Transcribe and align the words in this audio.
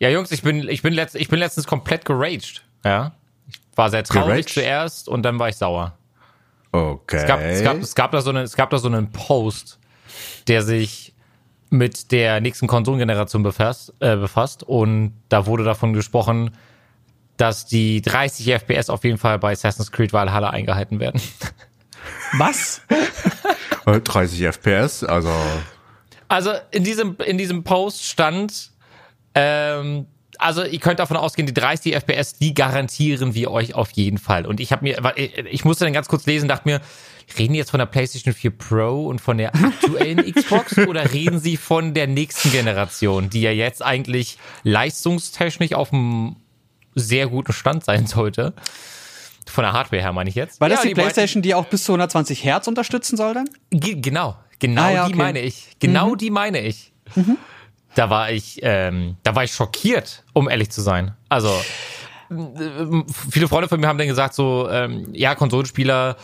Ja, 0.00 0.08
Jungs, 0.08 0.32
ich 0.32 0.42
bin, 0.42 0.66
ich 0.68 0.82
bin, 0.82 0.94
letzt, 0.94 1.14
ich 1.14 1.28
bin 1.28 1.38
letztens 1.38 1.66
komplett 1.66 2.04
geraged. 2.06 2.64
Ja. 2.84 3.12
Ich 3.48 3.60
war 3.76 3.90
sehr 3.90 4.02
traurig 4.02 4.46
Geraged? 4.46 4.48
zuerst 4.48 5.08
und 5.08 5.22
dann 5.22 5.38
war 5.38 5.50
ich 5.50 5.56
sauer. 5.56 5.96
Okay. 6.72 7.16
Es 7.16 7.26
gab, 7.26 7.40
es, 7.40 7.62
gab, 7.62 7.76
es, 7.76 7.94
gab 7.94 8.12
da 8.12 8.20
so 8.22 8.30
eine, 8.30 8.42
es 8.42 8.56
gab 8.56 8.70
da 8.70 8.78
so 8.78 8.88
einen 8.88 9.12
Post, 9.12 9.78
der 10.48 10.62
sich 10.62 11.14
mit 11.68 12.12
der 12.12 12.40
nächsten 12.40 12.66
Konsolengeneration 12.66 13.42
befasst, 13.42 13.92
äh, 14.00 14.16
befasst 14.16 14.62
und 14.62 15.12
da 15.28 15.46
wurde 15.46 15.64
davon 15.64 15.92
gesprochen, 15.92 16.56
dass 17.36 17.66
die 17.66 18.02
30 18.02 18.46
FPS 18.52 18.90
auf 18.90 19.04
jeden 19.04 19.18
Fall 19.18 19.38
bei 19.38 19.52
Assassin's 19.52 19.92
Creed 19.92 20.12
Valhalla 20.12 20.50
eingehalten 20.50 20.98
werden. 20.98 21.20
Was? 22.38 22.82
Äh, 23.86 24.00
30 24.00 24.40
FPS, 24.46 25.04
also 25.04 25.32
Also 26.28 26.52
in 26.70 26.84
diesem, 26.84 27.16
in 27.24 27.38
diesem 27.38 27.64
Post 27.64 28.04
stand, 28.04 28.70
ähm, 29.34 30.06
also 30.38 30.64
ihr 30.64 30.78
könnt 30.80 30.98
davon 31.00 31.16
ausgehen, 31.18 31.46
die 31.46 31.52
30 31.52 31.94
FPS, 31.94 32.34
die 32.34 32.54
garantieren 32.54 33.34
wir 33.34 33.50
euch 33.50 33.74
auf 33.74 33.90
jeden 33.92 34.16
Fall. 34.18 34.46
Und 34.46 34.58
ich 34.60 34.72
habe 34.72 34.82
mir, 34.84 35.12
ich 35.50 35.64
musste 35.66 35.84
dann 35.84 35.92
ganz 35.92 36.08
kurz 36.08 36.24
lesen, 36.24 36.48
dachte 36.48 36.66
mir, 36.66 36.80
reden 37.38 37.52
die 37.52 37.58
jetzt 37.58 37.70
von 37.70 37.78
der 37.78 37.86
PlayStation 37.86 38.32
4 38.32 38.50
Pro 38.50 39.06
und 39.06 39.20
von 39.20 39.36
der 39.36 39.54
aktuellen 39.54 40.32
Xbox 40.32 40.78
oder 40.78 41.12
reden 41.12 41.38
sie 41.40 41.56
von 41.58 41.92
der 41.92 42.06
nächsten 42.06 42.50
Generation, 42.52 43.28
die 43.28 43.42
ja 43.42 43.50
jetzt 43.50 43.84
eigentlich 43.84 44.38
leistungstechnisch 44.62 45.74
auf 45.74 45.92
einem 45.92 46.36
sehr 46.94 47.26
guten 47.28 47.52
Stand 47.52 47.84
sein 47.84 48.06
sollte? 48.06 48.54
Von 49.46 49.64
der 49.64 49.72
Hardware 49.74 50.00
her 50.02 50.12
meine 50.12 50.30
ich 50.30 50.36
jetzt. 50.36 50.60
War 50.60 50.68
das 50.70 50.78
Ja, 50.78 50.88
die, 50.88 50.94
beiden- 50.94 51.04
Playstation, 51.04 51.42
die 51.42 51.54
auch 51.54 51.66
bis 51.66 51.84
zu 51.84 51.92
120 51.92 52.42
Hertz 52.44 52.66
unterstützen 52.66 53.16
soll 53.16 53.34
dann? 53.34 53.50
Ge 53.70 53.96
genau, 54.00 54.36
genau 54.58 54.82
Ah, 54.84 54.90
ja, 54.90 55.06
die 55.06 55.12
okay. 55.14 55.22
meine 55.22 55.40
ich. 55.40 55.66
Genau 55.80 56.14
die 56.14 56.30
meine 56.30 56.60
ich. 56.60 56.92
Da 57.94 58.10
war 58.10 58.30
ich, 58.30 58.60
ähm, 58.62 59.16
da 59.22 59.34
war 59.34 59.44
ich 59.44 59.52
schockiert, 59.52 60.24
um 60.32 60.48
ehrlich 60.48 60.70
zu 60.70 60.80
sein. 60.80 61.14
Also 61.28 61.52
viele 63.30 63.48
Freunde 63.48 63.68
von 63.68 63.80
mir 63.80 63.88
haben 63.88 63.98
dann 63.98 64.06
gesagt 64.06 64.34
so, 64.34 64.68
ähm, 64.70 65.08
ja, 65.12 65.34
Konsolenspieler 65.34 66.16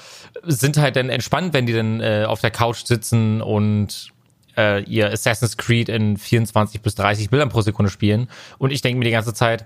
sind 0.45 0.77
halt 0.77 0.95
dann 0.97 1.09
entspannt, 1.09 1.53
wenn 1.53 1.67
die 1.67 1.73
dann 1.73 2.01
äh, 2.01 2.25
auf 2.29 2.41
der 2.41 2.53
Couch 2.53 2.85
sitzen 2.85 3.43
und 3.43 4.13
äh, 4.57 4.83
ihr 4.85 5.11
Assassin's 5.11 5.57
Creed 5.57 5.89
in 5.89 6.17
24 6.17 6.81
bis 6.81 6.95
30 6.95 7.31
Bildern 7.31 7.49
pro 7.49 7.61
Sekunde 7.61 7.91
spielen. 7.91 8.29
Und 8.59 8.71
ich 8.71 8.83
denke 8.83 8.99
mir 8.99 9.05
die 9.05 9.11
ganze 9.11 9.35
Zeit, 9.35 9.65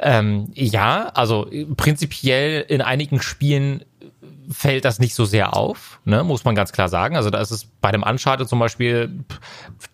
ähm, 0.00 0.50
ja, 0.54 1.08
also 1.14 1.48
prinzipiell 1.76 2.64
in 2.68 2.82
einigen 2.82 3.20
Spielen 3.20 3.84
fällt 4.50 4.84
das 4.84 4.98
nicht 4.98 5.14
so 5.14 5.24
sehr 5.24 5.54
auf, 5.54 6.00
ne, 6.04 6.24
muss 6.24 6.44
man 6.44 6.54
ganz 6.54 6.72
klar 6.72 6.88
sagen. 6.88 7.16
Also 7.16 7.30
da 7.30 7.40
ist 7.40 7.50
es 7.50 7.66
bei 7.66 7.92
dem 7.92 8.02
Uncharted 8.02 8.48
zum 8.48 8.58
Beispiel 8.58 9.24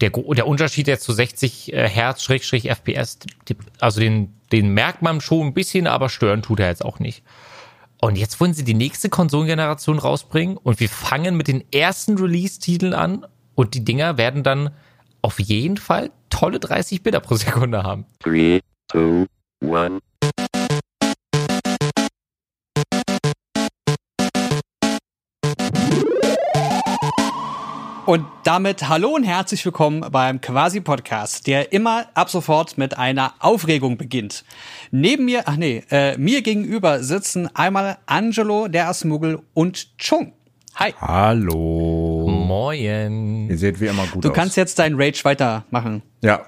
der, 0.01 0.11
der 0.11 0.47
Unterschied 0.47 0.87
jetzt 0.87 1.05
zu 1.05 1.13
60 1.13 1.73
äh, 1.73 1.89
Hertz 1.89 2.25
FPS, 2.25 3.19
also 3.81 4.01
den, 4.01 4.35
den 4.53 4.69
merkt 4.71 5.03
man 5.03 5.21
schon 5.21 5.49
ein 5.49 5.55
bisschen, 5.55 5.87
aber 5.87 6.09
stören 6.09 6.43
tut 6.43 6.61
er 6.61 6.69
jetzt 6.69 6.85
auch 6.85 6.99
nicht. 6.99 7.23
Und 8.01 8.17
jetzt 8.17 8.41
wollen 8.41 8.55
sie 8.55 8.65
die 8.65 8.75
nächste 8.75 9.09
Konsolengeneration 9.09 9.99
rausbringen 9.99 10.57
und 10.57 10.79
wir 10.79 10.89
fangen 10.89 11.37
mit 11.37 11.49
den 11.49 11.65
ersten 11.73 12.19
Release-Titeln 12.19 12.93
an 12.93 13.27
und 13.55 13.75
die 13.75 13.85
Dinger 13.85 14.19
werden 14.19 14.43
dann 14.43 14.71
auf 15.23 15.41
jeden 15.41 15.79
Fall 15.79 16.11
tolle 16.29 16.61
30 16.61 17.03
Bilder 17.03 17.21
pro 17.21 17.37
Sekunde 17.37 17.83
haben. 17.83 18.05
Three, 18.21 18.61
two, 18.89 19.27
one. 19.63 20.01
Und 28.07 28.27
damit 28.45 28.89
hallo 28.89 29.11
und 29.15 29.25
herzlich 29.25 29.65
willkommen 29.65 30.05
beim 30.11 30.41
Quasi-Podcast, 30.41 31.47
der 31.47 31.73
immer 31.73 32.05
ab 32.13 32.29
sofort 32.29 32.77
mit 32.77 32.99
einer 32.99 33.33
Aufregung 33.39 33.97
beginnt. 33.97 34.45
Neben 34.91 35.25
mir, 35.25 35.45
ach 35.47 35.57
nee, 35.57 35.83
äh, 35.91 36.17
mir 36.19 36.43
gegenüber 36.43 37.03
sitzen 37.03 37.49
einmal 37.57 37.97
Angelo, 38.05 38.69
der 38.69 38.89
Asmuggel 38.89 39.41
und 39.55 39.97
Chung. 39.99 40.35
Hi. 40.77 40.93
hallo. 41.01 42.29
Moin. 42.29 43.49
Ihr 43.49 43.57
seht 43.57 43.81
wie 43.81 43.87
immer 43.87 44.07
gut 44.07 44.23
Du 44.25 44.29
aus. 44.31 44.35
kannst 44.35 44.57
jetzt 44.59 44.79
deinen 44.79 45.01
Rage 45.01 45.25
weitermachen. 45.25 46.03
ja, 46.21 46.45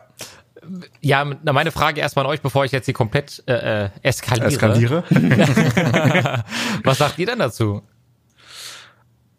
Ja, 1.00 1.24
na, 1.42 1.52
meine 1.54 1.70
Frage 1.70 2.00
erstmal 2.02 2.26
an 2.26 2.32
euch, 2.32 2.42
bevor 2.42 2.64
ich 2.66 2.72
jetzt 2.72 2.84
hier 2.86 2.94
komplett 2.94 3.42
äh, 3.46 3.84
äh, 3.84 3.88
eskaliere. 4.02 4.46
eskaliere. 4.48 5.04
Was 6.84 6.98
sagt 6.98 7.18
ihr 7.18 7.26
denn 7.26 7.38
dazu? 7.38 7.82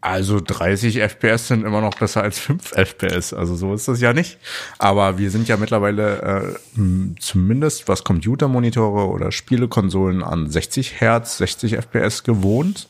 Also 0.08 0.40
30 0.40 1.02
FPS 1.02 1.50
sind 1.50 1.66
immer 1.66 1.82
noch 1.82 1.94
besser 1.96 2.24
als 2.24 2.40
5 2.40 2.72
FPS. 2.76 3.34
Also 3.34 3.56
so 3.56 3.74
ist 3.74 3.90
das 3.90 4.00
ja 4.00 4.14
nicht. 4.14 4.38
Aber 4.80 5.18
wir 5.18 5.30
sind 5.32 5.50
ja 5.50 5.58
mittlerweile 5.58 6.58
äh, 6.78 6.80
zumindest 7.20 7.90
was 7.90 8.06
Computermonitore 8.06 9.10
oder 9.10 9.34
Spielekonsolen 9.34 10.24
an 10.24 10.50
60 10.50 11.02
Hertz, 11.02 11.38
60 11.40 11.74
FPS 11.74 12.24
gewohnt. 12.24 12.88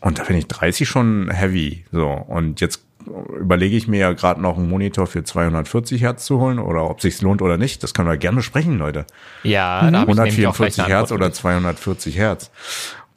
Und 0.00 0.20
da 0.20 0.24
finde 0.24 0.38
ich 0.38 0.46
30 0.46 0.88
schon 0.88 1.30
heavy. 1.32 1.84
So 1.90 2.06
und 2.06 2.60
jetzt 2.60 2.84
überlege 3.40 3.76
ich 3.76 3.88
mir 3.88 3.98
ja 3.98 4.12
gerade 4.12 4.40
noch 4.40 4.56
einen 4.56 4.68
Monitor 4.68 5.08
für 5.08 5.24
240 5.24 6.02
Hertz 6.02 6.26
zu 6.26 6.38
holen 6.38 6.60
oder 6.60 6.88
ob 6.88 7.00
sich's 7.00 7.22
lohnt 7.22 7.42
oder 7.42 7.56
nicht. 7.56 7.82
Das 7.82 7.92
können 7.92 8.08
wir 8.08 8.16
gerne 8.18 8.36
besprechen, 8.36 8.78
Leute. 8.78 9.04
Ja, 9.42 9.80
gleich 9.88 10.02
144 10.02 10.84
eine 10.84 10.88
Hertz 10.94 11.10
oder 11.10 11.32
240 11.32 12.16
Herz. 12.16 12.50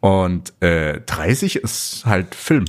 Und 0.01 0.53
äh, 0.61 0.99
30 1.05 1.57
ist 1.57 2.05
halt 2.05 2.35
Film. 2.35 2.65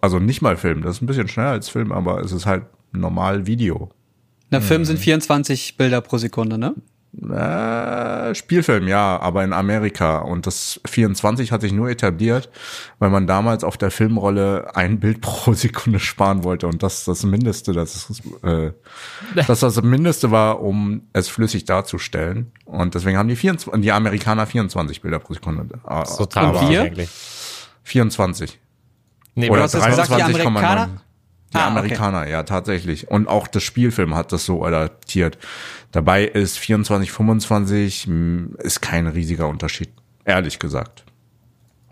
Also 0.00 0.18
nicht 0.18 0.42
mal 0.42 0.56
Film. 0.56 0.82
Das 0.82 0.96
ist 0.96 1.02
ein 1.02 1.06
bisschen 1.06 1.28
schneller 1.28 1.50
als 1.50 1.68
Film, 1.68 1.92
aber 1.92 2.20
es 2.20 2.32
ist 2.32 2.46
halt 2.46 2.64
normal 2.92 3.46
Video. 3.46 3.90
Na, 4.50 4.60
Film 4.60 4.84
sind 4.84 4.98
24 4.98 5.76
Bilder 5.76 6.00
pro 6.00 6.18
Sekunde, 6.18 6.58
ne? 6.58 6.74
Äh, 7.14 8.34
Spielfilm, 8.34 8.88
ja, 8.88 9.20
aber 9.20 9.44
in 9.44 9.52
Amerika. 9.52 10.18
Und 10.18 10.46
das 10.46 10.80
24 10.86 11.52
hat 11.52 11.60
sich 11.60 11.72
nur 11.72 11.90
etabliert, 11.90 12.50
weil 12.98 13.10
man 13.10 13.26
damals 13.26 13.64
auf 13.64 13.76
der 13.76 13.90
Filmrolle 13.90 14.74
ein 14.74 14.98
Bild 14.98 15.20
pro 15.20 15.52
Sekunde 15.52 16.00
sparen 16.00 16.42
wollte. 16.42 16.66
Und 16.66 16.82
das 16.82 17.00
ist 17.00 17.08
das 17.08 17.22
Mindeste, 17.24 17.72
das 17.72 18.08
ist, 18.08 18.22
äh, 18.42 18.72
das 19.46 19.60
das 19.60 19.82
Mindeste 19.82 20.30
war, 20.30 20.62
um 20.62 21.02
es 21.12 21.28
flüssig 21.28 21.66
darzustellen. 21.66 22.50
Und 22.64 22.94
deswegen 22.94 23.18
haben 23.18 23.28
die 23.28 23.36
24, 23.36 23.82
die 23.82 23.92
Amerikaner 23.92 24.46
24 24.46 25.02
Bilder 25.02 25.18
pro 25.18 25.34
Sekunde. 25.34 25.68
Äh, 25.86 26.04
total 26.16 26.54
Und 26.54 26.70
wir? 26.70 26.82
eigentlich. 26.82 27.10
24. 27.82 28.58
Nee, 29.34 29.50
Oder 29.50 29.62
hast 29.62 29.74
jetzt 29.74 29.84
gesagt, 29.86 30.10
die 30.10 30.14
23,9. 30.14 30.46
Amerikaner? 30.46 31.02
Die 31.52 31.58
Ah, 31.58 31.68
okay. 31.68 31.78
Amerikaner, 31.78 32.26
ja, 32.28 32.42
tatsächlich. 32.44 33.08
Und 33.10 33.28
auch 33.28 33.46
das 33.46 33.62
Spielfilm 33.62 34.14
hat 34.14 34.32
das 34.32 34.44
so 34.46 34.64
adaptiert. 34.64 35.38
Dabei 35.90 36.24
ist 36.24 36.58
24, 36.58 37.12
25 37.12 38.06
mh, 38.06 38.56
ist 38.62 38.80
kein 38.80 39.06
riesiger 39.06 39.48
Unterschied. 39.48 39.90
Ehrlich 40.24 40.58
gesagt. 40.58 41.04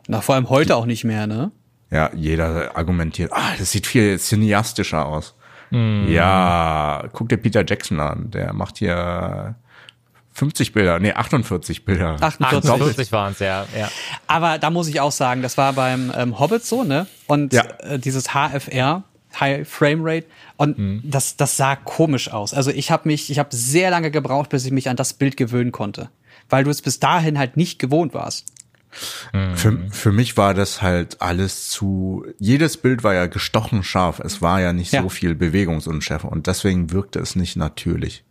Na, 0.09 0.21
vor 0.23 0.35
allem 0.35 0.49
heute 0.49 0.77
auch 0.77 0.87
nicht 0.87 1.05
mehr, 1.05 1.27
ne? 1.27 1.53
Ja, 1.91 2.11
jeder 2.15 2.77
argumentiert, 2.77 3.33
ah, 3.33 3.51
das 3.59 3.73
sieht 3.73 3.87
viel 3.87 4.19
cineastischer 4.19 5.05
aus. 5.07 5.35
Ja, 5.73 7.05
guck 7.13 7.29
dir 7.29 7.37
Peter 7.37 7.65
Jackson 7.67 8.01
an. 8.01 8.31
Der 8.33 8.53
macht 8.53 8.79
hier 8.79 9.55
50 10.33 10.73
Bilder, 10.73 10.99
nee, 10.99 11.13
48 11.13 11.85
Bilder. 11.85 12.17
48. 12.21 12.71
48 12.71 13.13
waren 13.13 13.33
es, 13.33 13.39
ja, 13.41 13.67
ja. 13.79 13.89
Aber 14.27 14.59
da 14.59 14.71
muss 14.71 14.89
ich 14.89 15.01
auch 15.01 15.13
sagen, 15.13 15.43
das 15.43 15.57
war 15.59 15.73
beim 15.75 16.13
ähm, 16.17 16.39
Hobbit 16.41 16.65
so, 16.65 16.83
ne? 16.83 17.07
Und 17.29 17.53
Ja. 17.53 17.63
äh, 17.81 17.99
dieses 18.01 18.29
HFR, 18.35 19.05
High 19.39 19.69
Frame 19.69 20.01
Rate, 20.03 20.27
und 20.57 21.03
das, 21.05 21.37
das 21.37 21.57
sah 21.57 21.77
komisch 21.77 22.31
aus. 22.31 22.53
Also 22.55 22.71
ich 22.71 22.91
habe 22.91 23.09
mich, 23.09 23.31
ich 23.31 23.39
habe 23.39 23.55
sehr 23.55 23.91
lange 23.91 24.11
gebraucht, 24.11 24.51
bis 24.51 24.65
ich 24.65 24.73
mich 24.73 24.89
an 24.89 24.97
das 24.97 25.13
Bild 25.15 25.37
gewöhnen 25.37 25.73
konnte, 25.73 26.11
weil 26.49 26.65
du 26.65 26.71
es 26.71 26.83
bis 26.83 26.99
dahin 27.01 27.39
halt 27.39 27.57
nicht 27.57 27.79
gewohnt 27.79 28.13
warst. 28.15 28.47
Für, 29.55 29.79
für 29.93 30.11
mich 30.11 30.37
war 30.37 30.53
das 30.53 30.83
halt 30.83 31.23
alles 31.23 31.69
zu, 31.69 32.25
jedes 32.41 32.77
Bild 32.77 33.05
war 33.05 33.15
ja 33.15 33.27
gestochen 33.27 33.85
scharf. 33.85 34.19
Es 34.19 34.43
war 34.43 34.61
ja 34.61 34.73
nicht 34.73 34.93
Ja. 34.93 35.03
so 35.03 35.09
viel 35.09 35.37
Bewegungsunschärfe 35.37 36.27
und 36.27 36.49
deswegen 36.49 36.91
wirkte 36.91 37.21
es 37.21 37.37
nicht 37.37 37.55
natürlich. 37.57 38.25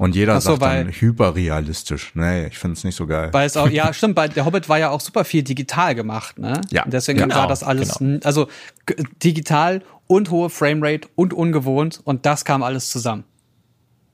Und 0.00 0.14
jeder 0.16 0.40
so, 0.40 0.52
sagt 0.52 0.62
dann 0.62 0.86
weil- 0.86 0.92
hyperrealistisch. 0.92 2.12
Nee, 2.14 2.46
ich 2.46 2.56
finde 2.58 2.78
es 2.78 2.84
nicht 2.84 2.96
so 2.96 3.06
geil. 3.06 3.28
Weil 3.32 3.46
es 3.46 3.58
auch, 3.58 3.68
ja, 3.68 3.92
stimmt, 3.92 4.14
bei 4.14 4.28
der 4.28 4.46
Hobbit 4.46 4.66
war 4.70 4.78
ja 4.78 4.88
auch 4.88 5.00
super 5.02 5.26
viel 5.26 5.42
digital 5.42 5.94
gemacht, 5.94 6.38
ne? 6.38 6.62
Ja. 6.70 6.84
Und 6.84 6.92
deswegen 6.94 7.18
Genau, 7.18 7.34
war 7.34 7.46
das 7.46 7.62
alles, 7.62 8.00
also 8.24 8.48
g- 8.86 8.94
digital 9.22 9.82
und 10.06 10.30
hohe 10.30 10.48
Framerate 10.48 11.06
und 11.16 11.34
ungewohnt 11.34 12.00
und 12.02 12.24
das 12.24 12.46
kam 12.46 12.62
alles 12.62 12.88
zusammen. 12.90 13.24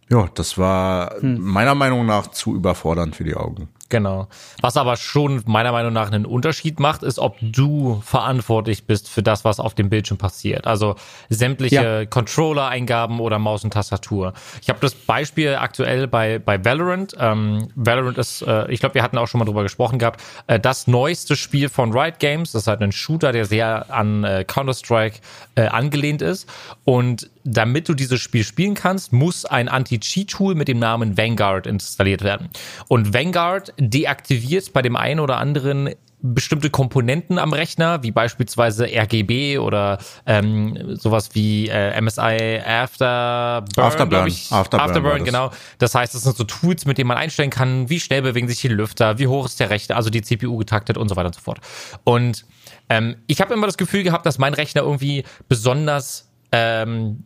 Ja, 0.08 0.28
das 0.34 0.58
war 0.58 1.14
Hm. 1.20 1.38
meiner 1.40 1.76
Meinung 1.76 2.04
nach 2.04 2.32
zu 2.32 2.56
überfordernd 2.56 3.14
für 3.14 3.22
die 3.24 3.36
Augen. 3.36 3.68
Genau. 3.88 4.28
Was 4.60 4.76
aber 4.76 4.96
schon 4.96 5.42
meiner 5.46 5.72
Meinung 5.72 5.92
nach 5.92 6.10
einen 6.10 6.26
Unterschied 6.26 6.80
macht, 6.80 7.02
ist, 7.02 7.18
ob 7.18 7.36
du 7.40 8.00
verantwortlich 8.04 8.86
bist 8.86 9.08
für 9.08 9.22
das, 9.22 9.44
was 9.44 9.60
auf 9.60 9.74
dem 9.74 9.88
Bildschirm 9.90 10.18
passiert. 10.18 10.66
Also 10.66 10.96
sämtliche 11.28 11.74
Ja. 11.76 12.04
Controller-Eingaben 12.06 13.20
oder 13.20 13.38
Maus 13.38 13.64
und 13.64 13.72
Tastatur. 13.72 14.32
Ich 14.62 14.68
habe 14.68 14.78
das 14.80 14.94
Beispiel 14.94 15.54
aktuell 15.54 16.06
bei, 16.08 16.38
bei 16.38 16.64
Valorant. 16.64 17.14
Ähm, 17.18 17.68
Valorant 17.74 18.18
ist, 18.18 18.42
äh, 18.42 18.70
ich 18.70 18.80
glaube, 18.80 18.94
wir 18.96 19.02
hatten 19.02 19.18
auch 19.18 19.28
schon 19.28 19.38
mal 19.38 19.44
drüber 19.44 19.62
gesprochen 19.62 19.98
gehabt, 19.98 20.22
äh, 20.46 20.58
das 20.58 20.86
neueste 20.86 21.36
Spiel 21.36 21.68
von 21.68 21.92
Riot 21.92 22.18
Games. 22.18 22.52
Das 22.52 22.62
ist 22.62 22.68
halt 22.68 22.82
ein 22.82 22.92
Shooter, 22.92 23.32
der 23.32 23.44
sehr 23.44 23.86
an 23.92 24.24
äh, 24.24 24.44
Counter-Strike 24.44 25.18
äh, 25.54 25.66
angelehnt 25.66 26.22
ist. 26.22 26.48
Und 26.84 27.30
damit 27.44 27.88
du 27.88 27.94
dieses 27.94 28.20
Spiel 28.20 28.42
spielen 28.42 28.74
kannst, 28.74 29.12
muss 29.12 29.44
ein 29.44 29.68
Anti-Cheat-Tool 29.68 30.54
mit 30.56 30.66
dem 30.66 30.80
Namen 30.80 31.16
Vanguard 31.16 31.66
installiert 31.66 32.22
werden. 32.22 32.48
Und 32.88 33.14
Vanguard 33.14 33.72
deaktiviert 33.78 34.72
bei 34.72 34.82
dem 34.82 34.96
einen 34.96 35.20
oder 35.20 35.38
anderen 35.38 35.90
bestimmte 36.22 36.70
Komponenten 36.70 37.38
am 37.38 37.52
Rechner, 37.52 38.02
wie 38.02 38.10
beispielsweise 38.10 38.86
RGB 38.86 39.58
oder 39.58 39.98
ähm, 40.24 40.96
sowas 40.96 41.30
wie 41.34 41.68
äh, 41.68 42.00
MSI 42.00 42.60
Afterburn, 42.64 43.84
Afterburn. 43.84 44.26
ich. 44.26 44.50
Afterburn 44.50 44.88
Afterburn, 44.88 45.18
das. 45.18 45.24
genau. 45.24 45.50
Das 45.78 45.94
heißt, 45.94 46.14
das 46.14 46.22
sind 46.22 46.36
so 46.36 46.44
Tools, 46.44 46.86
mit 46.86 46.98
denen 46.98 47.08
man 47.08 47.18
einstellen 47.18 47.50
kann, 47.50 47.88
wie 47.90 48.00
schnell 48.00 48.22
bewegen 48.22 48.48
sich 48.48 48.60
die 48.60 48.68
Lüfter, 48.68 49.18
wie 49.18 49.26
hoch 49.26 49.46
ist 49.46 49.60
der 49.60 49.70
Rechner, 49.70 49.96
also 49.96 50.10
die 50.10 50.22
CPU 50.22 50.56
getaktet 50.56 50.96
und 50.96 51.08
so 51.08 51.16
weiter 51.16 51.26
und 51.26 51.34
so 51.34 51.40
fort. 51.40 51.60
Und 52.04 52.46
ähm, 52.88 53.16
ich 53.26 53.40
habe 53.40 53.52
immer 53.54 53.66
das 53.66 53.76
Gefühl 53.76 54.02
gehabt, 54.02 54.26
dass 54.26 54.38
mein 54.38 54.54
Rechner 54.54 54.82
irgendwie 54.82 55.24
besonders 55.48 56.26
ähm, 56.52 57.24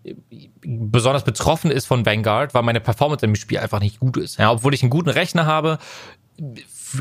besonders 0.62 1.24
betroffen 1.24 1.70
ist 1.70 1.86
von 1.86 2.06
Vanguard, 2.06 2.54
weil 2.54 2.62
meine 2.62 2.80
Performance 2.80 3.24
im 3.24 3.36
Spiel 3.36 3.58
einfach 3.58 3.80
nicht 3.80 4.00
gut 4.00 4.16
ist. 4.16 4.38
Ja, 4.38 4.50
obwohl 4.50 4.74
ich 4.74 4.82
einen 4.82 4.90
guten 4.90 5.10
Rechner 5.10 5.46
habe, 5.46 5.78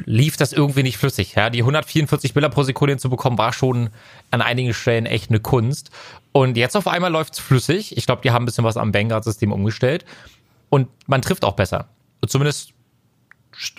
lief 0.05 0.37
das 0.37 0.53
irgendwie 0.53 0.83
nicht 0.83 0.97
flüssig. 0.97 1.35
Ja, 1.35 1.49
die 1.49 1.59
144 1.59 2.33
Bilder 2.33 2.49
pro 2.49 2.63
Sekunde 2.63 2.93
hinzubekommen, 2.93 3.37
war 3.39 3.53
schon 3.53 3.89
an 4.31 4.41
einigen 4.41 4.73
Stellen 4.73 5.05
echt 5.05 5.29
eine 5.29 5.39
Kunst. 5.39 5.91
Und 6.31 6.57
jetzt 6.57 6.75
auf 6.75 6.87
einmal 6.87 7.11
läuft's 7.11 7.39
flüssig. 7.39 7.97
Ich 7.97 8.05
glaube, 8.05 8.21
die 8.21 8.31
haben 8.31 8.43
ein 8.43 8.45
bisschen 8.45 8.63
was 8.63 8.77
am 8.77 8.93
Vanguard-System 8.93 9.51
umgestellt. 9.51 10.05
Und 10.69 10.87
man 11.07 11.21
trifft 11.21 11.45
auch 11.45 11.55
besser. 11.55 11.89
Zumindest, 12.27 12.73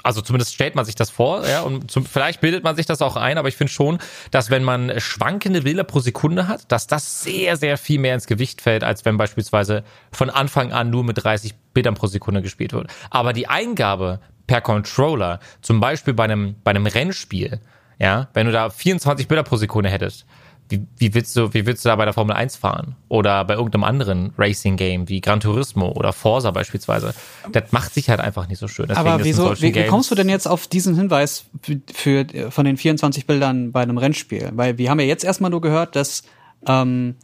also 0.02 0.22
zumindest 0.22 0.54
stellt 0.54 0.74
man 0.74 0.84
sich 0.84 0.94
das 0.94 1.10
vor, 1.10 1.46
ja, 1.46 1.60
und 1.60 1.90
zum, 1.90 2.04
vielleicht 2.04 2.40
bildet 2.40 2.64
man 2.64 2.74
sich 2.74 2.86
das 2.86 3.02
auch 3.02 3.16
ein, 3.16 3.38
aber 3.38 3.48
ich 3.48 3.56
finde 3.56 3.72
schon, 3.72 3.98
dass 4.30 4.50
wenn 4.50 4.64
man 4.64 4.98
schwankende 4.98 5.62
Bilder 5.62 5.84
pro 5.84 6.00
Sekunde 6.00 6.48
hat, 6.48 6.72
dass 6.72 6.86
das 6.86 7.22
sehr, 7.22 7.56
sehr 7.56 7.76
viel 7.76 8.00
mehr 8.00 8.14
ins 8.14 8.26
Gewicht 8.26 8.62
fällt, 8.62 8.82
als 8.82 9.04
wenn 9.04 9.18
beispielsweise 9.18 9.84
von 10.10 10.30
Anfang 10.30 10.72
an 10.72 10.90
nur 10.90 11.04
mit 11.04 11.22
30 11.22 11.54
Bildern 11.74 11.94
pro 11.94 12.06
Sekunde 12.06 12.42
gespielt 12.42 12.72
wird. 12.72 12.88
Aber 13.10 13.32
die 13.32 13.46
Eingabe 13.46 14.20
per 14.50 14.60
Controller, 14.60 15.38
zum 15.62 15.78
Beispiel 15.78 16.12
bei 16.12 16.24
einem, 16.24 16.56
bei 16.64 16.72
einem 16.72 16.86
Rennspiel, 16.86 17.60
ja, 18.00 18.26
wenn 18.34 18.46
du 18.46 18.52
da 18.52 18.68
24 18.68 19.28
Bilder 19.28 19.44
pro 19.44 19.54
Sekunde 19.54 19.88
hättest, 19.88 20.26
wie, 20.68 20.84
wie 20.98 21.14
willst 21.14 21.36
du, 21.36 21.54
wie 21.54 21.66
willst 21.66 21.84
du 21.84 21.88
da 21.88 21.94
bei 21.94 22.04
der 22.04 22.14
Formel 22.14 22.34
1 22.34 22.56
fahren? 22.56 22.96
Oder 23.08 23.44
bei 23.44 23.54
irgendeinem 23.54 23.84
anderen 23.84 24.32
Racing-Game 24.36 25.08
wie 25.08 25.20
Gran 25.20 25.38
Turismo 25.38 25.90
oder 25.90 26.12
Forza 26.12 26.50
beispielsweise? 26.50 27.14
Das 27.52 27.70
macht 27.70 27.94
sich 27.94 28.10
halt 28.10 28.18
einfach 28.18 28.48
nicht 28.48 28.58
so 28.58 28.66
schön. 28.66 28.86
Deswegen 28.88 29.08
Aber 29.08 29.24
wieso, 29.24 29.54
wie, 29.60 29.72
wie 29.72 29.86
kommst 29.86 30.10
du 30.10 30.16
denn 30.16 30.28
jetzt 30.28 30.48
auf 30.48 30.66
diesen 30.66 30.96
Hinweis 30.96 31.44
für, 31.62 31.80
für 31.92 32.50
von 32.50 32.64
den 32.64 32.76
24 32.76 33.28
Bildern 33.28 33.70
bei 33.70 33.82
einem 33.82 33.98
Rennspiel? 33.98 34.50
Weil 34.54 34.78
wir 34.78 34.90
haben 34.90 34.98
ja 34.98 35.06
jetzt 35.06 35.22
erstmal 35.22 35.52
nur 35.52 35.60
gehört, 35.60 35.94
dass 35.94 36.24
ähm, 36.66 37.14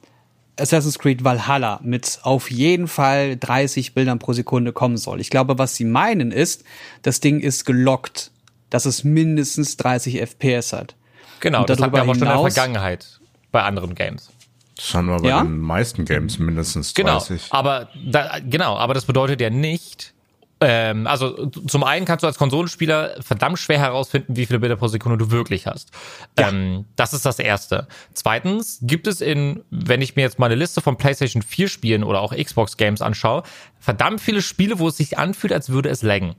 Assassin's 0.58 0.98
Creed 0.98 1.22
Valhalla 1.24 1.80
mit 1.82 2.18
auf 2.22 2.50
jeden 2.50 2.88
Fall 2.88 3.36
30 3.36 3.94
Bildern 3.94 4.18
pro 4.18 4.32
Sekunde 4.32 4.72
kommen 4.72 4.96
soll. 4.96 5.20
Ich 5.20 5.30
glaube, 5.30 5.58
was 5.58 5.74
sie 5.76 5.84
meinen 5.84 6.32
ist, 6.32 6.64
das 7.02 7.20
Ding 7.20 7.40
ist 7.40 7.64
gelockt, 7.66 8.30
dass 8.70 8.86
es 8.86 9.04
mindestens 9.04 9.76
30 9.76 10.20
FPS 10.20 10.72
hat. 10.72 10.94
Genau, 11.40 11.64
das 11.64 11.80
hatten 11.80 11.92
wir 11.92 12.00
aber 12.02 12.14
schon 12.14 12.22
in 12.22 12.28
der 12.28 12.38
Vergangenheit 12.40 13.20
bei 13.52 13.62
anderen 13.62 13.94
Games. 13.94 14.30
Das 14.76 14.94
haben 14.94 15.06
wir 15.06 15.18
bei 15.18 15.28
Ja? 15.28 15.42
den 15.42 15.58
meisten 15.58 16.04
Games 16.04 16.38
mindestens 16.38 16.94
Genau. 16.94 17.18
30. 17.18 17.48
Aber 17.50 17.88
da, 18.06 18.38
genau, 18.40 18.76
aber 18.76 18.94
das 18.94 19.04
bedeutet 19.04 19.40
ja 19.40 19.50
nicht, 19.50 20.12
ähm, 20.60 21.06
also 21.06 21.46
zum 21.46 21.84
einen 21.84 22.06
kannst 22.06 22.22
du 22.22 22.26
als 22.26 22.38
Konsolenspieler 22.38 23.16
verdammt 23.20 23.58
schwer 23.58 23.78
herausfinden, 23.78 24.36
wie 24.36 24.46
viele 24.46 24.58
Bilder 24.58 24.76
pro 24.76 24.88
Sekunde 24.88 25.18
du 25.18 25.30
wirklich 25.30 25.66
hast. 25.66 25.90
Ähm, 26.36 26.86
das 26.96 27.12
ist 27.12 27.26
das 27.26 27.38
Erste. 27.38 27.88
Zweitens 28.14 28.78
gibt 28.80 29.06
es 29.06 29.20
in, 29.20 29.62
wenn 29.70 30.00
ich 30.00 30.16
mir 30.16 30.22
jetzt 30.22 30.38
mal 30.38 30.46
eine 30.46 30.54
Liste 30.54 30.80
von 30.80 30.96
PlayStation 30.96 31.42
4 31.42 31.68
Spielen 31.68 32.04
oder 32.04 32.20
auch 32.20 32.34
Xbox 32.34 32.78
Games 32.78 33.02
anschaue, 33.02 33.42
verdammt 33.78 34.20
viele 34.22 34.40
Spiele, 34.40 34.78
wo 34.78 34.88
es 34.88 34.96
sich 34.96 35.18
anfühlt, 35.18 35.52
als 35.52 35.68
würde 35.68 35.90
es 35.90 36.02
laggen. 36.02 36.36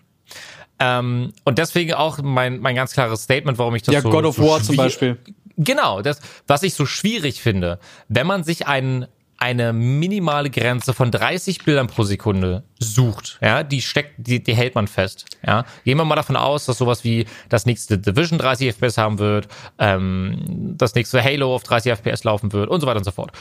Ähm, 0.80 1.34
und 1.44 1.60
deswegen 1.60 1.94
auch 1.94 2.20
mein, 2.22 2.60
mein 2.60 2.76
ganz 2.76 2.94
klares 2.94 3.24
Statement, 3.24 3.60
warum 3.60 3.76
ich 3.76 3.84
das 3.84 3.94
Ja, 3.94 4.02
so 4.02 4.10
God 4.10 4.26
of 4.26 4.36
so 4.36 4.48
War 4.48 4.64
zum 4.64 4.78
Beispiel. 4.78 5.18
Genau, 5.58 6.02
das, 6.02 6.22
was 6.46 6.62
ich 6.64 6.76
so 6.76 6.86
schwierig 6.86 7.42
finde, 7.42 7.80
wenn 8.10 8.28
man 8.28 8.44
sich 8.44 8.68
einen 8.68 9.08
eine 9.38 9.74
minimale 9.74 10.50
Grenze 10.50 10.94
von 10.94 11.12
30 11.12 11.64
Bildern 11.64 11.88
pro 11.88 12.04
Sekunde 12.04 12.64
sucht, 12.80 13.38
ja, 13.42 13.64
die 13.64 13.82
steckt, 13.82 14.16
die, 14.18 14.42
die 14.42 14.56
hält 14.56 14.76
man 14.76 14.88
fest, 14.88 15.26
ja. 15.46 15.66
Gehen 15.84 15.98
wir 15.98 16.06
mal 16.06 16.16
davon 16.16 16.36
aus, 16.36 16.66
dass 16.66 16.78
sowas 16.78 17.04
wie 17.04 17.26
das 17.50 17.66
nächste 17.66 17.98
Division 17.98 18.40
30 18.40 18.76
FPS 18.76 18.98
haben 18.98 19.20
wird, 19.20 19.48
ähm, 19.78 20.76
das 20.78 20.96
nächste 20.96 21.24
Halo 21.24 21.56
auf 21.56 21.64
30 21.64 21.94
FPS 21.94 22.24
laufen 22.24 22.52
wird 22.54 22.70
und 22.70 22.82
so 22.82 22.88
weiter 22.88 22.98
und 22.98 23.04
so 23.04 23.12
fort. 23.12 23.32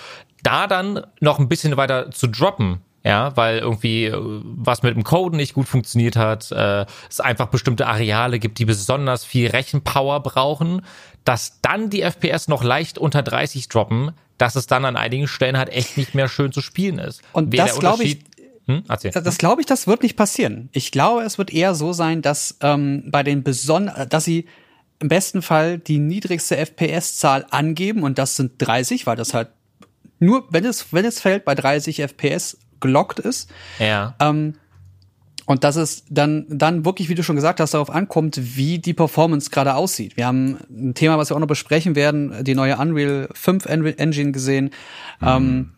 Da 0.42 0.66
dann 0.66 1.02
noch 1.20 1.38
ein 1.38 1.48
bisschen 1.48 1.76
weiter 1.76 2.10
zu 2.10 2.26
droppen, 2.26 2.80
ja, 3.06 3.36
weil 3.36 3.58
irgendwie 3.58 4.06
äh, 4.06 4.14
was 4.16 4.82
mit 4.82 4.96
dem 4.96 5.04
Code 5.04 5.36
nicht 5.36 5.54
gut 5.54 5.68
funktioniert 5.68 6.16
hat, 6.16 6.50
äh, 6.50 6.84
es 7.08 7.20
einfach 7.20 7.46
bestimmte 7.46 7.86
Areale 7.86 8.38
gibt, 8.40 8.58
die 8.58 8.64
besonders 8.64 9.24
viel 9.24 9.48
Rechenpower 9.48 10.20
brauchen, 10.20 10.82
dass 11.26 11.60
dann 11.60 11.90
die 11.90 12.00
FPS 12.00 12.48
noch 12.48 12.64
leicht 12.64 12.96
unter 12.96 13.22
30 13.22 13.68
droppen, 13.68 14.12
dass 14.38 14.56
es 14.56 14.66
dann 14.66 14.86
an 14.86 14.96
einigen 14.96 15.28
Stellen 15.28 15.58
halt 15.58 15.68
echt 15.68 15.98
nicht 15.98 16.14
mehr 16.14 16.28
schön 16.28 16.52
zu 16.52 16.62
spielen 16.62 16.98
ist. 16.98 17.20
Und 17.32 17.52
Wäre 17.52 17.66
das 17.66 17.74
der 17.74 17.80
glaub 17.80 18.00
ich- 18.00 18.18
Hm? 18.68 18.82
Erzähl. 18.88 19.12
Das, 19.12 19.22
das 19.22 19.38
glaube 19.38 19.60
ich, 19.60 19.66
das 19.66 19.86
wird 19.86 20.02
nicht 20.02 20.16
passieren. 20.16 20.70
Ich 20.72 20.90
glaube, 20.90 21.22
es 21.22 21.38
wird 21.38 21.52
eher 21.52 21.76
so 21.76 21.92
sein, 21.92 22.20
dass 22.20 22.56
ähm, 22.62 23.04
bei 23.12 23.22
den 23.22 23.44
beson 23.44 23.90
dass 24.08 24.24
sie 24.24 24.46
im 24.98 25.06
besten 25.08 25.40
Fall 25.40 25.78
die 25.78 25.98
niedrigste 25.98 26.56
FPS-Zahl 26.56 27.46
angeben 27.50 28.02
und 28.02 28.18
das 28.18 28.34
sind 28.34 28.54
30, 28.58 29.06
weil 29.06 29.14
das 29.14 29.34
halt 29.34 29.50
nur, 30.18 30.46
wenn 30.50 30.64
es, 30.64 30.92
wenn 30.92 31.04
es 31.04 31.20
fällt, 31.20 31.44
bei 31.44 31.54
30 31.54 32.00
FPS 32.00 32.56
gelockt 32.80 33.18
ist. 33.20 33.50
Ja. 33.78 34.16
Ähm, 34.20 34.56
und 35.46 35.64
dass 35.64 35.76
es 35.76 36.04
dann, 36.10 36.44
dann 36.48 36.84
wirklich, 36.84 37.08
wie 37.08 37.14
du 37.14 37.22
schon 37.22 37.36
gesagt 37.36 37.60
hast, 37.60 37.72
darauf 37.72 37.88
ankommt, 37.90 38.38
wie 38.56 38.78
die 38.80 38.94
Performance 38.94 39.50
gerade 39.50 39.74
aussieht. 39.76 40.16
Wir 40.16 40.26
haben 40.26 40.58
ein 40.68 40.94
Thema, 40.94 41.16
was 41.18 41.30
wir 41.30 41.36
auch 41.36 41.40
noch 41.40 41.46
besprechen 41.46 41.94
werden, 41.94 42.44
die 42.44 42.54
neue 42.54 42.76
Unreal 42.76 43.28
5 43.32 43.64
En- 43.66 43.86
Engine 43.98 44.32
gesehen. 44.32 44.70
Ähm, 45.22 45.70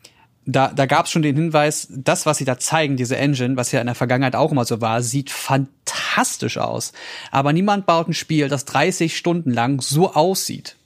da, 0.47 0.69
da 0.69 0.87
gab 0.87 1.05
es 1.05 1.12
schon 1.12 1.20
den 1.20 1.37
Hinweis, 1.37 1.88
das, 1.91 2.25
was 2.25 2.38
sie 2.38 2.47
da 2.47 2.59
zeigen, 2.59 2.97
diese 2.97 3.19
Engine, 3.19 3.56
was 3.59 3.70
ja 3.70 3.81
in 3.81 3.87
der 3.87 3.94
Vergangenheit 3.94 4.35
auch 4.35 4.50
immer 4.50 4.65
so 4.65 4.81
war, 4.81 5.03
sieht 5.03 5.29
fantastisch 5.31 6.56
aus. 6.56 6.94
Aber 7.31 7.53
niemand 7.53 7.85
baut 7.85 8.09
ein 8.09 8.15
Spiel, 8.15 8.49
das 8.49 8.65
30 8.65 9.17
Stunden 9.17 9.50
lang 9.50 9.82
so 9.82 10.15
aussieht. 10.15 10.76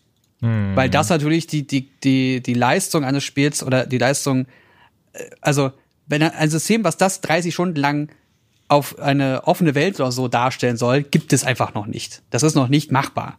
Weil 0.75 0.91
das 0.91 1.09
natürlich 1.09 1.47
die, 1.47 1.65
die, 1.65 1.89
die, 2.03 2.43
die 2.43 2.55
Leistung 2.55 3.05
eines 3.05 3.23
Spiels 3.23 3.63
oder 3.63 3.87
die 3.87 3.99
Leistung, 3.99 4.47
äh, 5.13 5.31
also 5.41 5.71
wenn 6.09 6.21
ein 6.21 6.51
System, 6.51 6.83
was 6.83 6.97
das 6.97 7.21
30 7.21 7.55
Stunden 7.55 7.77
lang 7.79 8.09
auf 8.69 8.99
eine 8.99 9.45
offene 9.45 9.75
Welt 9.75 10.01
oder 10.01 10.13
so 10.13 10.29
darstellen 10.29 10.77
soll, 10.77 11.03
gibt 11.03 11.33
es 11.33 11.45
einfach 11.45 11.75
noch 11.75 11.87
nicht. 11.87 12.23
Das 12.31 12.43
ist 12.43 12.55
noch 12.55 12.69
nicht 12.69 12.91
machbar. 12.91 13.37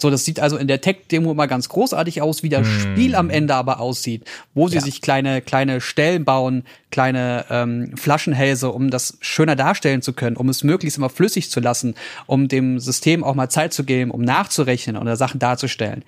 So, 0.00 0.10
das 0.10 0.24
sieht 0.24 0.38
also 0.38 0.56
in 0.56 0.68
der 0.68 0.80
Tech-Demo 0.80 1.32
immer 1.32 1.48
ganz 1.48 1.68
großartig 1.68 2.22
aus, 2.22 2.44
wie 2.44 2.48
das 2.48 2.66
Spiel 2.68 3.16
am 3.16 3.30
Ende 3.30 3.56
aber 3.56 3.80
aussieht, 3.80 4.22
wo 4.54 4.68
sie 4.68 4.78
sich 4.78 5.02
kleine, 5.02 5.42
kleine 5.42 5.80
Stellen 5.80 6.24
bauen, 6.24 6.62
kleine 6.92 7.46
ähm, 7.50 7.96
Flaschenhälse, 7.96 8.70
um 8.70 8.90
das 8.90 9.18
schöner 9.20 9.56
darstellen 9.56 10.00
zu 10.00 10.12
können, 10.12 10.36
um 10.36 10.48
es 10.48 10.62
möglichst 10.62 10.98
immer 10.98 11.10
flüssig 11.10 11.50
zu 11.50 11.58
lassen, 11.58 11.96
um 12.26 12.46
dem 12.46 12.78
System 12.78 13.24
auch 13.24 13.34
mal 13.34 13.48
Zeit 13.48 13.72
zu 13.72 13.82
geben, 13.82 14.12
um 14.12 14.22
nachzurechnen 14.22 14.96
oder 14.96 15.16
Sachen 15.16 15.40
darzustellen. 15.40 16.04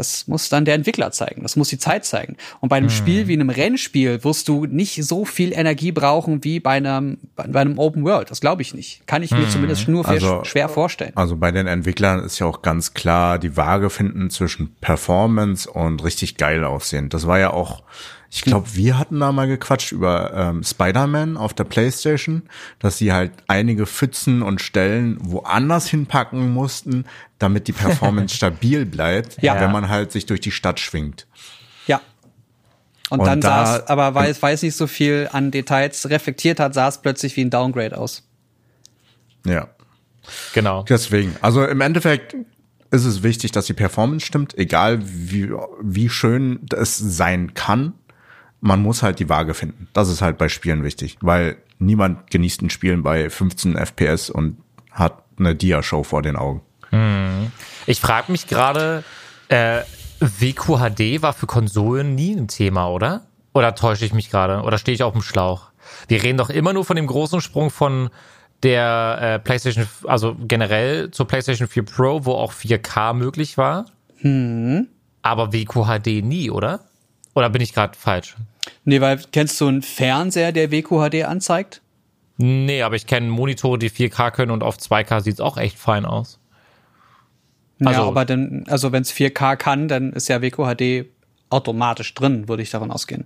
Das 0.00 0.26
muss 0.26 0.48
dann 0.48 0.64
der 0.64 0.76
Entwickler 0.76 1.10
zeigen. 1.12 1.42
Das 1.42 1.56
muss 1.56 1.68
die 1.68 1.76
Zeit 1.78 2.06
zeigen. 2.06 2.36
Und 2.60 2.70
bei 2.70 2.76
einem 2.76 2.88
Hm. 2.88 2.94
Spiel 2.96 3.28
wie 3.28 3.34
einem 3.34 3.50
Rennspiel 3.50 4.24
wirst 4.24 4.48
du 4.48 4.64
nicht 4.64 5.04
so 5.04 5.26
viel 5.26 5.52
Energie 5.52 5.92
brauchen 5.92 6.42
wie 6.42 6.58
bei 6.58 6.70
einem, 6.78 7.18
bei 7.36 7.60
einem 7.60 7.78
Open 7.78 8.02
World. 8.04 8.30
Das 8.30 8.40
glaube 8.40 8.62
ich 8.62 8.72
nicht. 8.72 9.06
Kann 9.06 9.22
ich 9.22 9.30
mir 9.30 9.46
zumindest 9.50 9.88
nur 9.88 10.08
Also- 10.08 10.42
schwer 10.44 10.70
vorstellen. 10.70 11.12
Also 11.16 11.36
bei 11.36 11.50
den 11.52 11.66
Entwicklern 11.66 12.24
ist 12.24 12.38
ja 12.38 12.46
auch 12.46 12.62
ganz 12.62 12.94
klar 12.94 13.38
die 13.38 13.58
Waage 13.58 13.90
finden 13.90 14.30
zwischen 14.30 14.74
Performance 14.80 15.70
und 15.70 16.02
richtig 16.02 16.36
geil 16.38 16.64
aussehen. 16.64 17.10
Das 17.10 17.26
war 17.26 17.38
ja 17.38 17.50
auch, 17.52 17.82
ich 18.32 18.42
glaube, 18.42 18.74
wir 18.74 18.96
hatten 18.98 19.18
da 19.18 19.32
mal 19.32 19.48
gequatscht 19.48 19.90
über 19.92 20.32
ähm, 20.32 20.62
Spider-Man 20.62 21.36
auf 21.36 21.52
der 21.52 21.64
Playstation, 21.64 22.42
dass 22.78 22.96
sie 22.98 23.12
halt 23.12 23.32
einige 23.48 23.86
Pfützen 23.86 24.42
und 24.42 24.60
Stellen 24.60 25.18
woanders 25.20 25.88
hinpacken 25.88 26.52
mussten, 26.52 27.04
damit 27.40 27.66
die 27.66 27.72
Performance 27.72 28.34
stabil 28.36 28.86
bleibt, 28.86 29.42
Ja. 29.42 29.60
wenn 29.60 29.72
man 29.72 29.88
halt 29.88 30.12
sich 30.12 30.26
durch 30.26 30.40
die 30.40 30.52
Stadt 30.52 30.78
schwingt. 30.78 31.26
Ja. 31.88 32.00
Und, 33.10 33.18
Und 33.20 33.26
dann 33.26 33.40
da- 33.40 33.66
sah 33.66 33.76
es, 33.78 33.86
aber 33.88 34.14
weil 34.14 34.30
es, 34.30 34.40
weil 34.42 34.54
es 34.54 34.62
nicht 34.62 34.76
so 34.76 34.86
viel 34.86 35.28
an 35.32 35.50
Details 35.50 36.08
reflektiert 36.08 36.60
hat, 36.60 36.72
sah 36.74 36.86
es 36.86 36.98
plötzlich 37.02 37.36
wie 37.36 37.40
ein 37.44 37.50
Downgrade 37.50 37.98
aus. 37.98 38.22
Ja. 39.44 39.68
Genau. 40.54 40.84
Deswegen, 40.84 41.34
also 41.40 41.64
im 41.64 41.80
Endeffekt 41.80 42.36
ist 42.92 43.04
es 43.04 43.22
wichtig, 43.22 43.52
dass 43.52 43.66
die 43.66 43.72
Performance 43.72 44.26
stimmt, 44.26 44.56
egal 44.58 45.00
wie, 45.02 45.50
wie 45.82 46.08
schön 46.08 46.60
es 46.76 46.96
sein 46.98 47.54
kann. 47.54 47.94
Man 48.60 48.82
muss 48.82 49.02
halt 49.02 49.18
die 49.18 49.28
Waage 49.28 49.54
finden. 49.54 49.88
Das 49.92 50.08
ist 50.08 50.22
halt 50.22 50.38
bei 50.38 50.48
Spielen 50.48 50.84
wichtig, 50.84 51.16
weil 51.20 51.56
niemand 51.78 52.30
genießt 52.30 52.62
ein 52.62 52.70
Spielen 52.70 53.02
bei 53.02 53.30
15 53.30 53.76
FPS 53.76 54.30
und 54.30 54.58
hat 54.90 55.22
eine 55.38 55.54
Dia-Show 55.54 56.02
vor 56.02 56.22
den 56.22 56.36
Augen. 56.36 56.60
Ich 57.86 58.00
frage 58.00 58.30
mich 58.32 58.46
gerade, 58.46 59.04
äh, 59.48 59.80
WQHD 60.20 61.22
war 61.22 61.32
für 61.32 61.46
Konsolen 61.46 62.14
nie 62.14 62.34
ein 62.34 62.48
Thema, 62.48 62.88
oder? 62.88 63.22
Oder 63.52 63.74
täusche 63.74 64.04
ich 64.04 64.12
mich 64.12 64.30
gerade? 64.30 64.62
Oder 64.62 64.78
stehe 64.78 64.94
ich 64.94 65.02
auf 65.02 65.12
dem 65.12 65.22
Schlauch? 65.22 65.70
Wir 66.08 66.22
reden 66.22 66.38
doch 66.38 66.50
immer 66.50 66.72
nur 66.72 66.84
von 66.84 66.96
dem 66.96 67.06
großen 67.06 67.40
Sprung 67.40 67.70
von 67.70 68.10
der 68.62 69.18
äh, 69.20 69.38
PlayStation, 69.38 69.86
also 70.04 70.36
generell 70.38 71.10
zur 71.10 71.26
PlayStation 71.26 71.66
4 71.66 71.82
Pro, 71.84 72.24
wo 72.26 72.34
auch 72.34 72.52
4K 72.52 73.14
möglich 73.14 73.56
war. 73.56 73.86
Aber 75.22 75.52
WQHD 75.52 76.22
nie, 76.22 76.50
oder? 76.50 76.80
Oder 77.34 77.48
bin 77.48 77.62
ich 77.62 77.72
gerade 77.72 77.96
falsch? 77.96 78.36
Nee, 78.84 79.00
weil 79.00 79.20
kennst 79.32 79.60
du 79.60 79.68
einen 79.68 79.82
Fernseher, 79.82 80.52
der 80.52 80.70
WQHD 80.70 81.24
anzeigt? 81.24 81.80
Nee, 82.36 82.82
aber 82.82 82.96
ich 82.96 83.06
kenne 83.06 83.28
Monitore, 83.28 83.78
die 83.78 83.90
4K 83.90 84.30
können 84.30 84.50
und 84.50 84.62
auf 84.62 84.76
2K 84.78 85.20
sieht's 85.22 85.40
auch 85.40 85.56
echt 85.58 85.78
fein 85.78 86.04
aus. 86.04 86.38
Also, 87.84 88.00
ja, 88.02 88.06
aber 88.06 88.24
dann, 88.24 88.64
also 88.68 88.92
wenn 88.92 89.02
es 89.02 89.12
4K 89.12 89.56
kann, 89.56 89.88
dann 89.88 90.12
ist 90.12 90.28
ja 90.28 90.42
WQHD 90.42 91.06
automatisch 91.48 92.14
drin, 92.14 92.48
würde 92.48 92.62
ich 92.62 92.70
davon 92.70 92.90
ausgehen. 92.90 93.24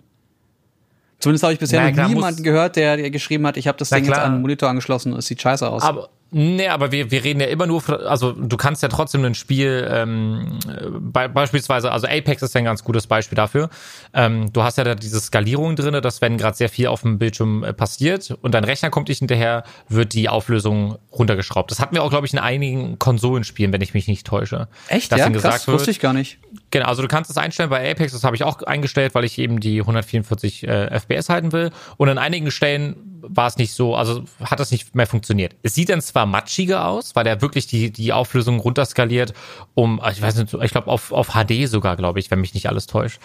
Zumindest 1.18 1.42
habe 1.44 1.52
ich 1.54 1.58
bisher 1.58 1.80
Na 1.80 1.88
noch 1.88 1.94
klar, 1.94 2.08
niemanden 2.08 2.40
muss- 2.40 2.44
gehört, 2.44 2.76
der, 2.76 2.96
der 2.96 3.10
geschrieben 3.10 3.46
hat, 3.46 3.56
ich 3.56 3.66
habe 3.66 3.78
das 3.78 3.90
Ding 3.90 4.04
jetzt 4.04 4.12
klar. 4.12 4.24
an 4.24 4.32
den 4.34 4.42
Monitor 4.42 4.68
angeschlossen 4.68 5.12
und 5.12 5.18
es 5.18 5.26
sieht 5.26 5.40
scheiße 5.40 5.68
aus. 5.68 5.82
Aber 5.82 6.08
nee, 6.34 6.68
aber 6.68 6.92
wir, 6.92 7.10
wir 7.10 7.24
reden 7.24 7.40
ja 7.40 7.46
immer 7.46 7.66
nur, 7.66 7.80
für, 7.80 8.08
also 8.08 8.32
du 8.32 8.56
kannst 8.56 8.82
ja 8.82 8.88
trotzdem 8.88 9.24
ein 9.24 9.34
Spiel, 9.34 9.88
ähm, 9.90 10.58
be 11.00 11.28
beispielsweise, 11.28 11.92
also 11.92 12.06
Apex 12.06 12.42
ist 12.42 12.54
ja 12.54 12.58
ein 12.58 12.64
ganz 12.64 12.82
gutes 12.84 13.06
Beispiel 13.06 13.36
dafür. 13.36 13.70
Ähm, 14.12 14.52
du 14.52 14.62
hast 14.62 14.76
ja 14.76 14.84
da 14.84 14.94
diese 14.94 15.20
Skalierung 15.20 15.76
drinne, 15.76 16.00
dass 16.00 16.20
wenn 16.20 16.36
gerade 16.36 16.56
sehr 16.56 16.68
viel 16.68 16.88
auf 16.88 17.02
dem 17.02 17.18
Bildschirm 17.18 17.62
äh, 17.62 17.72
passiert 17.72 18.36
und 18.42 18.52
dein 18.52 18.64
Rechner 18.64 18.90
kommt 18.90 19.08
nicht 19.08 19.20
hinterher, 19.20 19.64
wird 19.88 20.12
die 20.12 20.28
Auflösung 20.28 20.98
runtergeschraubt. 21.12 21.70
Das 21.70 21.80
hatten 21.80 21.94
wir 21.94 22.02
auch, 22.02 22.10
glaube 22.10 22.26
ich, 22.26 22.32
in 22.32 22.38
einigen 22.40 22.98
Konsolenspielen, 22.98 23.72
wenn 23.72 23.80
ich 23.80 23.94
mich 23.94 24.08
nicht 24.08 24.26
täusche. 24.26 24.68
Echt, 24.88 25.12
Dass 25.12 25.20
ja? 25.20 25.26
Krass, 25.26 25.32
gesagt 25.34 25.66
wird, 25.68 25.78
wusste 25.78 25.90
ich 25.90 26.00
gar 26.00 26.12
nicht. 26.12 26.38
Genau, 26.70 26.86
also 26.86 27.02
du 27.02 27.08
kannst 27.08 27.30
es 27.30 27.36
einstellen 27.36 27.70
bei 27.70 27.90
Apex, 27.90 28.12
das 28.12 28.24
habe 28.24 28.34
ich 28.34 28.42
auch 28.42 28.62
eingestellt, 28.62 29.14
weil 29.14 29.24
ich 29.24 29.38
eben 29.38 29.60
die 29.60 29.80
144 29.80 30.66
äh, 30.66 30.98
FPS 30.98 31.28
halten 31.28 31.52
will. 31.52 31.70
Und 31.96 32.08
an 32.08 32.18
einigen 32.18 32.50
Stellen 32.50 33.13
war 33.28 33.46
es 33.46 33.56
nicht 33.56 33.72
so, 33.72 33.94
also 33.96 34.24
hat 34.42 34.60
das 34.60 34.70
nicht 34.70 34.94
mehr 34.94 35.06
funktioniert. 35.06 35.56
Es 35.62 35.74
sieht 35.74 35.88
dann 35.88 36.00
zwar 36.00 36.26
matschiger 36.26 36.86
aus, 36.88 37.14
weil 37.14 37.24
der 37.24 37.40
wirklich 37.40 37.66
die, 37.66 37.90
die 37.90 38.12
Auflösung 38.12 38.60
runterskaliert, 38.60 39.32
um, 39.74 40.00
ich 40.10 40.20
weiß 40.22 40.36
nicht, 40.36 40.54
ich 40.54 40.70
glaube 40.70 40.88
auf, 40.88 41.12
auf 41.12 41.28
HD 41.34 41.68
sogar, 41.68 41.96
glaube 41.96 42.18
ich, 42.20 42.30
wenn 42.30 42.40
mich 42.40 42.54
nicht 42.54 42.68
alles 42.68 42.86
täuscht. 42.86 43.20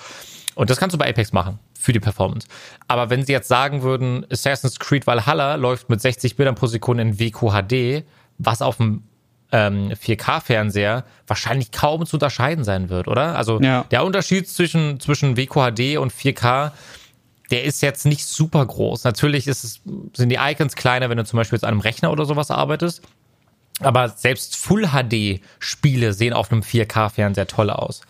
Und 0.56 0.70
das 0.70 0.78
kannst 0.78 0.94
du 0.94 0.98
bei 0.98 1.10
Apex 1.10 1.32
machen 1.32 1.60
für 1.74 1.94
die 1.94 2.00
Performance. 2.02 2.48
Aber 2.88 3.10
wenn 3.10 3.24
sie 3.26 3.32
jetzt 3.32 3.48
sagen 3.48 3.82
würden, 3.82 4.26
Assassin's 4.30 4.80
Creed 4.80 5.08
Valhalla 5.08 5.56
läuft 5.56 5.90
mit 5.90 6.02
60 6.02 6.36
Bildern 6.36 6.56
pro 6.56 6.68
Sekunde 6.68 7.04
in 7.04 7.20
WQHD, 7.20 8.04
was 8.38 8.62
auf 8.62 8.78
dem 8.78 9.04
ähm, 9.52 9.90
4K-Fernseher 9.92 11.06
wahrscheinlich 11.28 11.72
kaum 11.72 12.06
zu 12.06 12.18
unterscheiden 12.18 12.64
sein 12.64 12.90
wird, 12.90 13.08
oder? 13.08 13.36
Also 13.36 13.60
Ja. 13.62 13.86
der 13.90 14.04
Unterschied 14.04 14.48
zwischen, 14.48 15.00
zwischen 15.00 15.38
WQHD 15.38 15.98
und 15.98 16.12
4K, 16.14 16.72
der 17.52 17.64
ist 17.64 17.82
jetzt 17.82 18.06
nicht 18.06 18.26
super 18.26 18.66
groß. 18.66 19.04
Natürlich 19.04 19.48
ist 19.48 19.64
es, 19.64 19.82
sind 20.14 20.30
die 20.30 20.38
Icons 20.40 20.76
kleiner, 20.76 21.10
wenn 21.10 21.18
du 21.18 21.26
zum 21.26 21.38
Beispiel 21.38 21.58
jetzt 21.58 21.64
an 21.64 21.72
einem 21.72 21.82
Rechner 21.82 22.12
oder 22.12 22.26
sowas 22.26 22.52
arbeitest. 22.52 23.02
Aber 23.82 24.10
selbst 24.10 24.58
Full-HD-Spiele 24.58 26.12
sehen 26.14 26.34
auf 26.34 26.52
einem 26.52 26.62
4K-Fernseher 26.62 27.48
toll 27.48 27.70
aus. 27.70 28.02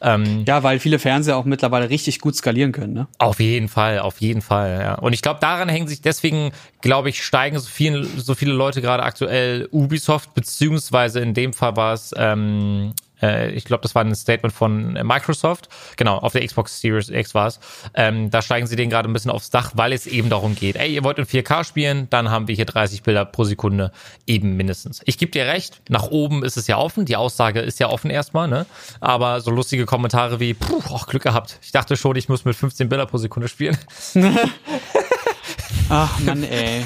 Ähm, 0.00 0.44
Ja, 0.46 0.62
weil 0.62 0.78
viele 0.78 0.98
Fernseher 0.98 1.36
auch 1.36 1.44
mittlerweile 1.44 1.90
richtig 1.90 2.20
gut 2.20 2.34
skalieren 2.34 2.72
können, 2.72 2.94
ne? 2.94 3.08
auf 3.18 3.40
jeden 3.40 3.68
Fall, 3.68 3.98
auf 3.98 4.20
jeden 4.20 4.40
Fall, 4.40 4.80
ja. 4.80 4.94
Und 4.94 5.12
ich 5.12 5.22
glaube, 5.22 5.40
daran 5.40 5.68
hängen 5.68 5.88
sich 5.88 6.00
deswegen, 6.00 6.52
glaube 6.80 7.10
ich, 7.10 7.22
steigen 7.22 7.58
so, 7.58 7.68
viel, 7.68 8.04
so 8.16 8.34
viele 8.34 8.52
Leute 8.52 8.80
gerade 8.80 9.02
aktuell 9.02 9.68
Ubisoft, 9.70 10.34
beziehungsweise 10.34 11.20
in 11.20 11.34
dem 11.34 11.52
Fall 11.52 11.76
war 11.76 11.92
es, 11.92 12.14
ähm, 12.16 12.94
äh, 13.22 13.50
ich 13.50 13.64
glaube, 13.64 13.82
das 13.82 13.94
war 13.94 14.04
ein 14.04 14.14
Statement 14.14 14.54
von 14.54 14.92
Microsoft, 14.92 15.68
genau, 15.96 16.18
auf 16.18 16.32
der 16.32 16.46
Xbox 16.46 16.80
Series 16.80 17.08
X 17.08 17.34
war 17.34 17.46
es. 17.46 17.60
Ähm, 17.94 18.30
da 18.30 18.42
steigen 18.42 18.66
sie 18.66 18.76
denen 18.76 18.90
gerade 18.90 19.08
ein 19.08 19.12
bisschen 19.12 19.30
aufs 19.30 19.50
Dach, 19.50 19.72
weil 19.74 19.92
es 19.92 20.06
eben 20.06 20.28
darum 20.30 20.54
geht, 20.54 20.76
ey, 20.76 20.92
ihr 20.92 21.04
wollt 21.04 21.18
in 21.18 21.24
4K 21.24 21.64
spielen, 21.64 22.08
dann 22.10 22.30
haben 22.30 22.48
wir 22.48 22.54
hier 22.54 22.66
30 22.66 23.02
Bilder 23.02 23.24
pro 23.24 23.44
Sekunde 23.44 23.92
eben 24.26 24.56
mindestens. 24.56 25.00
Ich 25.04 25.18
gebe 25.18 25.30
dir 25.30 25.46
recht, 25.46 25.80
nach 25.88 26.04
oben 26.04 26.44
ist 26.44 26.56
es 26.56 26.66
ja 26.66 26.78
offen, 26.78 27.04
die 27.04 27.16
Aussage 27.16 27.60
ist 27.60 27.80
ja 27.80 27.88
offen 27.88 28.10
erstmal, 28.10 28.48
ne? 28.48 28.66
Aber 29.00 29.40
so 29.40 29.50
lustige 29.50 29.86
Kommentare 29.86 30.40
wie, 30.40 30.54
puh, 30.54 30.82
oh, 30.90 31.00
Glück 31.06 31.22
gehabt. 31.22 31.58
Ich 31.62 31.72
dachte 31.72 31.96
schon, 31.96 32.16
ich 32.16 32.28
muss 32.28 32.44
mit 32.44 32.56
15 32.56 32.88
Bilder 32.88 33.06
pro 33.06 33.18
Sekunde 33.18 33.48
spielen. 33.48 33.76
Ach 35.88 36.18
Mann, 36.20 36.42
ey. 36.44 36.84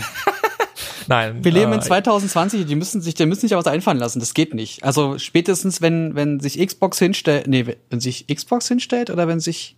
Nein. 1.09 1.45
Wir 1.45 1.53
leben 1.53 1.73
äh, 1.73 1.77
in 1.77 1.83
2020, 1.83 2.67
die 2.67 2.75
müssen 2.75 3.01
sich, 3.01 3.15
die 3.15 3.27
müssen 3.27 3.43
sich 3.43 3.51
ja 3.51 3.59
was 3.59 3.67
einfallen 3.67 3.99
lassen. 3.99 4.21
Das 4.21 4.35
geht 4.35 4.55
nicht. 4.55 4.85
Also 4.85 5.19
spätestens, 5.19 5.81
wenn, 5.81 6.15
wenn 6.15 6.41
sich 6.41 6.59
Xbox 6.65 6.99
hinstellt, 6.99 7.47
nee, 7.47 7.77
wenn 7.91 8.01
sich 8.01 8.27
Xbox 8.27 8.69
hinstellt 8.69 9.11
oder 9.11 9.29
wenn 9.29 9.41
sich. 9.41 9.77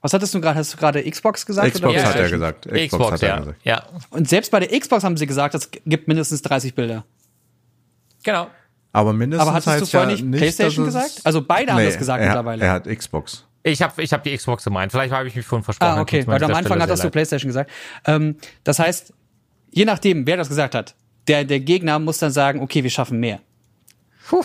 Was 0.00 0.12
hattest 0.12 0.34
du 0.34 0.40
gerade? 0.40 0.58
Hast 0.58 0.74
du 0.74 0.76
gerade 0.76 1.02
Xbox 1.10 1.46
gesagt? 1.46 1.72
Xbox 1.72 1.94
oder 1.94 2.02
Ja, 2.02 2.08
hat 2.08 2.16
er 2.16 2.30
gesagt. 2.30 2.66
Xbox, 2.66 2.86
Xbox 2.88 3.12
hat 3.12 3.22
er 3.22 3.28
ja. 3.28 3.38
gesagt. 3.38 3.58
Ja, 3.64 3.86
Und 4.10 4.28
selbst 4.28 4.50
bei 4.50 4.60
der 4.60 4.78
Xbox 4.78 5.02
haben 5.02 5.16
sie 5.16 5.26
gesagt, 5.26 5.54
es 5.54 5.70
gibt 5.86 6.08
mindestens 6.08 6.42
30 6.42 6.74
Bilder. 6.74 7.04
genau. 8.22 8.48
Aber 8.92 9.12
mindestens 9.12 9.48
Aber 9.48 9.56
hattest 9.56 9.80
du 9.80 9.86
vorher 9.86 10.14
ja 10.14 10.22
nicht 10.22 10.38
PlayStation 10.38 10.84
gesagt? 10.84 11.20
Also 11.24 11.42
beide 11.42 11.72
haben 11.72 11.78
Nee, 11.80 11.86
das 11.86 11.98
gesagt 11.98 12.20
er, 12.20 12.26
mittlerweile. 12.28 12.64
Er 12.64 12.72
hat 12.74 12.86
Xbox. 12.86 13.44
Ich 13.64 13.82
habe 13.82 14.00
ich 14.00 14.12
hab 14.12 14.22
die 14.22 14.36
Xbox 14.36 14.62
gemeint. 14.62 14.92
Vielleicht 14.92 15.12
habe 15.12 15.26
ich 15.26 15.34
mich 15.34 15.44
vorhin 15.44 15.64
versprochen. 15.64 15.98
Ah, 15.98 16.00
okay, 16.00 16.24
weil 16.28 16.44
am 16.44 16.54
Anfang 16.54 16.80
hattest 16.80 17.02
du 17.02 17.10
PlayStation 17.10 17.48
gesagt. 17.48 17.72
Ähm, 18.06 18.36
das 18.62 18.78
heißt, 18.78 19.12
je 19.74 19.84
nachdem, 19.84 20.26
wer 20.26 20.36
das 20.36 20.48
gesagt 20.48 20.74
hat, 20.74 20.94
der, 21.28 21.44
der 21.44 21.60
Gegner 21.60 21.98
muss 21.98 22.18
dann 22.18 22.30
sagen, 22.32 22.60
okay, 22.60 22.82
wir 22.82 22.90
schaffen 22.90 23.18
mehr. 23.20 23.40
Puh. 24.28 24.42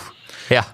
Ja. 0.49 0.65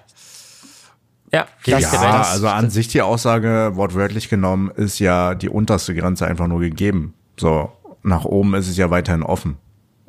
Ja, 1.32 1.46
Das- 1.66 1.82
Ja, 1.92 2.22
also 2.22 2.48
an 2.48 2.70
sich 2.70 2.88
die 2.88 3.02
Aussage, 3.02 3.72
wortwörtlich 3.74 4.28
genommen, 4.28 4.70
ist 4.70 4.98
ja 5.00 5.34
die 5.34 5.48
unterste 5.48 5.94
Grenze 5.94 6.26
einfach 6.26 6.46
nur 6.46 6.60
gegeben. 6.60 7.14
So, 7.38 7.70
nach 8.02 8.24
oben 8.24 8.54
ist 8.54 8.68
es 8.68 8.76
ja 8.76 8.90
weiterhin 8.90 9.22
offen. 9.22 9.56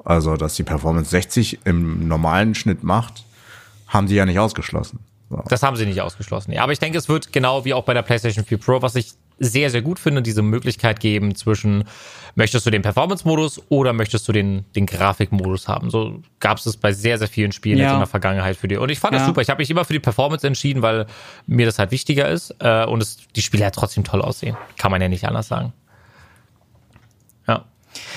Also, 0.05 0.37
dass 0.37 0.55
die 0.55 0.63
Performance 0.63 1.09
60 1.09 1.59
im 1.65 2.07
normalen 2.07 2.55
Schnitt 2.55 2.83
macht, 2.83 3.25
haben 3.87 4.07
sie 4.07 4.15
ja 4.15 4.25
nicht 4.25 4.39
ausgeschlossen. 4.39 4.99
So. 5.29 5.43
Das 5.49 5.63
haben 5.63 5.75
sie 5.75 5.85
nicht 5.85 5.99
ausgeschlossen. 6.01 6.51
Ja, 6.53 6.63
aber 6.63 6.71
ich 6.71 6.79
denke, 6.79 6.97
es 6.97 7.09
wird 7.09 7.33
genau 7.33 7.65
wie 7.65 7.73
auch 7.73 7.83
bei 7.83 7.93
der 7.93 8.03
PlayStation 8.03 8.45
4 8.45 8.57
Pro, 8.59 8.81
was 8.81 8.95
ich 8.95 9.13
sehr, 9.39 9.69
sehr 9.69 9.81
gut 9.81 9.99
finde, 9.99 10.21
diese 10.21 10.41
Möglichkeit 10.41 10.99
geben 10.99 11.35
zwischen, 11.35 11.83
möchtest 12.35 12.65
du 12.65 12.71
den 12.71 12.81
Performance-Modus 12.81 13.61
oder 13.69 13.93
möchtest 13.93 14.27
du 14.27 14.31
den, 14.31 14.65
den 14.75 14.85
Grafikmodus 14.87 15.67
haben? 15.67 15.89
So 15.91 16.21
gab 16.39 16.57
es 16.57 16.63
das 16.63 16.77
bei 16.77 16.91
sehr, 16.91 17.17
sehr 17.19 17.27
vielen 17.27 17.51
Spielen 17.51 17.77
Ja. 17.77 17.93
in 17.93 17.99
der 17.99 18.07
Vergangenheit 18.07 18.57
für 18.57 18.67
die. 18.67 18.77
Und 18.77 18.89
ich 18.89 18.99
fand 18.99 19.13
das 19.13 19.21
Ja. 19.21 19.27
super. 19.27 19.41
Ich 19.41 19.49
habe 19.49 19.59
mich 19.59 19.69
immer 19.69 19.85
für 19.85 19.93
die 19.93 19.99
Performance 19.99 20.45
entschieden, 20.47 20.81
weil 20.81 21.05
mir 21.45 21.65
das 21.67 21.77
halt 21.77 21.91
wichtiger 21.91 22.27
ist 22.29 22.55
äh, 22.59 22.85
und 22.85 23.01
es, 23.01 23.17
die 23.35 23.41
Spiele 23.41 23.63
halt 23.63 23.75
trotzdem 23.75 24.03
toll 24.03 24.21
aussehen. 24.21 24.57
Kann 24.77 24.89
man 24.91 25.01
ja 25.01 25.07
nicht 25.07 25.25
anders 25.25 25.47
sagen. 25.47 25.73
Ja. 27.47 27.65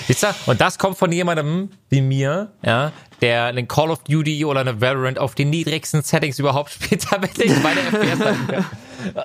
Siehst 0.07 0.23
du? 0.23 0.27
Und 0.47 0.59
das 0.61 0.77
kommt 0.77 0.97
von 0.97 1.11
jemandem 1.11 1.69
wie 1.89 2.01
mir, 2.01 2.51
ja, 2.65 2.91
der 3.21 3.45
einen 3.45 3.67
Call 3.67 3.91
of 3.91 4.03
Duty 4.03 4.45
oder 4.45 4.61
eine 4.61 4.81
Valorant 4.81 5.19
auf 5.19 5.35
den 5.35 5.49
niedrigsten 5.51 6.01
Settings 6.01 6.39
überhaupt 6.39 6.71
spielt, 6.71 7.05
damit 7.11 7.37
ich 7.39 7.51
meine 7.61 7.79
FPS. 7.81 8.65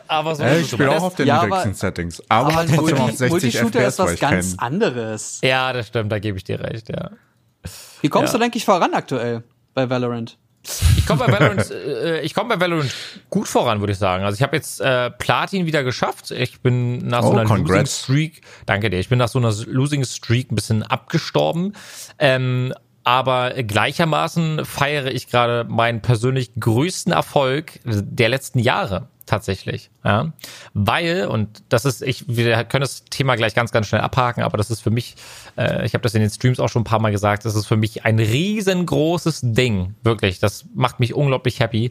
Aber 0.08 0.34
so 0.34 0.42
Äh, 0.42 0.52
ist 0.54 0.56
ich 0.58 0.66
es 0.66 0.70
spiele 0.72 0.90
auch 0.90 1.02
auf 1.02 1.14
den 1.14 1.26
Ja, 1.26 1.42
niedrigsten 1.42 1.74
Settings. 1.74 2.22
Aber, 2.28 2.48
Aber 2.50 2.58
ein 2.60 2.68
trotzdem 2.68 2.94
auf 2.98 3.00
Multi 3.02 3.16
60 3.16 3.30
Multishooter 3.30 3.80
FPS, 3.80 3.88
ist 3.94 3.98
was 3.98 4.18
ganz 4.20 4.56
kein, 4.56 4.58
anderes. 4.58 5.40
Ja, 5.42 5.72
das 5.72 5.88
stimmt, 5.88 6.12
da 6.12 6.18
gebe 6.18 6.38
ich 6.38 6.44
dir 6.44 6.60
recht, 6.60 6.88
ja. 6.88 7.10
Wie 8.00 8.08
kommst 8.08 8.32
Ja. 8.32 8.38
du, 8.38 8.42
denke 8.44 8.58
ich, 8.58 8.64
voran 8.64 8.94
aktuell 8.94 9.42
bei 9.74 9.88
Valorant? 9.90 10.38
Ich 10.96 11.06
komme 11.06 11.26
bei 11.26 11.32
Valorant, 11.32 11.70
äh, 11.70 12.20
ich 12.22 12.34
komme 12.34 12.56
bei 12.56 12.60
Valorant 12.60 12.92
gut 13.30 13.46
voran, 13.46 13.78
würde 13.80 13.92
ich 13.92 13.98
sagen. 13.98 14.24
Also 14.24 14.34
ich 14.36 14.42
habe 14.42 14.56
jetzt 14.56 14.80
äh, 14.80 15.10
Platin 15.12 15.64
wieder 15.66 15.84
geschafft. 15.84 16.32
Ich 16.32 16.60
bin 16.60 16.98
nach 17.06 17.22
so 17.22 17.28
Oh, 17.28 17.32
einer 17.32 17.42
Losing 17.44 17.56
congrats. 17.64 18.00
Streak, 18.02 18.40
danke 18.66 18.90
dir, 18.90 18.98
ich 18.98 19.08
bin 19.08 19.18
nach 19.18 19.28
so 19.28 19.38
einer 19.38 19.52
Losing 19.66 20.04
Streak 20.04 20.50
ein 20.50 20.56
bisschen 20.56 20.82
abgestorben. 20.82 21.72
Ähm, 22.18 22.74
aber 23.04 23.50
gleichermaßen 23.62 24.64
feiere 24.64 25.12
ich 25.12 25.28
gerade 25.28 25.64
meinen 25.68 26.02
persönlich 26.02 26.50
größten 26.58 27.12
Erfolg 27.12 27.78
der 27.84 28.28
letzten 28.28 28.58
Jahre 28.58 29.08
tatsächlich, 29.26 29.90
ja, 30.04 30.32
weil 30.72 31.26
und 31.26 31.62
das 31.68 31.84
ist 31.84 32.02
ich 32.02 32.24
wir 32.28 32.64
können 32.64 32.82
das 32.82 33.04
Thema 33.04 33.36
gleich 33.36 33.54
ganz 33.54 33.72
ganz 33.72 33.86
schnell 33.88 34.00
abhaken, 34.00 34.42
aber 34.42 34.56
das 34.56 34.70
ist 34.70 34.80
für 34.80 34.90
mich 34.90 35.16
äh, 35.56 35.84
ich 35.84 35.94
habe 35.94 36.02
das 36.02 36.14
in 36.14 36.20
den 36.20 36.30
Streams 36.30 36.60
auch 36.60 36.68
schon 36.68 36.82
ein 36.82 36.84
paar 36.84 37.00
mal 37.00 37.12
gesagt, 37.12 37.44
das 37.44 37.54
ist 37.54 37.66
für 37.66 37.76
mich 37.76 38.04
ein 38.04 38.18
riesengroßes 38.18 39.40
Ding, 39.42 39.94
wirklich, 40.02 40.38
das 40.38 40.64
macht 40.74 41.00
mich 41.00 41.14
unglaublich 41.14 41.60
happy. 41.60 41.90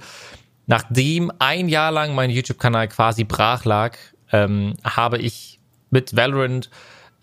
Nachdem 0.68 1.32
ein 1.38 1.70
Jahr 1.70 1.92
lang 1.92 2.15
mein 2.15 2.32
YouTube-Kanal 2.32 2.88
quasi 2.88 3.24
brach 3.24 3.65
lag, 3.65 3.98
ähm, 4.32 4.74
habe 4.84 5.20
ich 5.20 5.60
mit 5.92 6.15
Valorant 6.15 6.70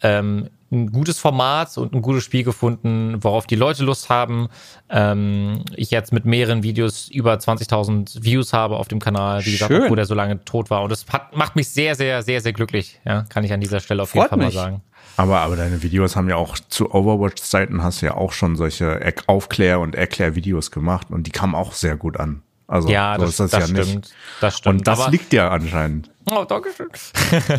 ähm, 0.02 0.48
ein 0.72 0.90
gutes 0.90 1.18
Format 1.18 1.76
und 1.76 1.94
ein 1.94 2.02
gutes 2.02 2.24
Spiel 2.24 2.42
gefunden, 2.42 3.22
worauf 3.22 3.46
die 3.46 3.54
Leute 3.56 3.84
Lust 3.84 4.08
haben. 4.08 4.48
Ähm, 4.88 5.64
ich 5.76 5.90
jetzt 5.90 6.12
mit 6.12 6.24
mehreren 6.24 6.62
Videos 6.62 7.08
über 7.08 7.34
20.000 7.34 8.24
Views 8.24 8.52
habe 8.52 8.76
auf 8.76 8.88
dem 8.88 8.98
Kanal, 8.98 9.44
wie 9.44 9.52
gesagt, 9.52 9.72
obwohl 9.72 9.96
der 9.96 10.06
so 10.06 10.14
lange 10.14 10.44
tot 10.44 10.70
war. 10.70 10.82
Und 10.82 10.90
das 10.90 11.04
hat, 11.10 11.36
macht 11.36 11.56
mich 11.56 11.68
sehr, 11.68 11.94
sehr, 11.94 12.22
sehr, 12.22 12.40
sehr 12.40 12.52
glücklich. 12.52 13.00
Ja, 13.04 13.22
kann 13.28 13.44
ich 13.44 13.52
an 13.52 13.60
dieser 13.60 13.80
Stelle 13.80 14.02
auf 14.02 14.10
Freut 14.10 14.22
jeden 14.22 14.28
Fall 14.30 14.38
mich. 14.38 14.54
mal 14.54 14.60
sagen. 14.62 14.82
Aber, 15.16 15.40
aber 15.40 15.56
deine 15.56 15.82
Videos 15.82 16.16
haben 16.16 16.28
ja 16.28 16.36
auch 16.36 16.58
zu 16.58 16.90
Overwatch-Zeiten 16.90 17.82
hast 17.82 18.00
du 18.00 18.06
ja 18.06 18.14
auch 18.14 18.32
schon 18.32 18.56
solche 18.56 19.00
Aufklär- 19.26 19.80
und 19.80 19.94
Erklärvideos 19.94 20.70
gemacht 20.70 21.08
und 21.10 21.26
die 21.26 21.30
kamen 21.30 21.54
auch 21.54 21.72
sehr 21.72 21.96
gut 21.96 22.18
an. 22.18 22.42
Also 22.68 22.88
Ja, 22.88 23.16
so 23.18 23.22
das, 23.22 23.30
ist 23.30 23.40
das, 23.40 23.50
das, 23.50 23.60
ja 23.60 23.66
stimmt. 23.84 23.94
nicht. 24.04 24.14
Das 24.40 24.56
stimmt. 24.58 24.78
Und 24.80 24.86
das 24.88 25.00
Aber- 25.00 25.10
liegt 25.10 25.32
ja 25.32 25.50
anscheinend. 25.50 26.10
Oh, 26.30 26.44
danke 26.44 26.70
schön. 26.76 26.88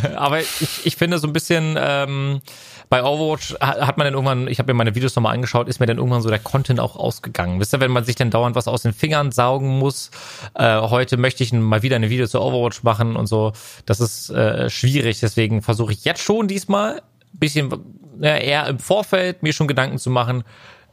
Aber 0.16 0.40
ich, 0.40 0.86
ich 0.86 0.96
finde 0.96 1.20
so 1.20 1.28
ein 1.28 1.34
bisschen, 1.34 1.76
ähm, 1.78 2.42
bei 2.90 3.04
Overwatch 3.04 3.56
ha- 3.60 3.86
hat 3.88 3.98
man 3.98 4.06
dann 4.06 4.14
irgendwann, 4.14 4.48
ich 4.48 4.58
habe 4.60 4.72
mir 4.74 4.78
meine 4.78 4.96
Videos 4.96 5.16
nochmal 5.16 5.34
angeschaut, 5.34 5.68
ist 5.68 5.80
mir 5.82 5.86
dann 5.86 5.98
irgendwann 5.98 6.22
so 6.22 6.30
der 6.30 6.40
Content 6.40 6.80
auch 6.80 6.96
ausgegangen. 6.96 7.60
Wisst 7.60 7.74
ihr, 7.74 7.82
wenn 7.82 7.92
man 7.92 8.06
sich 8.06 8.16
dann 8.16 8.30
dauernd 8.32 8.56
was 8.56 8.68
aus 8.70 8.84
den 8.84 8.94
Fingern 8.94 9.32
saugen 9.34 9.80
muss, 9.80 10.12
äh, 10.56 10.80
heute 10.80 11.18
möchte 11.18 11.44
ich 11.44 11.52
mal 11.52 11.82
wieder 11.82 11.98
ein 11.98 12.10
Video 12.10 12.26
zu 12.26 12.40
Overwatch 12.42 12.84
machen 12.84 13.16
und 13.18 13.28
so, 13.28 13.52
das 13.86 14.00
ist 14.00 14.30
äh, 14.30 14.70
schwierig. 14.70 15.20
Deswegen 15.20 15.62
versuche 15.62 15.92
ich 15.92 16.06
jetzt 16.06 16.22
schon 16.22 16.48
diesmal 16.48 16.98
ein 17.34 17.40
bisschen 17.40 17.70
ja, 18.22 18.38
eher 18.38 18.68
im 18.68 18.80
Vorfeld 18.80 19.44
mir 19.44 19.52
schon 19.54 19.68
Gedanken 19.68 19.98
zu 19.98 20.10
machen, 20.10 20.44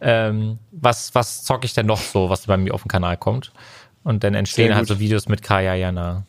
ähm, 0.00 0.58
was, 0.72 1.14
was 1.14 1.44
zocke 1.44 1.66
ich 1.66 1.74
denn 1.74 1.86
noch 1.86 2.00
so, 2.00 2.30
was 2.30 2.46
bei 2.46 2.56
mir 2.56 2.72
auf 2.74 2.82
dem 2.82 2.88
Kanal 2.88 3.16
kommt. 3.16 3.52
Und 4.02 4.24
dann 4.24 4.34
entstehen 4.34 4.74
halt 4.74 4.88
so 4.88 4.98
Videos 4.98 5.28
mit 5.28 5.42
Kaya 5.42 5.74
Jana. 5.74 6.24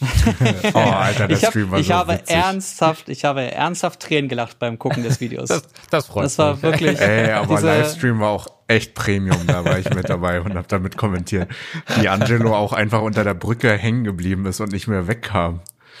Oh, 0.74 0.78
Alter, 0.78 1.28
der 1.28 1.36
Ich, 1.36 1.44
hab, 1.44 1.50
Stream 1.52 1.70
war 1.70 1.78
ich 1.78 1.86
so 1.86 1.94
habe 1.94 2.14
witzig. 2.14 2.34
ernsthaft, 2.36 3.08
ich 3.08 3.24
habe 3.24 3.42
ernsthaft 3.52 4.00
Tränen 4.00 4.28
gelacht 4.28 4.58
beim 4.58 4.78
Gucken 4.78 5.04
des 5.04 5.20
Videos. 5.20 5.48
Das, 5.48 5.62
das 5.90 6.06
freut 6.06 6.24
Das 6.24 6.38
war 6.38 6.54
mich. 6.54 6.62
wirklich. 6.62 7.00
Ey, 7.00 7.30
aber 7.30 7.60
Livestream 7.60 8.18
war 8.20 8.30
auch 8.30 8.48
echt 8.66 8.94
Premium, 8.94 9.46
da 9.46 9.64
war 9.64 9.78
ich 9.78 9.88
mit 9.90 10.08
dabei 10.08 10.40
und 10.40 10.54
hab 10.56 10.66
damit 10.68 10.96
kommentiert. 10.96 11.48
Wie 11.96 12.08
Angelo 12.08 12.54
auch 12.56 12.72
einfach 12.72 13.02
unter 13.02 13.22
der 13.24 13.34
Brücke 13.34 13.72
hängen 13.76 14.04
geblieben 14.04 14.46
ist 14.46 14.60
und 14.60 14.72
nicht 14.72 14.88
mehr 14.88 15.06
wegkam. 15.06 15.60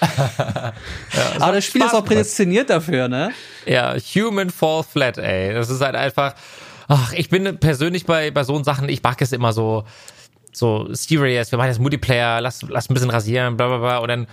Aber 1.38 1.52
das 1.52 1.64
Spiel 1.64 1.82
Spaß 1.82 1.92
ist 1.92 1.98
auch 1.98 2.04
prädestiniert 2.04 2.68
dafür, 2.68 3.06
ne? 3.08 3.30
Ja, 3.64 3.94
Human 3.96 4.50
Fall 4.50 4.82
Flat, 4.82 5.18
ey. 5.18 5.54
Das 5.54 5.70
ist 5.70 5.80
halt 5.80 5.94
einfach. 5.94 6.34
Ach, 6.88 7.12
ich 7.12 7.28
bin 7.30 7.58
persönlich 7.58 8.04
bei, 8.04 8.30
bei 8.30 8.42
so 8.44 8.62
Sachen, 8.64 8.88
ich 8.88 9.02
mag 9.02 9.22
es 9.22 9.32
immer 9.32 9.52
so, 9.52 9.84
so 10.56 10.88
serious, 10.92 11.50
wir 11.50 11.58
machen 11.58 11.68
jetzt 11.68 11.80
Multiplayer, 11.80 12.40
lass, 12.40 12.62
lass 12.62 12.88
ein 12.90 12.94
bisschen 12.94 13.10
rasieren, 13.10 13.56
bla 13.56 13.68
bla 13.68 13.78
bla. 13.78 13.98
Und 13.98 14.08
dann 14.08 14.26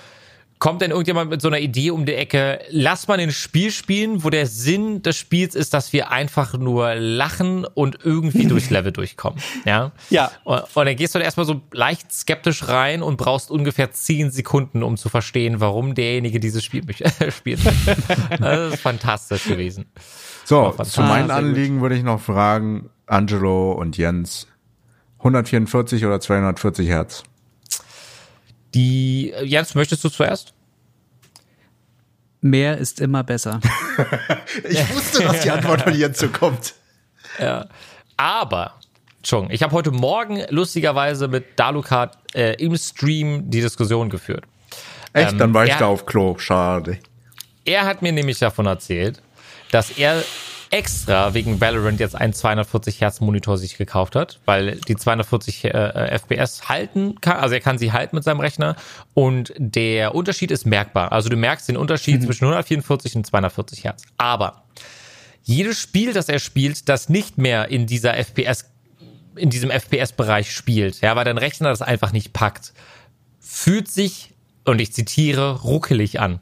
kommt 0.62 0.84
dann 0.84 0.92
irgendjemand 0.92 1.32
mit 1.32 1.42
so 1.42 1.48
einer 1.48 1.60
Idee 1.60 1.90
um 1.90 2.06
die 2.06 2.14
Ecke, 2.14 2.60
lass 2.70 3.08
mal 3.08 3.20
ein 3.20 3.32
Spiel 3.32 3.72
spielen, 3.72 4.24
wo 4.24 4.30
der 4.30 4.46
Sinn 4.46 5.02
des 5.02 5.18
Spiels 5.18 5.56
ist, 5.56 5.74
dass 5.74 5.92
wir 5.92 6.12
einfach 6.12 6.54
nur 6.56 6.94
lachen 6.94 7.66
und 7.66 7.98
irgendwie 8.04 8.46
durchs 8.46 8.70
Level 8.70 8.92
durchkommen. 8.92 9.42
Ja. 9.66 9.92
Ja. 10.12 10.30
Und, 10.44 10.62
und 10.76 10.86
dann 10.86 10.96
gehst 10.96 11.16
du 11.16 11.20
da 11.20 11.26
erstmal 11.26 11.48
so 11.48 11.62
leicht 11.72 12.14
skeptisch 12.14 12.68
rein 12.68 13.02
und 13.02 13.18
brauchst 13.18 13.50
ungefähr 13.50 13.92
zehn 13.92 14.30
Sekunden, 14.30 14.84
um 14.84 14.98
zu 14.98 15.10
verstehen, 15.10 15.60
warum 15.60 15.96
derjenige 15.96 16.40
dieses 16.40 16.64
Spiel 16.64 16.84
spielt. 17.32 17.60
Das 18.40 18.74
ist 18.74 18.82
fantastisch 18.82 19.46
gewesen. 19.46 19.88
So, 20.46 20.70
zu 20.84 21.02
meinen 21.02 21.32
Ah, 21.32 21.36
sehr 21.36 21.44
gut. 21.44 21.50
Anliegen 21.50 21.82
würde 21.82 21.96
ich 21.96 22.04
noch 22.04 22.22
fragen, 22.22 22.92
Angelo 23.08 23.72
und 23.72 23.98
Jens, 23.98 24.48
144 25.24 26.06
oder 26.06 26.20
240 26.20 26.88
Hertz? 26.88 27.24
Die, 28.74 29.34
Jens, 29.44 29.76
möchtest 29.76 30.04
du 30.04 30.10
zuerst? 30.10 30.54
Mehr 32.42 32.78
ist 32.78 33.00
immer 33.00 33.24
besser. 33.24 33.60
Ich 34.68 34.96
wusste, 34.96 35.24
dass 35.24 35.42
die 35.42 35.52
Antwort 35.52 35.84
von 35.84 35.94
Jens 35.94 36.20
so 36.20 36.28
kommt. 36.28 36.74
Aber, 38.18 38.74
Chung, 39.24 39.50
ich 39.52 39.64
habe 39.64 39.74
heute 39.74 39.92
Morgen 39.92 40.44
lustigerweise 40.50 41.28
mit 41.28 41.58
Dalukat 41.58 42.18
äh, 42.34 42.56
im 42.56 42.76
Stream 42.78 43.50
die 43.50 43.62
Diskussion 43.62 44.10
geführt. 44.10 44.44
Echt, 45.14 45.34
Ähm, 45.34 45.38
dann 45.38 45.54
war 45.54 45.64
ich 45.64 45.72
ja. 45.72 45.80
da 45.80 45.88
auf 45.88 46.06
Klo. 46.06 46.38
Schade. 46.38 47.00
Er 47.66 47.86
hat 47.86 48.02
mir 48.02 48.12
nämlich 48.12 48.40
davon 48.40 48.66
erzählt, 48.66 49.22
dass 49.72 49.92
er 49.92 50.24
extra 50.72 51.34
wegen 51.34 51.60
Valorant 51.60 52.00
jetzt 52.00 52.16
einen 52.16 52.34
240 52.34 53.02
Hertz 53.02 53.20
Monitor 53.20 53.58
sich 53.58 53.78
gekauft 53.78 54.16
hat, 54.16 54.40
weil 54.46 54.78
die 54.88 54.96
240 54.96 55.66
äh, 55.66 56.18
FPS 56.18 56.70
halten 56.70 57.20
kann, 57.20 57.38
also 57.38 57.54
er 57.54 57.62
kann 57.62 57.78
sie 57.78 57.92
halten 57.92 58.16
mit 58.16 58.24
seinem 58.24 58.40
Rechner 58.40 58.76
und 59.14 59.54
der 59.58 60.16
Unterschied 60.16 60.50
ist 60.50 60.66
merkbar. 60.66 61.12
Also 61.12 61.30
du 61.30 61.36
merkst 61.36 61.68
den 61.68 61.78
Unterschied 61.78 62.24
zwischen 62.24 62.46
144 62.46 63.18
und 63.18 63.28
240 63.28 63.84
Hertz. 63.84 64.04
Aber 64.18 64.64
jedes 65.44 65.78
Spiel, 65.78 66.14
das 66.14 66.30
er 66.30 66.40
spielt, 66.40 66.88
das 66.88 67.10
nicht 67.10 67.38
mehr 67.38 67.68
in 67.68 67.86
dieser 67.86 68.16
FPS 68.16 68.66
in 69.36 69.50
diesem 69.50 69.72
FPS-Bereich 69.72 70.52
spielt, 70.52 71.00
ja, 71.02 71.16
weil 71.16 71.24
dein 71.24 71.38
Rechner 71.38 71.70
das 71.70 71.82
einfach 71.82 72.12
nicht 72.12 72.34
packt, 72.34 72.74
fühlt 73.40 73.88
sich, 73.88 74.34
und 74.66 74.82
ich 74.82 74.94
zitiere, 74.94 75.62
ruckelig 75.62 76.20
an. 76.20 76.40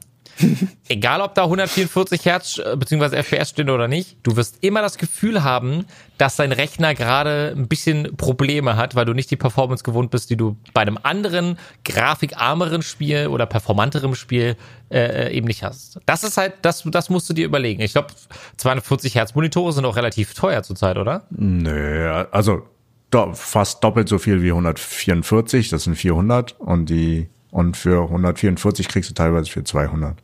Egal, 0.88 1.20
ob 1.20 1.34
da 1.34 1.44
144 1.44 2.24
Hertz 2.24 2.58
äh, 2.58 2.76
bzw. 2.76 3.22
FPS 3.22 3.50
stehen 3.50 3.70
oder 3.70 3.88
nicht, 3.88 4.18
du 4.22 4.36
wirst 4.36 4.58
immer 4.62 4.82
das 4.82 4.98
Gefühl 4.98 5.42
haben, 5.42 5.84
dass 6.18 6.36
dein 6.36 6.52
Rechner 6.52 6.94
gerade 6.94 7.54
ein 7.56 7.68
bisschen 7.68 8.16
Probleme 8.16 8.76
hat, 8.76 8.94
weil 8.94 9.04
du 9.04 9.12
nicht 9.12 9.30
die 9.30 9.36
Performance 9.36 9.84
gewohnt 9.84 10.10
bist, 10.10 10.30
die 10.30 10.36
du 10.36 10.56
bei 10.72 10.82
einem 10.82 10.98
anderen 11.02 11.58
grafikarmeren 11.84 12.82
Spiel 12.82 13.28
oder 13.28 13.46
performanterem 13.46 14.14
Spiel 14.14 14.56
äh, 14.90 15.32
eben 15.34 15.46
nicht 15.46 15.62
hast. 15.62 16.00
Das 16.06 16.24
ist 16.24 16.36
halt, 16.36 16.54
das, 16.62 16.82
das 16.86 17.10
musst 17.10 17.28
du 17.30 17.34
dir 17.34 17.46
überlegen. 17.46 17.80
Ich 17.82 17.92
glaube, 17.92 18.08
240 18.56 19.14
Hertz 19.14 19.34
Monitore 19.34 19.72
sind 19.72 19.84
auch 19.84 19.96
relativ 19.96 20.34
teuer 20.34 20.62
zurzeit, 20.62 20.98
oder? 20.98 21.24
Nö, 21.30 22.24
also 22.30 22.62
do, 23.10 23.32
fast 23.34 23.82
doppelt 23.82 24.08
so 24.08 24.18
viel 24.18 24.42
wie 24.42 24.50
144, 24.50 25.68
das 25.68 25.84
sind 25.84 25.96
400 25.96 26.58
und 26.58 26.88
die 26.88 27.28
und 27.50 27.76
für 27.76 28.02
144 28.04 28.88
kriegst 28.88 29.10
du 29.10 29.14
teilweise 29.14 29.50
für 29.50 29.64
200. 29.64 30.22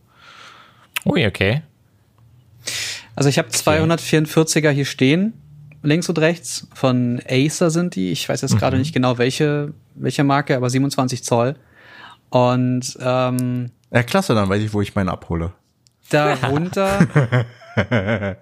Ui, 1.06 1.26
okay. 1.26 1.62
Also 3.14 3.28
ich 3.28 3.38
habe 3.38 3.48
244er 3.48 4.70
hier 4.70 4.84
stehen, 4.84 5.32
links 5.82 6.08
und 6.08 6.18
rechts. 6.18 6.66
Von 6.74 7.20
Acer 7.28 7.70
sind 7.70 7.94
die. 7.94 8.10
Ich 8.12 8.28
weiß 8.28 8.40
jetzt 8.42 8.58
gerade 8.58 8.76
nicht 8.78 8.92
genau 8.92 9.16
welche, 9.18 9.72
welche 9.94 10.24
Marke, 10.24 10.56
aber 10.56 10.68
27 10.68 11.22
Zoll. 11.24 11.56
Und 12.30 12.98
ähm, 13.00 13.70
Ja, 13.92 14.02
klasse, 14.02 14.34
dann 14.34 14.48
weiß 14.48 14.62
ich, 14.62 14.72
wo 14.74 14.82
ich 14.82 14.94
meinen 14.94 15.08
abhole. 15.08 15.52
darunter. 16.10 17.06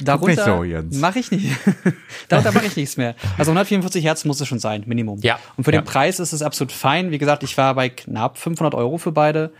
darunter 0.00 0.26
nicht 0.34 0.44
so, 0.44 0.64
Jens. 0.64 0.96
mache 0.98 1.18
ich 1.18 1.30
nicht. 1.30 1.50
darunter 2.28 2.52
mache 2.52 2.66
ich 2.66 2.76
nichts 2.76 2.96
mehr. 2.96 3.14
Also 3.38 3.50
144 3.52 4.04
Hertz 4.04 4.24
muss 4.24 4.40
es 4.40 4.48
schon 4.48 4.58
sein, 4.58 4.82
Minimum. 4.86 5.20
Ja. 5.22 5.38
Und 5.56 5.64
für 5.64 5.72
Ja. 5.72 5.80
den 5.80 5.84
Preis 5.86 6.20
ist 6.20 6.32
es 6.32 6.42
absolut 6.42 6.72
fein. 6.72 7.10
Wie 7.10 7.18
gesagt, 7.18 7.42
ich 7.42 7.56
war 7.56 7.74
bei 7.74 7.88
knapp 7.88 8.38
500 8.38 8.74
Euro 8.74 8.98
für 8.98 9.12
beide 9.12 9.50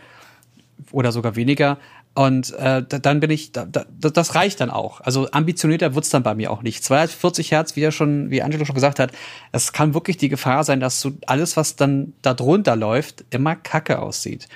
oder 0.91 1.11
sogar 1.11 1.35
weniger. 1.35 1.77
Und 2.15 2.53
äh, 2.55 2.83
da- 2.87 2.99
dann 2.99 3.19
bin 3.19 3.29
ich, 3.29 3.51
da, 3.51 3.65
da, 3.65 3.85
das 3.99 4.35
reicht 4.35 4.59
dann 4.61 4.69
auch. 4.71 4.99
Also 5.01 5.29
ambitionierter 5.31 5.93
wird's 5.95 6.09
dann 6.09 6.23
bei 6.23 6.33
mir 6.35 6.51
auch 6.51 6.63
nicht. 6.63 6.83
240 6.83 7.51
Hertz, 7.51 7.75
wie 7.75 7.81
er 7.81 7.91
schon, 7.91 8.29
wie 8.31 8.41
Angelo 8.41 8.65
schon 8.65 8.75
gesagt 8.75 8.99
hat, 8.99 9.11
es 9.51 9.73
kann 9.73 9.93
wirklich 9.93 10.17
die 10.17 10.27
Gefahr 10.29 10.63
sein, 10.63 10.79
dass 10.79 10.99
so 11.01 11.11
alles, 11.27 11.55
was 11.55 11.75
dann 11.75 12.13
da 12.21 12.33
drunter 12.33 12.75
läuft, 12.75 13.25
immer 13.29 13.55
kacke 13.55 13.99
aussieht. 13.99 14.47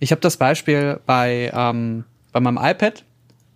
Ich 0.00 0.10
habe 0.10 0.20
das 0.20 0.36
Beispiel 0.36 1.00
bei, 1.06 1.50
ähm, 1.54 2.04
bei 2.32 2.40
meinem 2.40 2.58
iPad. 2.60 3.04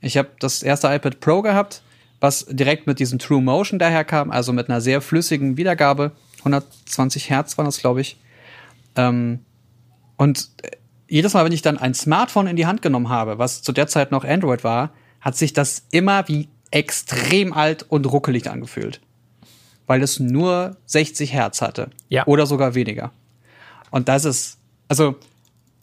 Ich 0.00 0.16
habe 0.16 0.28
das 0.38 0.62
erste 0.62 0.88
iPad 0.92 1.20
Pro 1.20 1.42
gehabt, 1.42 1.82
was 2.20 2.46
direkt 2.48 2.86
mit 2.86 3.00
diesem 3.00 3.18
True 3.18 3.42
Motion 3.42 3.78
daherkam, 3.78 4.30
also 4.30 4.52
mit 4.52 4.68
einer 4.68 4.80
sehr 4.80 5.00
flüssigen 5.00 5.56
Wiedergabe. 5.56 6.12
120 6.38 7.28
Hertz 7.30 7.58
waren 7.58 7.66
das, 7.66 7.78
glaube 7.78 8.00
ich. 8.00 8.16
Ähm, 8.96 9.40
und 10.16 10.48
jedes 11.12 11.34
Mal, 11.34 11.44
wenn 11.44 11.52
ich 11.52 11.60
dann 11.60 11.76
ein 11.76 11.92
Smartphone 11.92 12.46
in 12.46 12.56
die 12.56 12.64
Hand 12.64 12.80
genommen 12.80 13.10
habe, 13.10 13.36
was 13.36 13.60
zu 13.60 13.72
der 13.72 13.86
Zeit 13.86 14.12
noch 14.12 14.24
Android 14.24 14.64
war, 14.64 14.92
hat 15.20 15.36
sich 15.36 15.52
das 15.52 15.86
immer 15.90 16.26
wie 16.26 16.48
extrem 16.70 17.52
alt 17.52 17.84
und 17.86 18.10
ruckelig 18.10 18.48
angefühlt. 18.48 19.02
Weil 19.86 20.02
es 20.02 20.20
nur 20.20 20.78
60 20.86 21.34
Hertz 21.34 21.60
hatte. 21.60 21.90
Ja. 22.08 22.26
Oder 22.26 22.46
sogar 22.46 22.74
weniger. 22.74 23.12
Und 23.90 24.08
das 24.08 24.24
ist, 24.24 24.56
also 24.88 25.16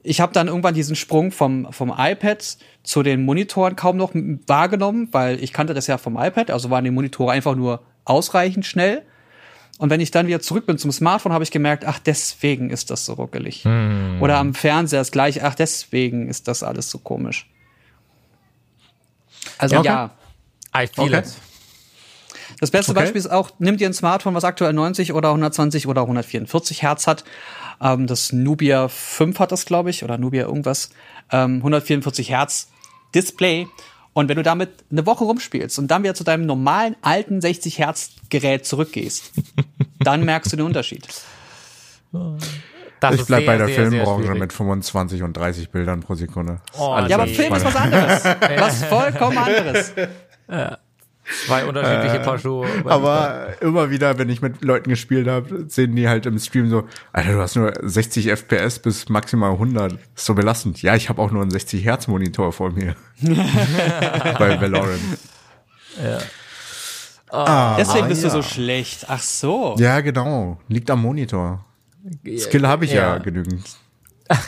ich 0.01 0.19
habe 0.19 0.33
dann 0.33 0.47
irgendwann 0.47 0.73
diesen 0.73 0.95
Sprung 0.95 1.31
vom, 1.31 1.71
vom 1.71 1.93
iPad 1.95 2.57
zu 2.81 3.03
den 3.03 3.23
Monitoren 3.23 3.75
kaum 3.75 3.97
noch 3.97 4.11
wahrgenommen, 4.47 5.09
weil 5.11 5.43
ich 5.43 5.53
kannte 5.53 5.75
das 5.75 5.85
ja 5.85 5.99
vom 5.99 6.17
iPad, 6.17 6.49
also 6.49 6.71
waren 6.71 6.85
die 6.85 6.91
Monitore 6.91 7.33
einfach 7.33 7.55
nur 7.55 7.83
ausreichend 8.03 8.65
schnell. 8.65 9.03
Und 9.79 9.89
wenn 9.89 10.01
ich 10.01 10.11
dann 10.11 10.27
wieder 10.27 10.41
zurück 10.41 10.65
bin 10.67 10.77
zum 10.77 10.91
Smartphone, 10.91 11.31
habe 11.33 11.43
ich 11.43 11.51
gemerkt, 11.51 11.85
ach, 11.85 11.97
deswegen 11.99 12.69
ist 12.69 12.91
das 12.91 13.05
so 13.05 13.13
ruckelig. 13.13 13.65
Oder 14.19 14.37
am 14.37 14.53
Fernseher 14.53 14.99
das 14.99 15.09
gleiche, 15.11 15.43
ach, 15.43 15.55
deswegen 15.55 16.27
ist 16.27 16.47
das 16.47 16.61
alles 16.63 16.91
so 16.91 16.97
komisch. 16.99 17.49
Also 19.57 19.75
Ja, 19.75 19.79
okay. 19.79 19.87
ja, 20.75 20.83
I 20.83 20.87
feel 20.87 21.05
Okay. 21.15 21.19
it. 21.19 21.33
das 22.59 22.71
beste 22.71 22.91
Okay. 22.91 22.99
Beispiel 23.01 23.19
ist 23.19 23.31
auch, 23.31 23.51
nimm 23.59 23.77
dir 23.77 23.87
ein 23.87 23.93
Smartphone, 23.93 24.35
was 24.35 24.43
aktuell 24.43 24.73
90 24.73 25.13
oder 25.13 25.29
120 25.29 25.87
oder 25.87 26.01
144 26.01 26.81
Hertz 26.81 27.07
hat. 27.07 27.23
Ähm, 27.81 28.05
das 28.05 28.33
Nubia 28.33 28.89
5 28.89 29.39
hat 29.39 29.51
das, 29.53 29.65
glaube 29.65 29.89
ich, 29.89 30.03
oder 30.03 30.17
Nubia 30.17 30.43
irgendwas. 30.43 30.89
Ähm, 31.31 31.57
144 31.57 32.29
Hertz 32.29 32.69
Display 33.15 33.67
Und 34.13 34.27
wenn 34.27 34.37
du 34.37 34.43
damit 34.43 34.69
eine 34.91 35.05
Woche 35.05 35.23
rumspielst 35.23 35.77
und 35.79 35.89
dann 35.89 36.03
wieder 36.03 36.15
zu 36.15 36.23
deinem 36.23 36.45
normalen 36.45 36.95
alten 37.01 37.41
60 37.41 37.77
Hertz 37.79 38.11
Gerät 38.29 38.65
zurückgehst, 38.65 39.31
dann 39.99 40.25
merkst 40.25 40.51
du 40.51 40.57
den 40.57 40.65
Unterschied. 40.65 41.07
Das 42.99 43.15
Ich 43.15 43.25
bleib 43.25 43.41
sehr, 43.41 43.45
bei 43.45 43.57
der 43.57 43.67
sehr, 43.67 43.75
sehr 43.75 43.91
Filmbranche 43.91 44.23
schwierig. 44.23 44.39
mit 44.39 44.53
25 44.53 45.23
und 45.23 45.33
30 45.33 45.69
Bildern 45.69 46.01
pro 46.01 46.15
Sekunde. 46.15 46.59
Oh, 46.77 46.97
Ja, 47.07 47.17
aber 47.17 47.27
Film 47.27 47.53
ist 47.53 47.63
was 47.65 47.75
anderes. 47.75 48.23
Was 48.57 48.83
vollkommen 48.85 49.37
anderes. 49.37 49.93
Zwei 51.45 51.65
unterschiedliche 51.65 52.19
Paar 52.19 52.39
Schuhe. 52.39 52.67
Aber 52.85 53.53
immer 53.61 53.89
wieder, 53.91 54.17
wenn 54.17 54.29
ich 54.29 54.41
mit 54.41 54.63
Leuten 54.63 54.89
gespielt 54.89 55.27
habe, 55.27 55.65
sehen 55.67 55.95
die 55.95 56.07
halt 56.09 56.25
im 56.25 56.39
Stream 56.39 56.69
so, 56.69 56.87
Alter, 57.13 57.33
du 57.33 57.39
hast 57.39 57.55
nur 57.55 57.73
60 57.81 58.27
FPS 58.29 58.79
bis 58.79 59.09
maximal 59.09 59.51
100. 59.51 59.93
Ist 59.93 60.25
so 60.25 60.33
belastend. 60.33 60.81
Ja, 60.81 60.95
ich 60.95 61.09
habe 61.09 61.21
auch 61.21 61.31
nur 61.31 61.41
einen 61.41 61.51
60 61.51 61.83
Hertz 61.85 62.07
Monitor 62.07 62.51
vor 62.51 62.71
mir. 62.71 62.95
Bei 63.21 64.59
Valorant. 64.59 64.99
Deswegen 65.97 66.19
Ah, 67.31 68.07
bist 68.07 68.23
ja. 68.23 68.29
du 68.29 68.35
so 68.35 68.41
schlecht. 68.41 69.05
Ach 69.07 69.21
so. 69.21 69.75
Ja, 69.77 70.01
genau. 70.01 70.59
Liegt 70.67 70.89
am 70.89 71.01
Monitor. 71.01 71.63
Skill 72.37 72.67
habe 72.67 72.85
ich 72.85 72.91
ja. 72.93 73.13
Ja. 73.13 73.17
genügend. 73.19 73.65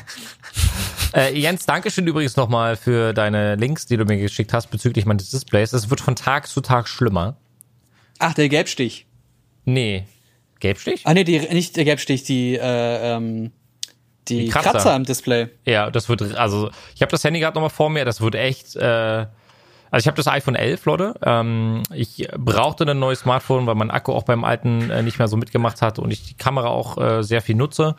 Äh, 1.14 1.38
Jens, 1.38 1.66
danke 1.66 1.92
schön 1.92 2.08
übrigens 2.08 2.38
nochmal 2.38 2.78
für 2.78 3.14
deine 3.14 3.56
Links, 3.56 3.86
die 3.86 3.98
du 3.98 4.06
mir 4.06 4.18
geschickt 4.18 4.54
hast 4.54 4.68
bezüglich 4.68 5.06
meines 5.06 5.30
Displays. 5.30 5.74
Es 5.74 5.90
wird 5.90 6.00
von 6.00 6.16
Tag 6.16 6.48
zu 6.48 6.62
Tag 6.62 6.88
schlimmer. 6.88 7.36
Ach, 8.20 8.34
der 8.34 8.48
Gelbstich. 8.50 9.08
Nee. 9.66 10.06
Gelbstich? 10.60 11.02
Ah 11.06 11.14
nee, 11.14 11.24
die, 11.24 11.40
nicht 11.40 11.76
der 11.76 11.86
Gelbstich, 11.86 12.24
die, 12.24 12.56
äh, 12.56 13.16
ähm, 13.16 13.52
die, 14.28 14.46
Die 14.46 14.48
Kratzer. 14.50 14.72
Kratzer. 14.72 14.96
im 14.96 15.04
Display. 15.04 15.50
Ja, 15.66 15.90
das 15.90 16.08
wird, 16.08 16.22
also 16.36 16.70
ich 16.96 17.02
habe 17.02 17.12
das 17.12 17.24
Handy 17.24 17.40
gerade 17.40 17.56
nochmal 17.56 17.72
vor 17.72 17.90
mir, 17.90 18.06
das 18.06 18.22
wird 18.22 18.36
echt, 18.36 18.76
äh, 18.76 19.26
also 19.92 20.04
ich 20.04 20.08
habe 20.08 20.16
das 20.16 20.28
iPhone 20.28 20.56
11, 20.56 20.86
Leute. 20.86 21.16
Ähm, 21.24 21.84
ich 21.94 22.28
brauchte 22.38 22.86
ein 22.86 23.00
neues 23.00 23.20
Smartphone, 23.22 23.66
weil 23.68 23.76
mein 23.76 23.92
Akku 23.92 24.14
auch 24.14 24.24
beim 24.24 24.46
alten 24.46 24.90
äh, 24.90 25.04
nicht 25.04 25.20
mehr 25.20 25.28
so 25.28 25.36
mitgemacht 25.36 25.82
hat 25.82 26.00
und 26.00 26.12
ich 26.12 26.24
die 26.24 26.36
Kamera 26.36 26.68
auch 26.68 26.98
äh, 26.98 27.24
sehr 27.24 27.42
viel 27.42 27.56
nutze. 27.56 27.96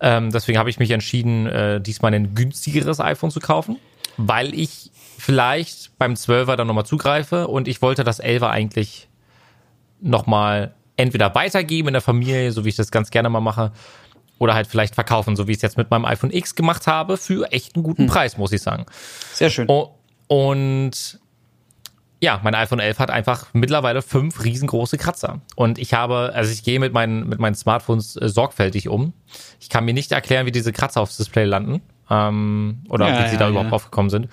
Ähm, 0.00 0.30
deswegen 0.30 0.58
habe 0.58 0.70
ich 0.70 0.78
mich 0.78 0.90
entschieden, 0.90 1.46
äh, 1.46 1.80
diesmal 1.80 2.14
ein 2.14 2.34
günstigeres 2.34 3.00
iPhone 3.00 3.30
zu 3.30 3.40
kaufen, 3.40 3.78
weil 4.16 4.54
ich 4.54 4.90
vielleicht 5.18 5.98
beim 5.98 6.14
12er 6.14 6.56
dann 6.56 6.66
nochmal 6.66 6.86
zugreife 6.86 7.48
und 7.48 7.68
ich 7.68 7.80
wollte 7.82 8.04
das 8.04 8.22
11er 8.22 8.50
eigentlich 8.50 9.08
nochmal 10.00 10.74
entweder 10.96 11.34
weitergeben 11.34 11.88
in 11.88 11.94
der 11.94 12.02
Familie, 12.02 12.52
so 12.52 12.64
wie 12.64 12.68
ich 12.68 12.76
das 12.76 12.90
ganz 12.90 13.10
gerne 13.10 13.28
mal 13.30 13.40
mache, 13.40 13.72
oder 14.38 14.54
halt 14.54 14.66
vielleicht 14.66 14.94
verkaufen, 14.94 15.36
so 15.36 15.46
wie 15.46 15.52
ich 15.52 15.58
es 15.58 15.62
jetzt 15.62 15.76
mit 15.76 15.90
meinem 15.90 16.04
iPhone 16.04 16.32
X 16.32 16.54
gemacht 16.54 16.86
habe, 16.86 17.16
für 17.16 17.50
echt 17.52 17.76
einen 17.76 17.84
guten 17.84 18.06
Preis, 18.06 18.36
muss 18.36 18.52
ich 18.52 18.62
sagen. 18.62 18.84
Sehr 19.32 19.50
schön. 19.50 19.68
Und 20.26 21.20
ja, 22.20 22.40
mein 22.42 22.54
iPhone 22.54 22.80
11 22.80 22.98
hat 22.98 23.10
einfach 23.10 23.46
mittlerweile 23.52 24.00
fünf 24.02 24.42
riesengroße 24.44 24.96
Kratzer. 24.98 25.40
Und 25.56 25.78
ich 25.78 25.92
habe, 25.94 26.32
also 26.34 26.50
ich 26.52 26.62
gehe 26.62 26.80
mit 26.80 26.92
meinen, 26.92 27.28
mit 27.28 27.38
meinen 27.38 27.54
Smartphones 27.54 28.16
äh, 28.16 28.28
sorgfältig 28.28 28.88
um. 28.88 29.12
Ich 29.60 29.68
kann 29.68 29.84
mir 29.84 29.92
nicht 29.94 30.10
erklären, 30.12 30.46
wie 30.46 30.52
diese 30.52 30.72
Kratzer 30.72 31.00
aufs 31.02 31.16
Display 31.18 31.44
landen. 31.44 31.82
Ähm, 32.10 32.82
oder 32.88 33.08
Ja, 33.08 33.24
wie 33.24 33.28
sie 33.28 33.34
ja, 33.34 33.38
da 33.40 33.44
ja. 33.46 33.50
überhaupt 33.50 33.72
aufgekommen 33.72 34.10
sind. 34.10 34.28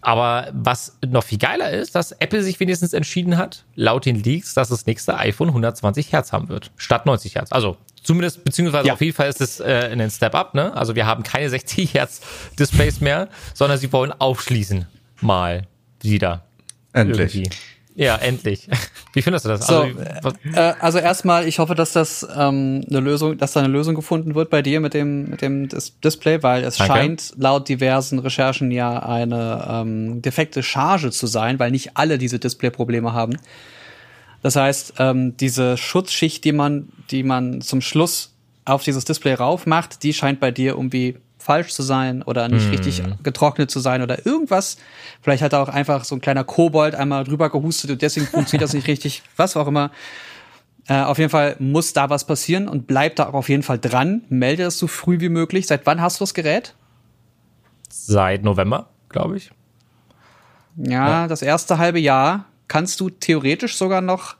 Aber 0.00 0.48
was 0.52 0.96
noch 1.06 1.24
viel 1.24 1.38
geiler 1.38 1.70
ist, 1.70 1.94
dass 1.94 2.12
Apple 2.12 2.42
sich 2.42 2.58
wenigstens 2.60 2.92
entschieden 2.92 3.36
hat, 3.36 3.64
laut 3.74 4.06
den 4.06 4.16
Leaks, 4.22 4.54
dass 4.54 4.68
das 4.68 4.86
nächste 4.86 5.16
iPhone 5.18 5.48
120 5.48 6.12
Hertz 6.12 6.32
haben 6.32 6.48
wird, 6.48 6.70
statt 6.76 7.04
90 7.04 7.34
Hertz. 7.34 7.50
Also 7.52 7.76
zumindest, 8.04 8.44
beziehungsweise 8.44 8.86
Ja. 8.88 8.92
auf 8.94 9.00
jeden 9.00 9.14
Fall 9.14 9.28
ist 9.28 9.40
es 9.40 9.58
äh, 9.60 9.90
ein 9.92 10.10
Step-Up, 10.10 10.54
ne? 10.54 10.72
Also 10.74 10.94
wir 10.94 11.04
haben 11.06 11.24
keine 11.24 11.50
60 11.50 11.94
Hertz 11.94 12.20
Displays 12.58 13.00
mehr, 13.00 13.28
sondern 13.54 13.76
sie 13.78 13.92
wollen 13.92 14.12
aufschließen. 14.12 14.86
Mal 15.20 15.66
wieder. 16.00 16.44
Endlich. 16.92 17.36
Irgendwie. 17.36 17.56
Ja, 17.98 18.14
endlich. 18.14 18.68
Wie 19.12 19.22
findest 19.22 19.44
du 19.44 19.48
das? 19.48 19.66
So, 19.66 19.80
also, 19.80 19.98
was, 20.22 20.34
Äh, 20.52 20.74
also 20.78 20.98
erstmal, 20.98 21.48
ich 21.48 21.58
hoffe, 21.58 21.74
dass 21.74 21.92
das 21.92 22.24
ähm, 22.32 22.84
eine 22.88 23.00
Lösung, 23.00 23.36
dass 23.38 23.54
da 23.54 23.60
eine 23.60 23.68
Lösung 23.68 23.96
gefunden 23.96 24.36
wird 24.36 24.50
bei 24.50 24.62
dir 24.62 24.78
mit 24.78 24.94
dem 24.94 25.30
mit 25.30 25.42
dem 25.42 25.68
Dis 25.68 25.98
Display, 25.98 26.44
weil 26.44 26.62
es 26.62 26.76
Danke. 26.76 26.92
scheint 26.92 27.32
laut 27.38 27.68
diversen 27.68 28.20
Recherchen 28.20 28.70
ja 28.70 29.00
eine 29.02 29.66
ähm, 29.68 30.22
defekte 30.22 30.62
Charge 30.62 31.10
zu 31.10 31.26
sein, 31.26 31.58
weil 31.58 31.72
nicht 31.72 31.96
alle 31.96 32.18
diese 32.18 32.38
Display-Probleme 32.38 33.12
haben. 33.14 33.36
Das 34.42 34.54
heißt, 34.54 34.94
ähm, 35.00 35.36
diese 35.36 35.76
Schutzschicht, 35.76 36.44
die 36.44 36.52
man, 36.52 36.90
die 37.10 37.24
man 37.24 37.60
zum 37.62 37.80
Schluss 37.80 38.32
auf 38.64 38.84
dieses 38.84 39.04
Display 39.06 39.34
rauf 39.34 39.66
macht, 39.66 40.04
die 40.04 40.12
scheint 40.12 40.38
bei 40.38 40.52
dir 40.52 40.74
irgendwie 40.74 41.16
falsch 41.48 41.72
zu 41.72 41.82
sein 41.82 42.22
oder 42.22 42.48
nicht 42.48 42.70
richtig 42.70 43.02
getrocknet 43.22 43.70
zu 43.70 43.80
sein 43.80 44.02
oder 44.02 44.26
irgendwas. 44.26 44.76
Vielleicht 45.22 45.42
hat 45.42 45.54
da 45.54 45.62
auch 45.62 45.68
einfach 45.68 46.04
so 46.04 46.14
ein 46.14 46.20
kleiner 46.20 46.44
Kobold 46.44 46.94
einmal 46.94 47.24
drüber 47.24 47.48
gehustet 47.48 47.90
und 47.90 48.02
deswegen 48.02 48.26
funktioniert 48.26 48.62
das 48.62 48.74
nicht 48.74 48.86
richtig, 48.92 49.22
was 49.36 49.56
auch 49.56 49.66
immer. 49.66 49.90
Äh, 50.86 51.00
auf 51.02 51.18
jeden 51.18 51.30
Fall 51.30 51.56
muss 51.58 51.92
da 51.92 52.10
was 52.10 52.26
passieren 52.26 52.68
und 52.68 52.86
bleib 52.86 53.16
da 53.16 53.28
auch 53.28 53.34
auf 53.34 53.48
jeden 53.48 53.62
Fall 53.62 53.78
dran. 53.78 54.22
Melde 54.28 54.64
das 54.64 54.78
so 54.78 54.86
früh 54.86 55.20
wie 55.20 55.28
möglich. 55.28 55.66
Seit 55.66 55.86
wann 55.86 56.00
hast 56.00 56.20
du 56.20 56.22
das 56.22 56.34
Gerät? 56.34 56.74
seit 58.08 58.42
November, 58.42 58.88
glaube 59.08 59.36
ich. 59.36 59.50
Ja, 60.76 61.26
das 61.26 61.42
erste 61.42 61.78
halbe 61.78 61.98
Jahr 61.98 62.46
kannst 62.68 63.00
du 63.00 63.10
theoretisch 63.10 63.76
sogar 63.76 64.00
noch. 64.00 64.36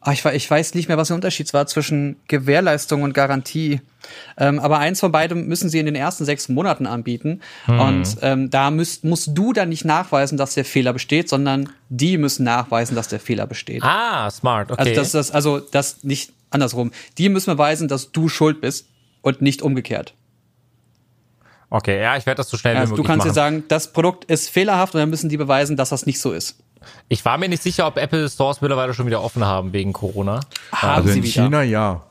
Ah, 0.00 0.12
ich, 0.12 0.24
ich 0.24 0.48
weiß 0.48 0.74
nicht 0.74 0.88
mehr, 0.88 0.96
was 0.96 1.08
der 1.08 1.16
Unterschied 1.16 1.52
war 1.52 1.66
zwischen 1.66 2.16
Gewährleistung 2.28 3.02
und 3.02 3.14
Garantie. 3.14 3.80
Ähm, 4.36 4.60
aber 4.60 4.78
eins 4.78 5.00
von 5.00 5.10
beidem 5.10 5.48
müssen 5.48 5.68
sie 5.68 5.80
in 5.80 5.86
den 5.86 5.96
ersten 5.96 6.24
sechs 6.24 6.48
Monaten 6.48 6.86
anbieten. 6.86 7.40
Und 7.66 8.16
ähm, 8.22 8.48
da 8.48 8.70
müsst, 8.70 9.04
musst 9.04 9.30
du 9.36 9.52
dann 9.52 9.68
nicht 9.68 9.84
nachweisen, 9.84 10.38
dass 10.38 10.54
der 10.54 10.64
Fehler 10.64 10.92
besteht, 10.92 11.28
sondern 11.28 11.70
die 11.88 12.16
müssen 12.16 12.44
nachweisen, 12.44 12.94
dass 12.94 13.08
der 13.08 13.18
Fehler 13.18 13.46
besteht. 13.46 13.82
Ah, 13.82 14.30
smart, 14.30 14.70
okay. 14.70 14.80
Also 14.80 14.94
das, 14.94 15.12
das, 15.12 15.30
also 15.32 15.58
das 15.58 16.04
nicht 16.04 16.32
andersrum. 16.50 16.92
Die 17.18 17.28
müssen 17.28 17.50
beweisen, 17.50 17.88
dass 17.88 18.12
du 18.12 18.28
schuld 18.28 18.60
bist 18.60 18.86
und 19.22 19.42
nicht 19.42 19.62
umgekehrt. 19.62 20.14
Okay, 21.70 22.00
ja, 22.00 22.16
ich 22.16 22.26
werde 22.26 22.36
das 22.38 22.48
so 22.48 22.56
schnell 22.56 22.74
wie 22.74 22.78
Also 22.78 22.90
möglich 22.92 23.04
du 23.04 23.08
kannst 23.08 23.26
machen. 23.26 23.30
dir 23.30 23.34
sagen, 23.34 23.64
das 23.68 23.92
Produkt 23.92 24.24
ist 24.24 24.48
fehlerhaft 24.50 24.94
und 24.94 25.00
dann 25.00 25.10
müssen 25.10 25.28
die 25.28 25.36
beweisen, 25.36 25.76
dass 25.76 25.90
das 25.90 26.06
nicht 26.06 26.20
so 26.20 26.32
ist. 26.32 26.56
ich 27.08 27.24
war 27.24 27.38
mir 27.38 27.48
nicht 27.48 27.62
sicher, 27.62 27.86
ob 27.86 27.96
Apple 27.98 28.28
Stores 28.28 28.60
mittlerweile 28.60 28.94
schon 28.94 29.06
wieder 29.06 29.22
offen 29.22 29.44
haben 29.44 29.72
wegen 29.72 29.92
Corona. 29.92 30.40
Haben 30.72 30.90
Also 30.96 31.08
sie 31.10 31.18
in 31.18 31.24
wieder. 31.24 31.42
China 31.44 31.62
ja. 31.62 32.02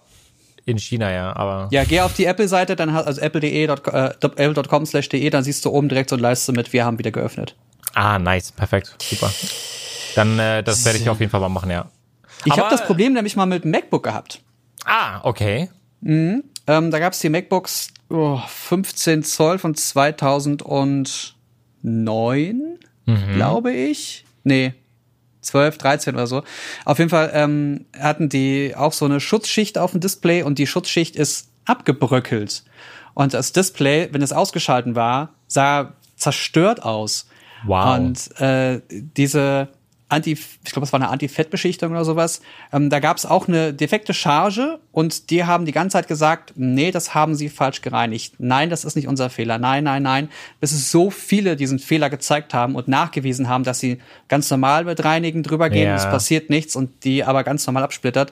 In 0.66 0.78
China, 0.80 1.10
ja, 1.12 1.34
aber. 1.36 1.70
Ja, 1.72 1.86
geh 1.86 2.02
auf 2.02 2.14
die 2.14 2.26
Apple-Seite, 2.26 2.76
dann 2.76 2.92
hast 2.94 3.06
also 3.08 3.22
apple.de, 3.22 3.64
äh, 3.68 4.12
apple.com 4.22 4.86
slash 4.86 5.08
de, 5.08 5.30
dann 5.30 5.44
siehst 5.44 5.64
du 5.64 5.70
oben 5.70 5.88
direkt 5.88 6.10
so 6.10 6.18
eine 6.18 6.24
Leiste 6.24 6.52
mit, 6.52 6.74
wir 6.74 6.84
haben 6.84 7.00
wieder 7.00 7.12
geöffnet. 7.12 7.56
Ah, 7.94 8.20
nice, 8.20 8.52
perfekt, 8.52 8.94
super. 9.02 9.32
Dann, 10.16 10.38
äh, 10.40 10.64
das 10.64 10.84
werde 10.84 11.00
ich 11.00 11.08
auf 11.10 11.20
jeden 11.22 11.32
Fall 11.32 11.40
mal 11.40 11.48
machen, 11.48 11.70
ja. 11.72 11.86
Ich 12.44 12.58
habe 12.60 12.70
das 12.70 12.86
Problem 12.86 13.14
nämlich 13.14 13.38
mal 13.38 13.46
mit 13.46 13.64
dem 13.64 13.72
MacBook 13.72 14.04
gehabt. 14.04 14.42
Ah, 14.84 15.22
okay. 15.24 15.70
Ähm, 16.06 16.44
da 16.66 17.00
gab's 17.00 17.20
die 17.20 17.30
MacBooks 17.30 17.88
oh, 18.10 18.40
15 18.48 19.24
Zoll 19.24 19.60
von 19.60 19.76
2009, 19.76 21.36
glaube 23.34 23.72
ich. 23.74 24.26
Nee, 24.44 24.74
12, 25.42 25.78
13 25.78 26.16
oder 26.16 26.28
so. 26.28 26.44
Auf 26.86 27.00
jeden 27.00 27.10
Fall 27.10 27.32
ähm, 27.34 27.86
hatten 27.98 28.30
die 28.30 28.74
auch 28.76 28.94
so 28.94 29.06
eine 29.06 29.20
Schutzschicht 29.20 29.78
auf 29.78 29.92
dem 29.92 30.00
Display 30.02 30.44
und 30.44 30.60
die 30.60 30.68
Schutzschicht 30.68 31.16
ist 31.16 31.50
abgebröckelt. 31.66 32.64
Und 33.14 33.34
das 33.34 33.52
Display, 33.52 34.10
wenn 34.12 34.22
es 34.22 34.32
ausgeschalten 34.32 34.96
war, 34.96 35.34
sah 35.48 35.94
zerstört 36.16 36.84
aus. 36.84 37.28
Wow. 37.66 37.98
Und 37.98 38.40
äh, 38.40 38.82
diese 38.90 39.70
Anti, 40.10 40.32
ich 40.32 40.72
glaube, 40.72 40.86
es 40.86 40.94
war 40.94 41.02
eine 41.02 41.10
Anti-Fettbeschichtung 41.10 41.92
oder 41.92 42.06
sowas. 42.06 42.42
Ähm, 42.72 42.90
da 42.90 43.00
gab 43.00 43.18
es 43.18 43.26
auch 43.26 43.48
eine 43.48 43.74
defekte 43.74 44.14
Charge 44.14 44.80
und 44.94 45.30
die 45.30 45.44
haben 45.44 45.66
die 45.66 45.74
ganze 45.74 45.94
Zeit 45.94 46.08
gesagt, 46.08 46.54
nee, 46.56 46.92
das 46.92 47.14
haben 47.14 47.36
sie 47.36 47.50
falsch 47.50 47.82
gereinigt. 47.82 48.36
Nein, 48.38 48.70
das 48.70 48.86
ist 48.86 48.96
nicht 48.96 49.08
unser 49.08 49.30
Fehler. 49.30 49.58
Nein, 49.58 49.84
nein, 49.84 50.04
nein. 50.04 50.30
Bis 50.62 50.72
es 50.72 50.92
so 50.92 51.10
viele 51.10 51.58
diesen 51.58 51.80
Fehler 51.80 52.10
gezeigt 52.10 52.54
haben 52.54 52.76
und 52.76 52.88
nachgewiesen 52.88 53.50
haben, 53.50 53.66
dass 53.66 53.80
sie 53.80 54.00
ganz 54.30 54.50
normal 54.50 54.86
mit 54.86 55.04
Reinigen 55.04 55.44
drüber 55.44 55.70
gehen 55.70 55.88
Ja. 55.88 55.96
es 55.96 56.06
passiert 56.06 56.50
nichts 56.50 56.76
und 56.78 57.04
die 57.04 57.26
aber 57.26 57.44
ganz 57.44 57.68
normal 57.68 57.84
absplittert, 57.84 58.32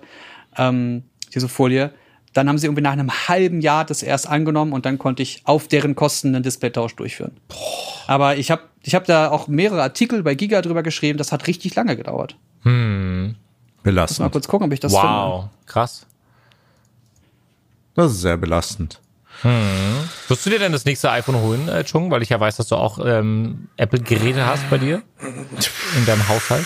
ähm, 0.58 1.04
diese 1.34 1.50
Folie. 1.50 1.92
Dann 2.36 2.50
haben 2.50 2.58
sie 2.58 2.68
irgendwie 2.68 2.82
nach 2.82 2.92
einem 2.92 3.10
halben 3.30 3.62
Jahr 3.62 3.86
das 3.86 4.04
erst 4.04 4.28
angenommen 4.28 4.74
und 4.74 4.86
dann 4.86 4.98
konnte 4.98 5.24
ich 5.24 5.42
auf 5.46 5.70
deren 5.70 5.96
Kosten 5.96 6.36
einen 6.36 6.44
Displaytausch 6.44 6.94
durchführen. 6.98 7.32
Aber 8.08 8.36
ich 8.36 8.52
habe 8.52 8.64
ich 8.84 8.94
hab 8.94 9.06
da 9.06 9.32
auch 9.32 9.48
mehrere 9.48 9.82
Artikel 9.82 10.22
bei 10.22 10.36
Giga 10.36 10.62
drüber 10.62 10.84
geschrieben. 10.84 11.18
Das 11.18 11.32
hat 11.32 11.48
richtig 11.48 11.76
lange 11.76 11.96
gedauert. 11.96 12.36
Mal 12.64 13.36
Belastend. 13.84 14.32
kurz 14.34 14.50
gucken, 14.50 14.68
ob 14.68 14.74
ich 14.74 14.82
das 14.82 14.92
Wow, 14.92 15.46
krass. 15.66 16.06
Das 17.94 18.12
ist 18.12 18.20
sehr 18.20 18.36
belastend. 18.36 19.00
Wirst 20.28 20.46
du 20.46 20.50
dir 20.50 20.60
denn 20.60 20.74
das 20.74 20.84
nächste 20.84 21.12
iPhone 21.12 21.36
holen, 21.42 21.70
äh, 21.70 21.86
Chung? 21.86 22.12
Weil 22.12 22.22
ich 22.22 22.30
ja 22.30 22.40
weiß, 22.40 22.58
dass 22.58 22.68
du 22.68 22.76
auch 22.76 23.00
ähm, 23.06 23.70
Apple-Geräte 23.78 24.46
hast 24.46 24.70
bei 24.70 24.78
dir 24.78 25.04
in 25.98 26.06
deinem 26.06 26.28
Haushalt. 26.28 26.66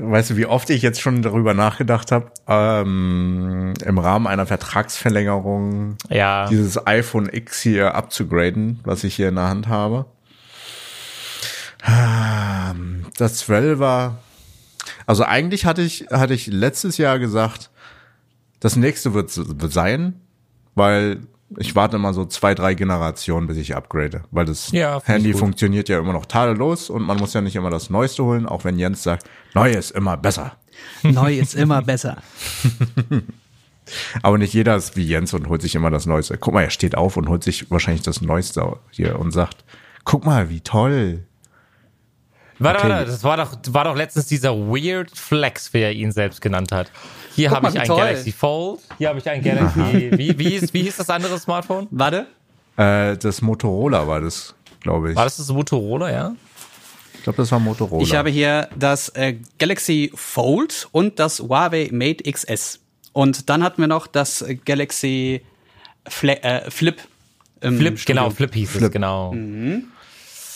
Weißt 0.00 0.30
du, 0.30 0.36
wie 0.36 0.46
oft 0.46 0.70
ich 0.70 0.80
jetzt 0.82 1.00
schon 1.00 1.22
darüber 1.22 1.54
nachgedacht 1.54 2.12
habe, 2.12 2.30
ähm, 2.46 3.74
im 3.84 3.98
Rahmen 3.98 4.28
einer 4.28 4.46
Vertragsverlängerung 4.46 5.96
Ja. 6.08 6.46
dieses 6.46 6.86
iPhone 6.86 7.28
X 7.32 7.60
hier 7.60 7.96
abzugraden, 7.96 8.78
was 8.84 9.02
ich 9.02 9.16
hier 9.16 9.28
in 9.28 9.34
der 9.34 9.48
Hand 9.48 9.66
habe. 9.66 10.06
Ähm, 11.86 13.06
das 13.16 13.42
12er, 13.48 14.12
also 15.06 15.24
eigentlich 15.24 15.64
hatte 15.66 15.82
ich, 15.82 16.06
hatte 16.12 16.34
ich 16.34 16.46
letztes 16.46 16.96
Jahr 16.98 17.18
gesagt, 17.18 17.70
das 18.60 18.76
nächste 18.76 19.14
wird, 19.14 19.36
wird 19.60 19.72
sein, 19.72 20.20
weil 20.74 21.20
ich 21.56 21.74
warte 21.74 21.96
immer 21.96 22.12
so 22.12 22.24
zwei, 22.26 22.54
drei 22.54 22.74
Generationen, 22.74 23.46
bis 23.46 23.56
ich 23.56 23.74
upgrade, 23.74 24.22
weil 24.30 24.44
das 24.44 24.70
Ja, 24.72 25.00
Handy 25.04 25.32
funktioniert 25.32 25.88
ja 25.88 25.98
immer 25.98 26.12
noch 26.12 26.26
tadellos 26.26 26.90
und 26.90 27.02
man 27.02 27.16
muss 27.16 27.32
ja 27.34 27.40
nicht 27.40 27.56
immer 27.56 27.70
das 27.70 27.88
Neueste 27.90 28.22
holen, 28.24 28.46
auch 28.46 28.64
wenn 28.64 28.78
Jens 28.78 29.02
sagt, 29.02 29.28
neu 29.54 29.70
ist 29.70 29.90
immer 29.92 30.16
besser. 30.16 30.56
Neu 31.02 31.36
ist 31.38 31.54
immer 31.54 31.82
besser. 31.82 32.18
Aber 34.22 34.38
nicht 34.38 34.52
jeder 34.54 34.76
ist 34.76 34.96
wie 34.96 35.04
Jens 35.06 35.32
und 35.34 35.48
holt 35.48 35.62
sich 35.62 35.74
immer 35.74 35.90
das 35.90 36.06
Neueste. 36.06 36.36
Guck 36.38 36.54
mal, 36.54 36.62
er 36.62 36.70
steht 36.70 36.94
auf 36.96 37.16
und 37.16 37.28
holt 37.28 37.42
sich 37.42 37.70
wahrscheinlich 37.70 38.02
das 38.02 38.20
Neueste 38.20 38.76
hier 38.90 39.18
und 39.18 39.32
sagt, 39.32 39.64
guck 40.04 40.24
mal, 40.26 40.50
wie 40.50 40.60
toll. 40.60 41.24
Warte, 42.58 42.80
Okay. 42.80 42.88
warte, 42.90 43.06
das 43.10 43.24
war 43.24 43.36
doch, 43.36 43.56
war 43.70 43.84
doch 43.84 43.96
letztens 43.96 44.26
dieser 44.26 44.54
Weird 44.56 45.10
Flex, 45.16 45.72
wie 45.72 45.80
er 45.80 45.92
ihn 45.92 46.12
selbst 46.12 46.40
genannt 46.40 46.70
hat. 46.72 46.90
Hier 47.34 47.50
habe 47.50 47.68
ich 47.68 47.78
ein 47.78 47.86
toll. 47.86 47.96
Galaxy 47.98 48.32
Fold, 48.32 48.80
hier 48.98 49.08
habe 49.08 49.18
ich 49.18 49.28
ein 49.28 49.42
Galaxy, 49.42 50.10
wie, 50.16 50.38
wie, 50.38 50.48
hieß, 50.50 50.72
wie 50.74 50.82
hieß 50.82 50.96
das 50.96 51.10
andere 51.10 51.38
Smartphone? 51.38 51.86
Warte. 51.90 52.26
Äh, 52.76 53.16
das 53.16 53.42
Motorola 53.42 54.06
war 54.06 54.20
das, 54.20 54.54
glaube 54.80 55.10
ich. 55.10 55.16
War 55.16 55.24
das 55.24 55.36
das 55.36 55.48
Motorola, 55.48 56.10
ja? 56.10 56.34
Ich 57.14 57.22
glaube, 57.24 57.36
das 57.38 57.50
war 57.52 57.58
Motorola. 57.58 58.02
Ich 58.02 58.14
habe 58.14 58.30
hier 58.30 58.68
das 58.76 59.08
äh, 59.10 59.36
Galaxy 59.58 60.12
Fold 60.14 60.88
und 60.92 61.18
das 61.18 61.40
Huawei 61.40 61.88
Mate 61.92 62.30
XS. 62.30 62.80
Und 63.12 63.50
dann 63.50 63.62
hatten 63.64 63.82
wir 63.82 63.88
noch 63.88 64.06
das 64.06 64.44
Galaxy 64.64 65.42
Fle 66.06 66.42
äh, 66.42 66.70
Flip. 66.70 66.96
Flip, 67.60 67.98
Studio. 67.98 68.22
genau, 68.22 68.30
Flip 68.30 68.54
hieß 68.54 68.70
es, 68.70 68.76
Flip. 68.76 68.92
genau. 68.92 69.34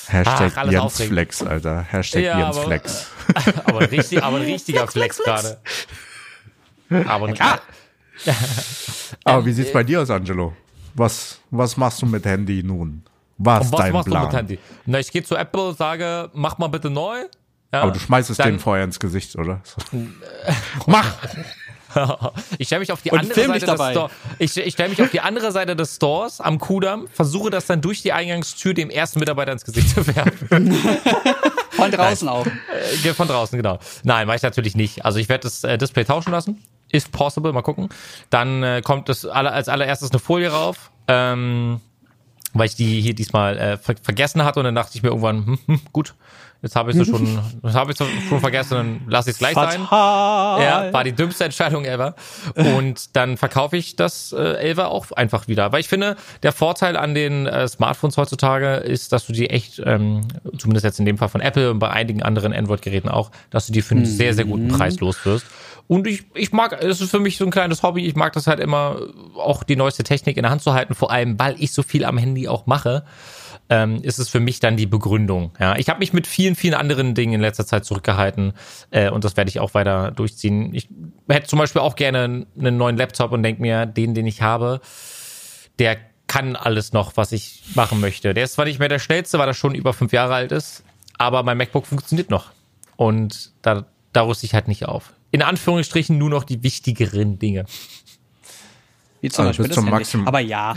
Hashtag 0.06 0.52
Ach, 0.54 0.56
alles 0.58 0.72
Jens 0.72 0.84
aufregend. 0.84 1.12
Flex, 1.14 1.42
Alter. 1.42 1.82
Hashtag 1.90 2.22
Ja, 2.22 2.38
Jens 2.38 2.56
aber- 2.56 2.66
Flex. 2.66 3.06
aber, 3.64 3.78
ein 3.80 3.84
richtig, 3.88 4.22
aber 4.22 4.36
ein 4.36 4.42
richtiger 4.44 4.86
Flex 4.86 5.18
gerade. 5.18 5.58
Aber 7.06 7.28
ein, 7.28 7.36
Aber 9.24 9.46
wie 9.46 9.52
sieht's 9.52 9.72
bei 9.72 9.82
dir 9.82 10.02
aus, 10.02 10.10
Angelo? 10.10 10.52
Was, 10.94 11.38
was 11.50 11.76
machst 11.76 12.02
du 12.02 12.06
mit 12.06 12.24
Handy 12.24 12.62
nun? 12.62 13.02
Was, 13.38 13.66
Und 13.66 13.72
was 13.72 13.80
dein 13.80 13.92
machst 13.92 14.08
Plan? 14.08 14.22
du 14.22 14.26
mit 14.28 14.36
Handy? 14.36 14.58
Na, 14.86 14.98
ich 14.98 15.10
gehe 15.10 15.22
zu 15.22 15.34
Apple, 15.36 15.74
sage, 15.74 16.30
mach 16.34 16.58
mal 16.58 16.68
bitte 16.68 16.90
neu. 16.90 17.16
Ja, 17.72 17.82
Aber 17.82 17.92
du 17.92 17.98
schmeißt 17.98 18.28
es 18.30 18.36
denen 18.36 18.58
vorher 18.58 18.84
ins 18.84 19.00
Gesicht, 19.00 19.36
oder? 19.36 19.62
Mach! 20.86 21.14
Ich 22.56 22.68
stelle 22.68 22.80
mich 22.80 22.90
auf 22.90 23.02
die 23.02 23.10
Und 23.10 23.18
andere 23.18 23.46
Seite 23.46 23.66
des. 23.66 23.90
Stores. 23.90 24.12
Ich, 24.38 24.56
ich 24.56 24.72
stelle 24.72 24.88
mich 24.88 25.02
auf 25.02 25.10
die 25.10 25.20
andere 25.20 25.52
Seite 25.52 25.76
des 25.76 25.96
Stores 25.96 26.40
am 26.40 26.58
Kudamm, 26.58 27.06
versuche 27.12 27.50
das 27.50 27.66
dann 27.66 27.82
durch 27.82 28.00
die 28.00 28.14
Eingangstür 28.14 28.72
dem 28.72 28.88
ersten 28.88 29.18
Mitarbeiter 29.18 29.52
ins 29.52 29.62
Gesicht 29.62 29.90
zu 29.90 30.06
werfen. 30.06 30.74
Von 31.70 31.90
draußen 31.90 32.28
auch. 32.30 32.46
Äh, 32.46 33.12
Von 33.12 33.28
draußen, 33.28 33.58
genau. 33.58 33.78
Nein, 34.04 34.26
mache 34.26 34.36
ich 34.36 34.42
natürlich 34.42 34.74
nicht. 34.74 35.04
Also 35.04 35.18
ich 35.18 35.28
werde 35.28 35.42
das 35.42 35.64
äh, 35.64 35.76
Display 35.76 36.04
tauschen 36.06 36.30
lassen. 36.32 36.62
If 36.94 37.10
possible, 37.10 37.52
mal 37.52 37.62
gucken. 37.62 37.88
Dann 38.30 38.62
äh, 38.62 38.82
kommt 38.82 39.08
das 39.08 39.24
alle, 39.24 39.52
als 39.52 39.68
allererstes 39.68 40.10
eine 40.10 40.18
Folie 40.18 40.50
rauf. 40.50 40.90
Ähm, 41.08 41.80
weil 42.54 42.66
ich 42.66 42.74
die 42.74 43.00
hier 43.00 43.14
diesmal 43.14 43.58
äh, 43.58 43.76
ver 43.78 43.94
vergessen 44.02 44.44
hatte 44.44 44.60
und 44.60 44.64
dann 44.64 44.74
dachte 44.74 44.92
ich 44.94 45.02
mir 45.02 45.08
irgendwann, 45.08 45.46
hm, 45.46 45.58
hm, 45.66 45.80
gut, 45.92 46.14
jetzt 46.60 46.76
habe 46.76 46.90
ich 46.90 46.96
sie 46.96 47.04
schon, 47.04 47.38
habe 47.72 47.92
ich 47.92 47.98
schon 47.98 48.40
vergessen, 48.40 48.74
dann 48.74 49.00
lasse 49.06 49.30
ich 49.30 49.34
es 49.34 49.38
gleich 49.38 49.54
sein. 49.54 49.80
Fatal. 49.84 50.62
Ja, 50.62 50.92
war 50.92 51.04
die 51.04 51.12
dümmste 51.12 51.44
Entscheidung 51.44 51.84
ever. 51.84 52.14
Und 52.54 53.16
dann 53.16 53.36
verkaufe 53.36 53.76
ich 53.76 53.96
das 53.96 54.32
äh, 54.32 54.72
11er 54.74 54.84
auch 54.84 55.10
einfach 55.12 55.48
wieder. 55.48 55.72
Weil 55.72 55.80
ich 55.80 55.88
finde, 55.88 56.16
der 56.42 56.52
Vorteil 56.52 56.96
an 56.96 57.14
den 57.14 57.46
äh, 57.46 57.66
Smartphones 57.66 58.16
heutzutage 58.16 58.76
ist, 58.76 59.12
dass 59.12 59.26
du 59.26 59.32
die 59.32 59.50
echt, 59.50 59.82
ähm, 59.84 60.22
zumindest 60.58 60.84
jetzt 60.84 60.98
in 60.98 61.06
dem 61.06 61.18
Fall 61.18 61.28
von 61.28 61.40
Apple 61.40 61.70
und 61.70 61.78
bei 61.78 61.90
einigen 61.90 62.22
anderen 62.22 62.52
Android-Geräten 62.52 63.08
auch, 63.08 63.30
dass 63.50 63.66
du 63.66 63.72
die 63.72 63.82
für 63.82 63.94
einen 63.94 64.06
sehr, 64.06 64.34
sehr 64.34 64.44
guten 64.44 64.68
Preis 64.68 65.00
los 65.00 65.24
wirst. 65.24 65.46
Und 65.88 66.06
ich, 66.06 66.24
ich 66.34 66.52
mag, 66.52 66.72
es 66.82 67.00
ist 67.00 67.10
für 67.10 67.20
mich 67.20 67.36
so 67.36 67.44
ein 67.44 67.50
kleines 67.50 67.82
Hobby, 67.82 68.06
ich 68.06 68.14
mag 68.14 68.32
das 68.32 68.46
halt 68.46 68.60
immer, 68.60 69.00
auch 69.36 69.62
die 69.62 69.76
neueste 69.76 70.04
Technik 70.04 70.36
in 70.36 70.42
der 70.42 70.50
Hand 70.50 70.62
zu 70.62 70.72
halten, 70.72 70.94
vor 70.94 71.10
allem, 71.10 71.38
weil 71.38 71.56
ich 71.58 71.72
so 71.72 71.82
viel 71.82 72.04
am 72.04 72.18
Handy 72.18 72.48
auch 72.48 72.66
mache 72.66 73.04
ähm, 73.72 74.02
ist 74.02 74.18
es 74.18 74.28
für 74.28 74.40
mich 74.40 74.60
dann 74.60 74.76
die 74.76 74.86
Begründung. 74.86 75.52
Ja, 75.58 75.76
ich 75.76 75.88
habe 75.88 76.00
mich 76.00 76.12
mit 76.12 76.26
vielen, 76.26 76.54
vielen 76.54 76.74
anderen 76.74 77.14
Dingen 77.14 77.32
in 77.32 77.40
letzter 77.40 77.66
Zeit 77.66 77.86
zurückgehalten 77.86 78.52
äh, 78.90 79.10
und 79.10 79.24
das 79.24 79.36
werde 79.36 79.48
ich 79.48 79.60
auch 79.60 79.72
weiter 79.72 80.10
durchziehen. 80.10 80.74
Ich 80.74 80.88
hätte 81.26 81.46
zum 81.46 81.58
Beispiel 81.58 81.80
auch 81.80 81.96
gerne 81.96 82.46
einen 82.58 82.76
neuen 82.76 82.98
Laptop 82.98 83.32
und 83.32 83.42
denke 83.42 83.62
mir, 83.62 83.86
den, 83.86 84.14
den 84.14 84.26
ich 84.26 84.42
habe, 84.42 84.82
der 85.78 85.96
kann 86.26 86.54
alles 86.54 86.92
noch, 86.92 87.16
was 87.16 87.32
ich 87.32 87.62
machen 87.74 88.00
möchte. 88.00 88.34
Der 88.34 88.44
ist 88.44 88.54
zwar 88.54 88.66
nicht 88.66 88.78
mehr 88.78 88.88
der 88.88 88.98
schnellste, 88.98 89.38
weil 89.38 89.48
er 89.48 89.54
schon 89.54 89.74
über 89.74 89.94
fünf 89.94 90.12
Jahre 90.12 90.34
alt 90.34 90.52
ist, 90.52 90.84
aber 91.16 91.42
mein 91.42 91.56
MacBook 91.56 91.86
funktioniert 91.86 92.30
noch 92.30 92.50
und 92.96 93.52
da, 93.62 93.86
da 94.12 94.22
rüste 94.22 94.44
ich 94.44 94.52
halt 94.52 94.68
nicht 94.68 94.86
auf. 94.86 95.14
In 95.32 95.42
Anführungsstrichen 95.42 96.16
nur 96.16 96.30
noch 96.30 96.44
die 96.44 96.62
wichtigeren 96.62 97.38
Dinge. 97.40 97.64
Wie 99.20 99.28
zum 99.30 99.46
Also 99.46 99.62
Beispiel 99.62 99.74
zum. 99.74 99.90
Maximum. 99.90 100.28
Aber 100.28 100.40
ja. 100.40 100.74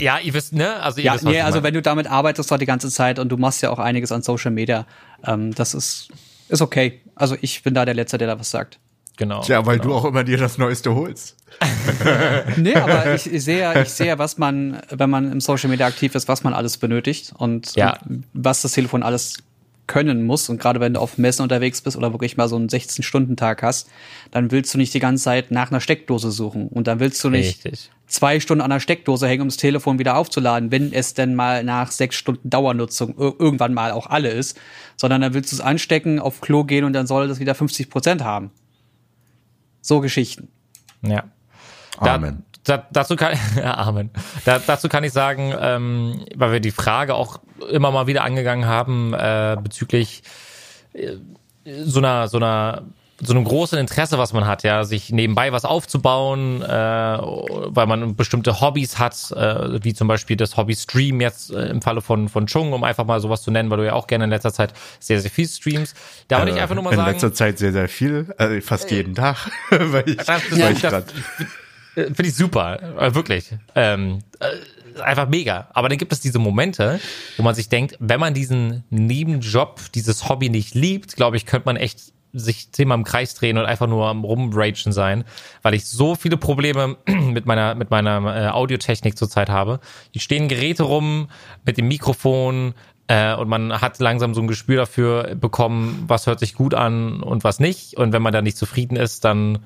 Ja, 0.00 0.18
ihr 0.18 0.34
wisst, 0.34 0.52
ne? 0.52 0.76
Also 0.82 0.98
ihr 0.98 1.04
Ja, 1.04 1.14
wisst, 1.14 1.24
nee, 1.24 1.40
also 1.40 1.62
wenn 1.62 1.72
du 1.74 1.80
damit 1.82 2.06
arbeitest 2.08 2.50
doch 2.50 2.58
die 2.58 2.66
ganze 2.66 2.90
Zeit 2.90 3.18
und 3.18 3.28
du 3.28 3.36
machst 3.36 3.62
ja 3.62 3.70
auch 3.70 3.78
einiges 3.78 4.10
an 4.12 4.22
Social 4.22 4.50
Media, 4.50 4.86
ähm, 5.24 5.54
das 5.54 5.72
ist, 5.74 6.08
ist 6.48 6.62
okay. 6.62 7.00
Also 7.14 7.36
ich 7.40 7.62
bin 7.62 7.74
da 7.74 7.84
der 7.84 7.94
Letzte, 7.94 8.18
der 8.18 8.26
da 8.28 8.38
was 8.38 8.50
sagt. 8.50 8.78
genau. 9.16 9.40
Tja, 9.42 9.64
weil 9.66 9.78
genau. 9.78 9.90
du 9.90 9.96
auch 9.98 10.04
immer 10.04 10.24
dir 10.24 10.36
das 10.36 10.58
Neueste 10.58 10.94
holst. 10.94 11.36
Nee, 12.56 12.74
aber 12.74 13.14
ich, 13.14 13.32
ich 13.32 13.44
sehe 13.44 13.60
ja, 13.60 13.80
ich 13.80 13.88
sehe 13.88 14.08
ja, 14.08 14.18
was 14.18 14.36
man, 14.38 14.80
wenn 14.90 15.08
man 15.08 15.30
im 15.30 15.40
Social 15.40 15.70
Media 15.70 15.86
aktiv 15.86 16.14
ist, 16.16 16.26
was 16.26 16.42
man 16.42 16.52
alles 16.52 16.76
benötigt 16.78 17.32
und, 17.36 17.76
Ja. 17.76 17.98
und 18.08 18.24
was 18.32 18.62
das 18.62 18.72
Telefon 18.72 19.04
alles 19.04 19.38
können 19.86 20.24
muss. 20.24 20.48
Und 20.48 20.58
gerade 20.60 20.80
wenn 20.80 20.94
du 20.94 21.00
auf 21.00 21.18
Messen 21.18 21.42
unterwegs 21.42 21.80
bist 21.82 21.96
oder 21.96 22.12
wirklich 22.12 22.36
mal 22.36 22.48
so 22.48 22.56
einen 22.56 22.68
16-Stunden-Tag 22.68 23.62
hast, 23.62 23.88
dann 24.30 24.50
willst 24.50 24.72
du 24.72 24.78
nicht 24.78 24.94
die 24.94 24.98
ganze 25.00 25.24
Zeit 25.24 25.50
nach 25.50 25.70
einer 25.70 25.80
Steckdose 25.80 26.30
suchen. 26.30 26.68
Und 26.68 26.86
dann 26.86 27.00
willst 27.00 27.22
du 27.22 27.30
nicht 27.30 27.64
Richtig. 27.64 27.90
zwei 28.06 28.40
Stunden 28.40 28.62
an 28.62 28.70
der 28.70 28.80
Steckdose 28.80 29.28
hängen, 29.28 29.42
um 29.42 29.48
das 29.48 29.56
Telefon 29.58 29.98
wieder 29.98 30.16
aufzuladen, 30.16 30.70
wenn 30.70 30.92
es 30.92 31.14
denn 31.14 31.34
mal 31.34 31.64
nach 31.64 31.90
sechs 31.90 32.16
Stunden 32.16 32.48
Dauernutzung 32.48 33.14
ir- 33.18 33.34
irgendwann 33.38 33.74
mal 33.74 33.90
auch 33.92 34.06
alle 34.06 34.30
ist. 34.30 34.58
Sondern 34.96 35.20
dann 35.20 35.34
willst 35.34 35.52
du 35.52 35.56
es 35.56 35.60
anstecken, 35.60 36.18
auf 36.18 36.40
Klo 36.40 36.64
gehen 36.64 36.84
und 36.84 36.92
dann 36.94 37.06
soll 37.06 37.28
das 37.28 37.40
wieder 37.40 37.54
50 37.54 37.90
Prozent 37.90 38.22
haben. 38.24 38.50
So 39.82 40.00
Geschichten. 40.00 40.48
Ja. 41.02 41.24
Amen. 41.98 42.42
Da, 42.52 42.53
dazu 42.64 43.16
kann, 43.16 43.38
ja, 43.56 43.76
Amen. 43.76 44.10
Da, 44.44 44.58
dazu 44.58 44.88
kann 44.88 45.04
ich 45.04 45.12
sagen, 45.12 45.54
ähm, 45.58 46.24
weil 46.34 46.52
wir 46.52 46.60
die 46.60 46.70
Frage 46.70 47.14
auch 47.14 47.40
immer 47.70 47.90
mal 47.90 48.06
wieder 48.06 48.24
angegangen 48.24 48.66
haben 48.66 49.14
äh, 49.14 49.56
bezüglich 49.62 50.22
äh, 50.92 51.16
so 51.64 52.00
einer, 52.00 52.28
so 52.28 52.38
einer 52.38 52.82
so 53.20 53.32
einem 53.32 53.44
großen 53.44 53.78
Interesse, 53.78 54.18
was 54.18 54.32
man 54.32 54.46
hat, 54.46 54.64
ja, 54.64 54.84
sich 54.84 55.10
nebenbei 55.10 55.52
was 55.52 55.64
aufzubauen, 55.64 56.62
äh, 56.62 56.66
weil 56.66 57.86
man 57.86 58.16
bestimmte 58.16 58.60
Hobbys 58.60 58.98
hat, 58.98 59.30
äh, 59.32 59.82
wie 59.84 59.94
zum 59.94 60.08
Beispiel 60.08 60.36
das 60.36 60.56
Hobby 60.56 60.74
Stream 60.74 61.20
jetzt 61.20 61.52
äh, 61.52 61.66
im 61.66 61.80
Falle 61.80 62.00
von 62.00 62.28
von 62.28 62.46
Chung, 62.46 62.72
um 62.72 62.82
einfach 62.82 63.04
mal 63.04 63.20
sowas 63.20 63.42
zu 63.42 63.50
nennen, 63.50 63.70
weil 63.70 63.78
du 63.78 63.86
ja 63.86 63.92
auch 63.92 64.08
gerne 64.08 64.24
in 64.24 64.30
letzter 64.30 64.52
Zeit 64.52 64.74
sehr 64.98 65.20
sehr 65.20 65.30
viel 65.30 65.46
streamst. 65.46 65.96
Da 66.28 66.38
wollte 66.38 66.52
ich 66.52 66.60
einfach 66.60 66.74
nur 66.74 66.84
mal 66.84 66.90
in 66.90 66.96
sagen, 66.96 67.10
letzter 67.12 67.32
Zeit 67.32 67.58
sehr, 67.58 67.72
sehr 67.72 67.88
viel, 67.88 68.34
äh, 68.38 68.60
fast 68.60 68.90
jeden 68.90 69.14
Tag, 69.14 69.48
weil 69.70 70.08
ich, 70.08 70.16
Das, 70.16 70.42
weil 70.50 70.72
ich 70.72 70.82
grad, 70.82 71.04
äh, 71.38 71.44
Finde 71.94 72.26
ich 72.26 72.34
super, 72.34 72.98
äh, 72.98 73.14
wirklich. 73.14 73.54
Ähm, 73.74 74.20
äh, 74.40 75.00
einfach 75.00 75.28
mega. 75.28 75.68
Aber 75.72 75.88
dann 75.88 75.98
gibt 75.98 76.12
es 76.12 76.20
diese 76.20 76.38
Momente, 76.38 77.00
wo 77.36 77.42
man 77.42 77.54
sich 77.54 77.68
denkt, 77.68 77.96
wenn 78.00 78.20
man 78.20 78.34
diesen 78.34 78.84
Nebenjob, 78.90 79.80
dieses 79.94 80.28
Hobby 80.28 80.50
nicht 80.50 80.74
liebt, 80.74 81.16
glaube 81.16 81.36
ich, 81.36 81.46
könnte 81.46 81.66
man 81.66 81.76
echt 81.76 82.12
sich 82.34 82.72
zehnmal 82.72 82.98
im 82.98 83.04
Kreis 83.04 83.34
drehen 83.34 83.58
und 83.58 83.64
einfach 83.64 83.86
nur 83.86 84.08
am 84.08 84.24
rumragen 84.24 84.92
sein, 84.92 85.24
weil 85.62 85.74
ich 85.74 85.86
so 85.86 86.16
viele 86.16 86.36
Probleme 86.36 86.96
mit 87.06 87.46
meiner 87.46 87.76
mit 87.76 87.90
meiner 87.90 88.36
äh, 88.36 88.48
Audiotechnik 88.48 89.16
zurzeit 89.16 89.48
habe. 89.48 89.78
Die 90.14 90.20
stehen 90.20 90.48
Geräte 90.48 90.82
rum 90.82 91.28
mit 91.64 91.78
dem 91.78 91.86
Mikrofon 91.86 92.74
äh, 93.06 93.34
und 93.34 93.48
man 93.48 93.80
hat 93.80 94.00
langsam 94.00 94.34
so 94.34 94.40
ein 94.40 94.48
Gespür 94.48 94.76
dafür 94.76 95.36
bekommen, 95.36 96.04
was 96.08 96.26
hört 96.26 96.40
sich 96.40 96.54
gut 96.54 96.74
an 96.74 97.22
und 97.22 97.44
was 97.44 97.60
nicht. 97.60 97.96
Und 97.96 98.12
wenn 98.12 98.22
man 98.22 98.32
da 98.32 98.42
nicht 98.42 98.56
zufrieden 98.56 98.96
ist, 98.96 99.24
dann 99.24 99.60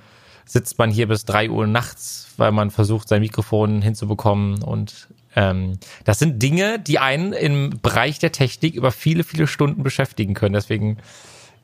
sitzt 0.49 0.79
man 0.79 0.91
hier 0.91 1.07
bis 1.07 1.25
drei 1.25 1.51
Uhr 1.51 1.67
nachts, 1.67 2.29
weil 2.39 2.53
man 2.53 2.71
versucht, 2.71 3.09
sein 3.09 3.21
Mikrofon 3.21 3.83
hinzubekommen. 3.83 4.63
Und 4.63 5.09
ähm, 5.37 5.79
das 6.05 6.19
sind 6.19 6.43
Dinge, 6.43 6.79
die 6.79 6.99
einen 6.99 7.33
im 7.35 7.79
Bereich 7.83 8.19
der 8.19 8.33
Technik 8.33 8.75
über 8.75 8.91
viele, 8.91 9.25
viele 9.25 9.47
Stunden 9.47 9.83
beschäftigen 9.83 10.33
können. 10.35 10.55
Deswegen 10.55 10.97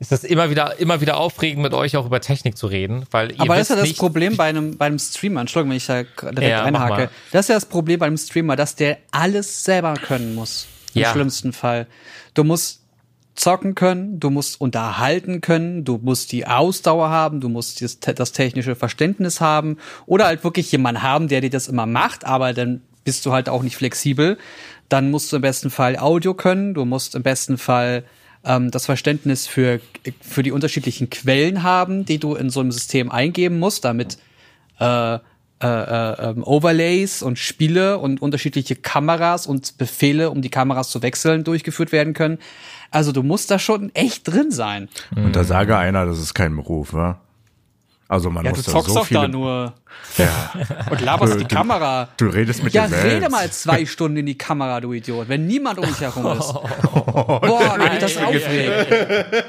ist 0.00 0.12
das 0.12 0.22
immer 0.22 0.50
wieder, 0.50 0.78
immer 0.78 1.00
wieder 1.00 1.16
aufregend, 1.16 1.62
mit 1.62 1.72
euch 1.72 1.96
auch 1.96 2.04
über 2.04 2.20
Technik 2.20 2.58
zu 2.58 2.66
reden, 2.66 3.06
weil 3.10 3.32
ihr 3.32 3.40
Aber 3.40 3.54
das 3.54 3.62
ist 3.62 3.68
ja 3.70 3.76
das 3.76 3.88
nicht, 3.88 3.98
Problem 3.98 4.36
bei 4.36 4.44
einem, 4.44 4.76
bei 4.76 4.86
einem 4.86 4.98
Streamer. 4.98 5.40
Entschuldigung, 5.40 5.70
wenn 5.70 5.76
ich 5.78 5.86
da 5.86 6.02
direkt 6.02 6.42
Ja, 6.42 6.64
einhake. 6.64 7.10
Das 7.32 7.46
ist 7.46 7.48
ja 7.48 7.54
das 7.54 7.66
Problem 7.66 8.00
bei 8.00 8.06
einem 8.06 8.18
Streamer, 8.18 8.54
dass 8.56 8.74
der 8.76 8.98
alles 9.12 9.64
selber 9.64 9.94
können 9.94 10.34
muss. 10.34 10.66
Im 10.92 11.02
Ja. 11.02 11.12
schlimmsten 11.12 11.52
Fall. 11.52 11.86
Du 12.34 12.44
musst 12.44 12.83
zocken 13.34 13.74
können, 13.74 14.20
du 14.20 14.30
musst 14.30 14.60
unterhalten 14.60 15.40
können, 15.40 15.84
du 15.84 15.98
musst 16.00 16.32
die 16.32 16.46
Ausdauer 16.46 17.10
haben, 17.10 17.40
du 17.40 17.48
musst 17.48 17.82
das, 17.82 17.98
das 17.98 18.32
technische 18.32 18.76
Verständnis 18.76 19.40
haben 19.40 19.78
oder 20.06 20.26
halt 20.26 20.44
wirklich 20.44 20.70
jemanden 20.70 21.02
haben, 21.02 21.28
der 21.28 21.40
dir 21.40 21.50
das 21.50 21.68
immer 21.68 21.86
macht, 21.86 22.24
aber 22.24 22.52
dann 22.52 22.82
bist 23.04 23.26
du 23.26 23.32
halt 23.32 23.48
auch 23.48 23.62
nicht 23.62 23.76
flexibel. 23.76 24.38
Dann 24.88 25.10
musst 25.10 25.32
du 25.32 25.36
im 25.36 25.42
besten 25.42 25.70
Fall 25.70 25.98
Audio 25.98 26.34
können, 26.34 26.74
du 26.74 26.84
musst 26.84 27.14
im 27.14 27.22
besten 27.22 27.58
Fall 27.58 28.04
ähm, 28.44 28.70
das 28.70 28.86
Verständnis 28.86 29.46
für, 29.46 29.80
für 30.20 30.42
die 30.42 30.52
unterschiedlichen 30.52 31.10
Quellen 31.10 31.62
haben, 31.62 32.04
die 32.04 32.18
du 32.18 32.34
in 32.34 32.50
so 32.50 32.60
einem 32.60 32.72
System 32.72 33.10
eingeben 33.10 33.58
musst, 33.58 33.84
damit 33.84 34.18
äh, 34.78 35.18
äh, 35.62 35.66
äh, 35.66 36.30
ähm, 36.30 36.42
Overlays 36.44 37.22
und 37.22 37.38
Spiele 37.38 37.98
und 37.98 38.20
unterschiedliche 38.20 38.76
Kameras 38.76 39.46
und 39.46 39.78
Befehle, 39.78 40.30
um 40.30 40.42
die 40.42 40.50
Kameras 40.50 40.90
zu 40.90 41.02
wechseln, 41.02 41.44
durchgeführt 41.44 41.92
werden 41.92 42.12
können. 42.12 42.38
Also 42.90 43.12
du 43.12 43.22
musst 43.22 43.50
da 43.50 43.58
schon 43.58 43.94
echt 43.94 44.28
drin 44.28 44.50
sein. 44.50 44.88
Und 45.16 45.34
da 45.36 45.44
sage 45.44 45.76
einer, 45.76 46.06
das 46.06 46.18
ist 46.18 46.34
kein 46.34 46.54
Beruf, 46.56 46.92
wa? 46.92 47.20
Also 48.06 48.30
man 48.30 48.44
Ja, 48.44 48.50
du 48.52 48.56
muss 48.58 48.66
da 48.66 48.72
zockst 48.72 48.88
so 48.90 48.94
doch 48.96 49.06
viele. 49.06 49.20
da 49.22 49.28
nur 49.28 49.74
Ja. 50.18 50.52
und 50.90 51.00
laberst 51.00 51.34
Du- 51.34 51.38
die 51.38 51.44
du- 51.44 51.54
Kamera. 51.56 52.08
Du 52.18 52.26
redest 52.26 52.62
mit 52.62 52.74
Ja, 52.74 52.82
dir 52.86 52.90
selbst. 52.90 53.06
rede 53.16 53.28
mal 53.30 53.50
zwei 53.50 53.86
Stunden 53.86 54.18
in 54.18 54.26
die 54.26 54.36
Kamera, 54.36 54.80
du 54.80 54.92
Idiot, 54.92 55.28
wenn 55.28 55.46
niemand 55.46 55.78
um 55.78 55.86
dich 55.86 56.00
herum 56.00 56.26
ist. 56.38 56.52
Boah, 56.92 57.76
wie 57.78 57.90
mich 57.90 57.98
das 58.00 58.16
aufregt. 58.18 59.44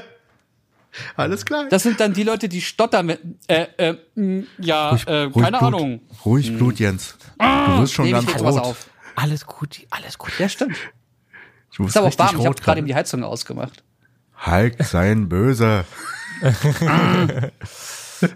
Alles 1.15 1.45
klar. 1.45 1.65
Das 1.69 1.83
sind 1.83 1.99
dann 1.99 2.13
die 2.13 2.23
Leute, 2.23 2.49
die 2.49 2.61
stottern 2.61 3.05
mit, 3.07 3.19
äh, 3.47 3.67
äh, 3.77 3.97
mh, 4.15 4.43
ja, 4.59 4.95
äh, 4.95 4.97
keine 5.05 5.31
Blut. 5.31 5.55
Ahnung. 5.55 6.01
Ruhig 6.25 6.55
Blut, 6.55 6.79
Jens. 6.79 7.17
Du 7.37 7.81
wirst 7.81 7.93
schon 7.93 8.05
ich 8.05 8.11
ganz 8.11 8.39
rot. 8.39 8.59
auf. 8.61 8.89
Alles 9.15 9.45
gut, 9.45 9.85
alles 9.89 10.17
gut. 10.17 10.31
Ja, 10.39 10.49
stimmt. 10.49 10.77
Du 11.75 11.85
Ist 11.85 11.97
aber 11.97 12.07
auch 12.07 12.17
warm. 12.17 12.39
Ich 12.39 12.45
habe 12.45 12.55
gerade 12.55 12.79
eben 12.79 12.87
die 12.87 12.95
Heizung 12.95 13.23
ausgemacht. 13.23 13.83
Hulk 14.45 14.83
sein 14.83 15.29
böse. 15.29 15.85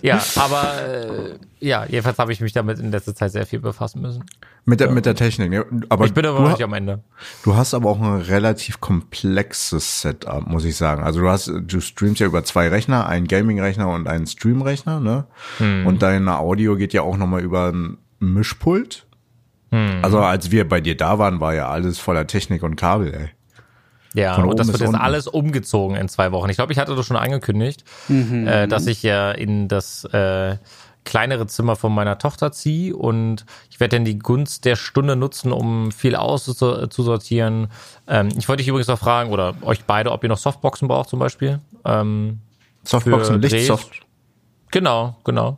Ja, 0.01 0.21
aber 0.35 0.81
äh, 0.81 1.39
ja, 1.59 1.85
jedenfalls 1.85 2.17
habe 2.19 2.31
ich 2.31 2.41
mich 2.41 2.53
damit 2.53 2.79
in 2.79 2.91
letzter 2.91 3.15
Zeit 3.15 3.31
sehr 3.31 3.45
viel 3.45 3.59
befassen 3.59 4.01
müssen. 4.01 4.25
Mit 4.65 4.79
der, 4.79 4.91
mit 4.91 5.05
der 5.05 5.15
Technik. 5.15 5.49
ne? 5.49 5.65
Aber 5.89 6.05
Ich 6.05 6.13
bin 6.13 6.25
aber 6.25 6.39
noch 6.41 6.51
nicht 6.51 6.63
am 6.63 6.73
Ende. 6.73 7.03
du 7.43 7.55
hast 7.55 7.73
aber 7.73 7.89
auch 7.89 7.99
ein 7.99 8.21
relativ 8.21 8.79
komplexes 8.79 10.01
Setup, 10.01 10.45
muss 10.47 10.65
ich 10.65 10.75
sagen. 10.75 11.03
Also 11.03 11.21
du 11.21 11.29
hast, 11.29 11.47
du 11.47 11.79
streamst 11.79 12.19
ja 12.19 12.27
über 12.27 12.43
zwei 12.43 12.67
Rechner, 12.69 13.07
einen 13.07 13.27
Gaming-Rechner 13.27 13.87
und 13.89 14.07
einen 14.07 14.27
Stream-Rechner, 14.27 14.99
ne? 14.99 15.25
Hm. 15.57 15.85
Und 15.85 16.01
deine 16.01 16.37
Audio 16.39 16.75
geht 16.75 16.93
ja 16.93 17.01
auch 17.01 17.17
nochmal 17.17 17.41
über 17.41 17.71
ein 17.71 17.97
Mischpult. 18.19 19.07
Hm. 19.71 19.99
Also 20.01 20.19
als 20.19 20.51
wir 20.51 20.67
bei 20.67 20.81
dir 20.81 20.97
da 20.97 21.19
waren, 21.19 21.39
war 21.39 21.53
ja 21.53 21.69
alles 21.69 21.99
voller 21.99 22.27
Technik 22.27 22.63
und 22.63 22.75
Kabel, 22.75 23.13
ey. 23.13 23.29
Ja, 24.13 24.35
und 24.41 24.59
das 24.59 24.67
wird 24.67 24.79
jetzt 24.79 24.89
unten. 24.89 25.01
alles 25.01 25.27
umgezogen 25.27 25.95
in 25.95 26.07
zwei 26.09 26.31
Wochen. 26.31 26.49
Ich 26.49 26.55
glaube, 26.57 26.73
ich 26.73 26.79
hatte 26.79 26.95
das 26.95 27.05
schon 27.05 27.17
angekündigt, 27.17 27.83
Mhm. 28.07 28.47
äh, 28.47 28.67
dass 28.67 28.87
ich 28.87 29.03
ja 29.03 29.31
in 29.31 29.67
das 29.67 30.03
äh, 30.05 30.57
kleinere 31.05 31.47
Zimmer 31.47 31.75
von 31.75 31.93
meiner 31.93 32.17
Tochter 32.17 32.51
ziehe 32.51 32.95
und 32.95 33.45
ich 33.69 33.79
werde 33.79 33.95
dann 33.95 34.05
die 34.05 34.19
Gunst 34.19 34.65
der 34.65 34.75
Stunde 34.75 35.15
nutzen, 35.15 35.51
um 35.51 35.91
viel 35.91 36.15
auszusortieren. 36.15 37.67
Ähm, 38.07 38.29
ich 38.37 38.47
wollte 38.47 38.61
dich 38.61 38.67
übrigens 38.67 38.87
noch 38.87 38.99
fragen, 38.99 39.31
oder 39.31 39.55
euch 39.61 39.85
beide, 39.85 40.11
ob 40.11 40.23
ihr 40.23 40.29
noch 40.29 40.37
Softboxen 40.37 40.87
braucht 40.87 41.09
zum 41.09 41.19
Beispiel. 41.19 41.59
Ähm, 41.85 42.39
Softboxen. 42.83 43.41
Lichtsoft. 43.41 44.01
genau, 44.71 45.15
genau. 45.23 45.57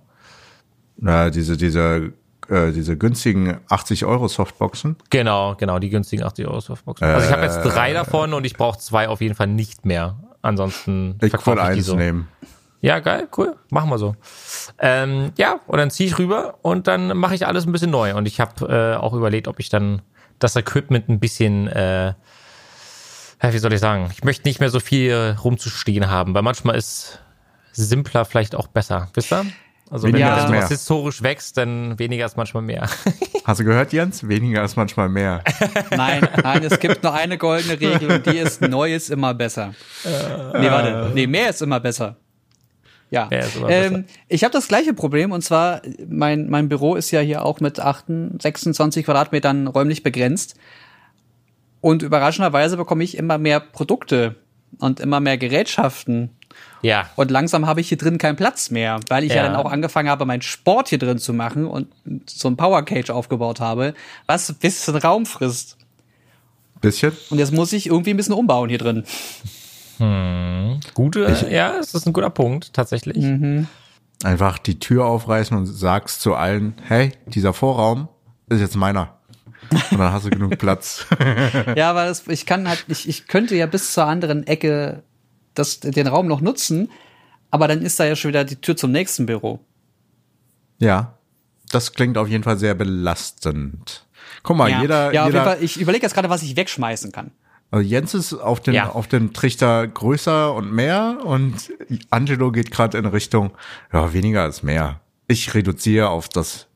Na, 0.97 1.29
diese, 1.29 1.57
diese, 1.57 2.13
äh, 2.51 2.71
diese 2.71 2.97
günstigen 2.97 3.59
80 3.69 4.05
Euro 4.05 4.27
Softboxen. 4.27 4.97
Genau, 5.09 5.55
genau, 5.55 5.79
die 5.79 5.89
günstigen 5.89 6.23
80 6.23 6.47
Euro 6.47 6.59
Softboxen. 6.59 7.07
Also 7.07 7.25
ich 7.27 7.31
habe 7.31 7.43
jetzt 7.43 7.61
drei 7.63 7.93
davon 7.93 8.33
und 8.33 8.45
ich 8.45 8.55
brauche 8.55 8.77
zwei 8.77 9.07
auf 9.07 9.21
jeden 9.21 9.35
Fall 9.35 9.47
nicht 9.47 9.85
mehr. 9.85 10.17
Ansonsten 10.41 11.17
Ich 11.21 11.29
verkaufe 11.29 11.57
ich 11.57 11.63
die 11.63 11.71
eins 11.71 11.85
so. 11.85 11.95
nehmen. 11.95 12.27
Ja, 12.81 12.99
geil, 12.99 13.27
cool. 13.37 13.55
Machen 13.69 13.89
wir 13.91 13.97
so. 13.99 14.15
Ähm, 14.79 15.31
ja, 15.37 15.59
und 15.67 15.77
dann 15.77 15.91
ziehe 15.91 16.09
ich 16.09 16.17
rüber 16.17 16.55
und 16.63 16.87
dann 16.87 17.15
mache 17.15 17.35
ich 17.35 17.45
alles 17.45 17.65
ein 17.67 17.71
bisschen 17.71 17.91
neu. 17.91 18.15
Und 18.15 18.27
ich 18.27 18.39
habe 18.39 18.67
äh, 18.67 18.95
auch 18.99 19.13
überlegt, 19.13 19.47
ob 19.47 19.59
ich 19.59 19.69
dann 19.69 20.01
das 20.39 20.55
Equipment 20.55 21.07
ein 21.07 21.19
bisschen, 21.19 21.67
äh, 21.67 22.13
wie 23.39 23.57
soll 23.59 23.73
ich 23.73 23.79
sagen, 23.79 24.09
ich 24.11 24.23
möchte 24.23 24.47
nicht 24.47 24.59
mehr 24.59 24.69
so 24.69 24.79
viel 24.79 25.37
rumzustehen 25.43 26.09
haben, 26.09 26.33
weil 26.33 26.41
manchmal 26.41 26.75
ist 26.75 27.19
simpler 27.71 28.25
vielleicht 28.25 28.55
auch 28.55 28.67
besser. 28.67 29.09
Wisst 29.13 29.31
ihr? 29.31 29.45
Also 29.91 30.08
wenn 30.08 30.13
Weniger 30.13 30.27
ja, 30.30 30.36
ist 30.36 30.41
sowas 30.43 30.51
mehr. 30.51 30.67
historisch 30.69 31.21
wächst, 31.21 31.58
dann 31.58 31.99
weniger 31.99 32.25
ist 32.25 32.38
manchmal 32.38 32.63
mehr. 32.63 32.89
Hast 33.43 33.60
du 33.60 33.65
gehört, 33.65 33.91
Jens? 33.91 34.25
Weniger 34.25 34.63
ist 34.63 34.77
manchmal 34.77 35.10
mehr. 35.10 35.43
Nein, 35.91 36.25
nein, 36.41 36.63
es 36.63 36.80
gibt 36.80 37.04
nur 37.04 37.13
eine 37.13 37.38
goldene 37.38 37.77
Regel 37.80 38.10
und 38.10 38.25
die 38.25 38.38
ist, 38.38 38.62
neu 38.62 38.95
ist 38.95 39.10
immer 39.10 39.34
besser. 39.34 39.73
Nee, 40.06 40.71
warte. 40.71 41.12
Nee, 41.13 41.27
mehr 41.27 41.49
ist 41.49 41.62
immer 41.62 41.82
besser. 41.82 42.15
Ja. 43.10 43.27
Ähm, 43.67 44.06
ich 44.30 44.45
habe 44.45 44.54
das 44.54 44.69
gleiche 44.69 44.93
Problem 44.93 45.34
und 45.34 45.43
zwar, 45.43 45.82
mein, 46.08 46.49
mein 46.49 46.69
Büro 46.69 46.95
ist 46.95 47.12
ja 47.12 47.19
hier 47.19 47.43
auch 47.43 47.60
mit 47.60 47.77
28, 47.77 48.41
26 48.41 49.06
Quadratmetern 49.06 49.67
räumlich 49.67 50.04
begrenzt. 50.04 50.56
Und 51.82 52.01
überraschenderweise 52.01 52.77
bekomme 52.77 53.04
ich 53.04 53.17
immer 53.17 53.38
mehr 53.38 53.60
Produkte 53.60 54.36
und 54.80 55.01
immer 55.01 55.19
mehr 55.19 55.38
Gerätschaften. 55.38 56.30
Ja. 56.82 57.10
Und 57.15 57.32
langsam 57.32 57.67
habe 57.67 57.82
ich 57.82 57.89
hier 57.89 57.97
drin 57.97 58.17
keinen 58.17 58.36
Platz 58.36 58.71
mehr, 58.71 59.00
weil 59.08 59.24
ich 59.24 59.32
ja. 59.32 59.38
Ja. 59.38 59.43
dann 59.43 59.56
auch 59.56 59.71
angefangen 59.71 60.10
habe, 60.10 60.26
meinen 60.26 60.41
Sport 60.41 60.89
hier 60.89 61.00
drin 61.00 61.19
zu 61.19 61.34
machen 61.34 61.65
und 61.65 61.88
so 62.26 62.47
ein 62.47 62.58
Power 62.58 62.84
Cage 62.84 63.10
aufgebaut 63.10 63.60
habe, 63.60 63.93
was 64.26 64.50
ein 64.50 64.56
bisschen 64.56 64.95
Raum 64.95 65.26
frisst. 65.26 65.78
Bisschen? 66.82 67.12
Und 67.30 67.38
jetzt 67.38 67.54
muss 67.54 67.74
ich 67.74 67.88
irgendwie 67.88 68.10
ein 68.12 68.17
bisschen 68.17 68.34
umbauen 68.34 68.69
hier 68.69 68.80
drin. 68.80 69.04
Gute, 70.95 71.47
ja, 71.52 71.78
es 71.78 71.93
ist 71.93 72.08
ein 72.08 72.13
guter 72.13 72.32
Punkt, 72.32 72.74
tatsächlich. 72.74 73.17
Mhm. 73.17 73.67
Einfach 74.24 74.58
die 74.58 74.80
Tür 74.80 75.06
aufreißen 75.06 75.56
und 75.56 75.67
sagst 75.67 76.21
zu 76.21 76.34
allen, 76.34 76.74
hey, 76.88 77.12
dieser 77.28 77.54
Vorraum 77.54 78.08
ist 78.50 78.62
jetzt 78.62 78.76
meiner. 78.76 79.17
Und 79.69 80.00
dann 80.00 80.12
hast 80.12 80.26
du 80.26 80.32
genug 80.32 80.58
Platz. 80.58 81.06
Ja, 81.76 81.91
aber 81.91 82.06
das, 82.06 82.28
ich 82.28 82.45
kann 82.45 82.67
halt, 82.67 82.86
ich, 82.88 83.08
ich 83.08 83.28
könnte 83.28 83.56
ja 83.56 83.67
bis 83.67 83.93
zur 83.93 84.06
anderen 84.06 84.45
Ecke 84.47 85.04
das, 85.53 85.79
den 85.79 86.07
Raum 86.07 86.27
noch 86.27 86.41
nutzen, 86.41 86.89
aber 87.49 87.67
dann 87.67 87.81
ist 87.81 87.99
da 87.99 88.05
ja 88.05 88.15
schon 88.15 88.29
wieder 88.29 88.43
die 88.45 88.55
Tür 88.57 88.75
zum 88.77 88.91
nächsten 88.91 89.25
Büro. 89.25 89.59
ja. 90.79 91.17
Das 91.71 91.93
klingt 91.93 92.17
auf 92.17 92.27
jeden 92.27 92.43
Fall 92.43 92.57
sehr 92.57 92.73
belastend. 92.75 94.05
Guck 94.43 94.57
mal, 94.57 94.69
ja, 94.69 94.81
jeder, 94.81 95.13
ja 95.13 95.21
auf 95.21 95.27
jeden 95.27 95.37
jeder 95.39 95.45
Fall, 95.53 95.63
ich 95.63 95.79
überlege 95.79 96.03
jetzt 96.05 96.13
gerade, 96.13 96.29
was 96.29 96.43
ich 96.43 96.57
wegschmeißen 96.57 97.13
kann. 97.13 97.31
also 97.69 97.81
Jens 97.87 98.13
ist 98.13 98.33
auf 98.33 98.59
den, 98.59 98.73
Ja. 98.73 98.89
auf 98.89 99.07
den 99.07 99.31
Trichter 99.31 99.87
größer 99.87 100.53
und 100.53 100.73
mehr 100.73 101.19
und 101.23 101.71
Angelo 102.09 102.51
geht 102.51 102.71
gerade 102.71 102.97
in 102.97 103.05
Richtung, 103.05 103.51
ja, 103.93 104.11
weniger 104.11 104.45
ist 104.47 104.63
mehr. 104.63 104.99
Ich 105.29 105.53
reduziere 105.53 106.09
auf 106.09 106.27
das 106.27 106.67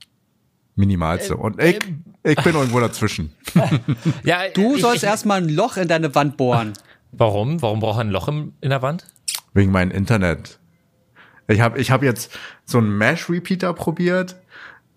Minimalste. 0.75 1.35
Und 1.35 1.61
ich, 1.61 1.77
ich 2.23 2.41
bin 2.41 2.55
irgendwo 2.55 2.79
dazwischen. 2.79 3.33
Ja, 4.23 4.47
Du 4.53 4.77
sollst 4.77 5.03
erstmal 5.03 5.41
ein 5.41 5.49
Loch 5.49 5.75
in 5.75 5.89
deine 5.89 6.15
Wand 6.15 6.37
bohren. 6.37 6.71
Warum? 7.17 7.61
Warum 7.61 7.79
braucht 7.79 7.97
er 7.97 8.01
ein 8.01 8.09
Loch 8.09 8.27
im, 8.27 8.53
in 8.61 8.69
der 8.69 8.81
Wand? 8.81 9.05
Wegen 9.53 9.71
meinem 9.71 9.91
Internet. 9.91 10.59
Ich 11.47 11.61
habe 11.61 11.79
ich 11.79 11.91
hab 11.91 12.03
jetzt 12.03 12.37
so 12.65 12.79
einen 12.79 12.97
Mesh-Repeater 12.97 13.73
probiert. 13.73 14.35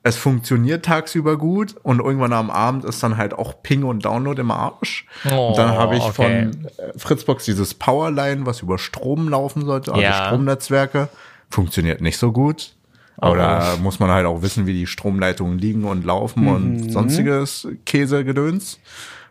Es 0.02 0.16
funktioniert 0.16 0.85
tagsüber 0.85 1.37
gut 1.37 1.74
und 1.83 2.00
irgendwann 2.00 2.33
am 2.33 2.50
Abend 2.50 2.85
ist 2.85 3.02
dann 3.02 3.16
halt 3.16 3.35
auch 3.35 3.62
Ping 3.62 3.83
und 3.83 4.04
Download 4.04 4.40
im 4.40 4.50
Arsch. 4.50 5.07
Oh, 5.31 5.48
und 5.48 5.59
dann 5.59 5.70
habe 5.70 5.96
ich 5.96 6.02
okay. 6.02 6.12
von 6.12 6.66
äh, 6.66 6.98
Fritzbox 6.98 7.44
dieses 7.44 7.74
Powerline, 7.74 8.46
was 8.46 8.62
über 8.62 8.78
Strom 8.78 9.28
laufen 9.28 9.66
sollte, 9.66 9.92
also 9.92 10.02
Ja. 10.02 10.26
Stromnetzwerke, 10.26 11.09
funktioniert 11.50 12.00
nicht 12.00 12.16
so 12.16 12.33
gut. 12.33 12.74
Aber 13.20 13.37
da 13.37 13.76
muss 13.83 13.98
man 13.98 14.11
halt 14.11 14.26
auch 14.26 14.42
wissen, 14.42 14.66
wie 14.66 14.72
die 14.72 14.87
Stromleitungen 14.87 15.59
liegen 15.59 15.85
und 15.85 16.04
laufen 16.04 16.46
und 16.46 16.90
sonstiges 16.92 17.66
Käsegedöns. 17.85 18.78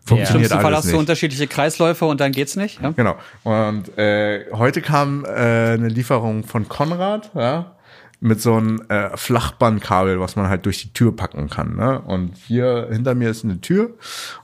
Im 0.08 0.17
Funktioniert 0.17 0.50
schlimmsten 0.50 0.62
Fall 0.62 0.76
hast 0.76 0.86
nicht. 0.86 0.96
du 0.96 1.00
unterschiedliche 1.00 1.48
Kreisläufe 1.48 2.06
und 2.06 2.22
dann 2.22 2.32
geht's 2.32 2.56
nicht. 2.56 2.82
Ja? 2.82 2.91
Genau. 2.91 3.15
Und 3.43 3.98
äh, 3.98 4.46
heute 4.54 4.82
kam 4.82 5.26
äh, 5.26 5.28
eine 5.28 5.89
Lieferung 5.89 6.43
von 6.43 6.70
Konrad, 6.70 7.32
ja, 7.36 7.74
mit 8.20 8.41
so 8.41 8.56
einem 8.56 8.82
äh, 8.89 9.15
Flachbandkabel, 9.15 10.20
was 10.20 10.36
man 10.36 10.50
halt 10.50 10.65
durch 10.65 10.82
die 10.82 10.93
Tür 10.93 11.15
packen 11.15 11.50
kann. 11.50 11.76
Ne? 11.76 12.00
Und 12.00 12.36
hier 12.36 12.88
hinter 12.91 13.13
mir 13.15 13.30
ist 13.30 13.43
eine 13.43 13.62
Tür 13.62 13.91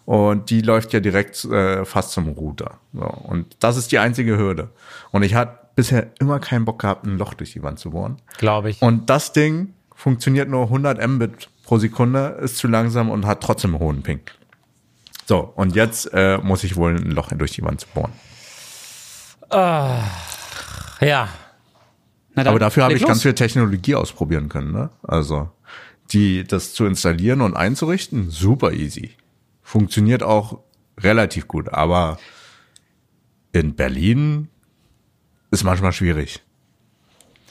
und 0.06 0.50
die 0.50 0.62
läuft 0.62 0.94
ja 0.94 1.00
direkt 1.00 1.44
äh, 1.46 1.84
fast 1.86 2.12
zum 2.12 2.28
Router. 2.28 2.80
So. 2.94 3.06
Und 3.06 3.56
das 3.60 3.78
ist 3.78 3.92
die 3.92 4.00
einzige 4.00 4.38
Hürde. 4.38 4.70
Und 5.12 5.24
ich 5.24 5.34
hatte 5.34 5.58
bisher 5.76 6.12
immer 6.20 6.40
keinen 6.40 6.66
Bock 6.66 6.80
gehabt, 6.80 7.06
ein 7.06 7.18
Loch 7.18 7.34
durch 7.34 7.54
die 7.54 7.64
Wand 7.64 7.80
zu 7.80 7.92
bohren. 7.92 8.18
Glaube 8.38 8.70
ich. 8.70 8.82
Und 8.82 9.10
das 9.10 9.34
Ding 9.34 9.74
funktioniert 9.96 10.50
nur 10.50 10.66
100 10.66 11.06
Mbit 11.08 11.50
pro 11.64 11.78
Sekunde, 11.78 12.38
ist 12.42 12.58
zu 12.58 12.68
langsam 12.68 13.10
und 13.10 13.26
hat 13.26 13.42
trotzdem 13.42 13.72
einen 13.72 13.80
hohen 13.80 14.04
Ping. 14.04 14.20
So, 15.26 15.40
und 15.56 15.76
jetzt 15.76 16.10
äh, 16.14 16.38
muss 16.40 16.64
ich 16.64 16.76
wohl 16.76 16.96
ein 16.96 17.12
Loch 17.12 17.30
durch 17.30 17.52
die 17.52 17.64
Wand 17.64 17.86
bohren. 17.94 18.12
ja. 21.02 21.30
Na 22.36 22.44
dann, 22.44 22.48
Aber 22.48 22.60
dafür 22.60 22.84
habe 22.86 22.94
ich 22.96 23.02
ganz 23.02 23.18
los. 23.18 23.22
viel 23.24 23.34
Technologie 23.36 23.96
ausprobieren 23.96 24.50
können. 24.50 24.72
Ne? 24.72 24.90
Also 25.04 25.52
die 26.12 26.44
das 26.44 26.74
zu 26.74 26.86
installieren 26.86 27.42
und 27.42 27.56
einzurichten, 27.56 28.30
super 28.30 28.74
easy. 28.74 29.12
Funktioniert 29.62 30.24
auch 30.24 30.60
relativ 31.00 31.48
gut, 31.48 31.70
aber 31.70 32.18
in 33.52 33.76
Berlin 33.76 34.50
ist 35.52 35.64
manchmal 35.64 35.94
schwierig. 35.94 36.42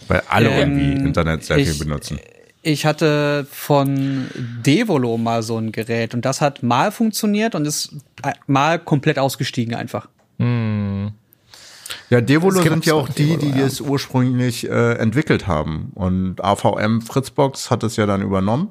Weil 0.09 0.23
alle 0.29 0.51
Ähm, 0.51 0.79
irgendwie 0.79 1.05
Internet 1.07 1.45
sehr 1.45 1.59
ich- 1.59 1.69
viel 1.71 1.79
benutzen. 1.79 2.19
Ich 2.63 2.87
hatte 2.87 3.47
von 3.51 4.29
Devolo 4.65 5.19
mal 5.19 5.43
so 5.43 5.59
ein 5.59 5.73
Gerät 5.73 6.15
und 6.15 6.25
das 6.25 6.41
hat 6.41 6.63
mal 6.63 6.93
funktioniert 6.93 7.57
und 7.57 7.67
ist 7.67 7.97
äh, 8.23 8.33
mal 8.47 8.79
komplett 8.79 9.19
ausgestiegen 9.19 9.75
einfach. 9.75 10.09
Ja, 12.09 12.21
Devolo 12.21 12.61
Es 12.61 12.65
sind 12.65 12.87
ja 12.87 12.95
auch 12.95 13.09
die, 13.09 13.37
Devolo, 13.37 13.41
die 13.41 13.59
ja. 13.59 13.65
das 13.65 13.81
ursprünglich 13.81 14.69
äh, 14.69 14.93
entwickelt 14.95 15.47
haben. 15.47 15.91
Und 15.95 16.43
AVM 16.43 17.01
Fritzbox 17.01 17.71
hat 17.71 17.83
es 17.83 17.97
ja 17.97 18.07
dann 18.07 18.23
übernommen. 18.23 18.71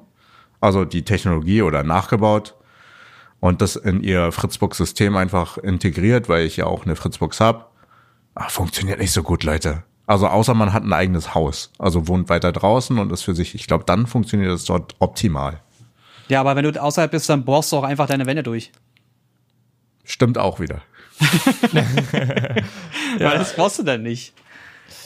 Also 0.61 0.85
die 0.85 1.03
Technologie 1.03 1.61
oder 1.61 1.83
nachgebaut. 1.83 2.55
Und 3.39 3.61
das 3.61 3.75
in 3.75 4.01
ihr 4.03 4.31
Fritzbox-System 4.31 5.17
einfach 5.17 5.57
integriert, 5.57 6.29
weil 6.29 6.45
ich 6.45 6.57
ja 6.57 6.65
auch 6.65 6.85
eine 6.85 6.95
Fritzbox 6.95 7.39
habe. 7.39 7.65
Funktioniert 8.47 8.99
nicht 8.99 9.11
so 9.11 9.23
gut, 9.23 9.43
Leute. 9.43 9.83
Also 10.11 10.27
außer 10.27 10.53
man 10.55 10.73
hat 10.73 10.83
ein 10.83 10.91
eigenes 10.91 11.35
Haus. 11.35 11.71
Also 11.79 12.09
wohnt 12.09 12.27
weiter 12.27 12.51
draußen 12.51 12.99
und 12.99 13.13
ist 13.13 13.21
für 13.21 13.33
sich, 13.33 13.55
ich 13.55 13.65
glaube, 13.65 13.85
dann 13.85 14.07
funktioniert 14.07 14.51
das 14.51 14.65
dort 14.65 14.93
optimal. 14.99 15.61
Ja, 16.27 16.41
aber 16.41 16.57
wenn 16.57 16.65
du 16.69 16.81
außerhalb 16.83 17.09
bist, 17.09 17.29
dann 17.29 17.45
bohrst 17.45 17.71
du 17.71 17.77
auch 17.77 17.83
einfach 17.83 18.07
deine 18.07 18.25
Wände 18.25 18.43
durch. 18.43 18.73
Stimmt 20.03 20.37
auch 20.37 20.59
wieder. 20.59 20.81
Weil 23.19 23.37
das 23.37 23.55
brauchst 23.55 23.79
du 23.79 23.83
dann 23.83 24.03
nicht. 24.03 24.33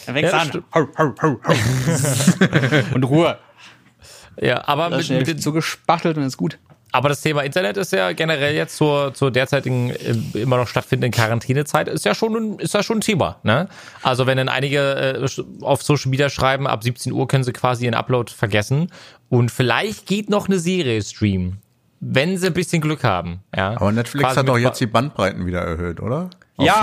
Dann 0.08 0.16
fängst 0.16 0.34
Ja, 0.34 0.40
an. 0.40 0.64
Hau, 0.74 0.88
hau, 0.98 1.14
hau, 1.22 1.40
hau. 1.46 1.54
und 2.96 3.04
Ruhe. 3.04 3.38
Ja, 4.42 4.68
aber 4.68 4.90
Das 4.90 5.08
mit, 5.08 5.20
mit 5.20 5.28
den, 5.28 5.38
so 5.38 5.52
gespachtelt 5.52 6.18
und 6.18 6.24
ist 6.24 6.38
gut. 6.38 6.58
Aber 6.96 7.10
das 7.10 7.20
Thema 7.20 7.42
Internet 7.44 7.76
ist 7.76 7.92
ja 7.92 8.14
generell 8.14 8.56
jetzt 8.56 8.78
zur, 8.78 9.14
zur 9.14 9.30
derzeitigen 9.30 9.90
äh, 9.90 10.40
immer 10.40 10.56
noch 10.56 10.70
stattfindenden 10.70 11.12
Quarantänezeit 11.12 11.90
ist 11.90 12.06
ja 12.06 12.16
schon 12.16 12.36
ein, 12.36 12.60
ist 12.60 12.74
ja 12.74 12.84
schon 12.84 13.00
ein 13.00 13.02
Thema. 13.02 13.36
Ne? 13.44 13.68
Also 14.02 14.28
wenn 14.28 14.38
dann 14.38 14.48
einige 14.48 14.80
äh, 15.22 15.28
auf 15.60 15.84
Social 15.84 16.10
Media 16.10 16.30
schreiben, 16.30 16.68
ab 16.68 16.86
17 16.86 17.12
Uhr 17.12 17.28
können 17.28 17.44
sie 17.44 17.52
quasi 17.52 17.84
ihren 17.84 17.96
Upload 17.96 18.32
vergessen 18.32 18.94
und 19.28 19.52
vielleicht 19.52 20.06
geht 20.06 20.30
noch 20.30 20.48
eine 20.48 20.58
Serie 20.58 21.02
streamen, 21.02 21.58
wenn 22.00 22.38
sie 22.38 22.48
ein 22.48 22.54
bisschen 22.54 22.82
Glück 22.82 23.04
haben. 23.04 23.42
Ja? 23.54 23.76
Aber 23.76 23.92
Netflix 23.92 24.24
Quasi 24.24 24.40
hat 24.40 24.48
doch 24.48 24.58
jetzt 24.58 24.80
die 24.80 24.88
Bandbreiten 24.88 25.46
wieder 25.46 25.64
erhöht, 25.64 26.00
oder? 26.00 26.30
Auf 26.56 26.66
Ja. 26.66 26.80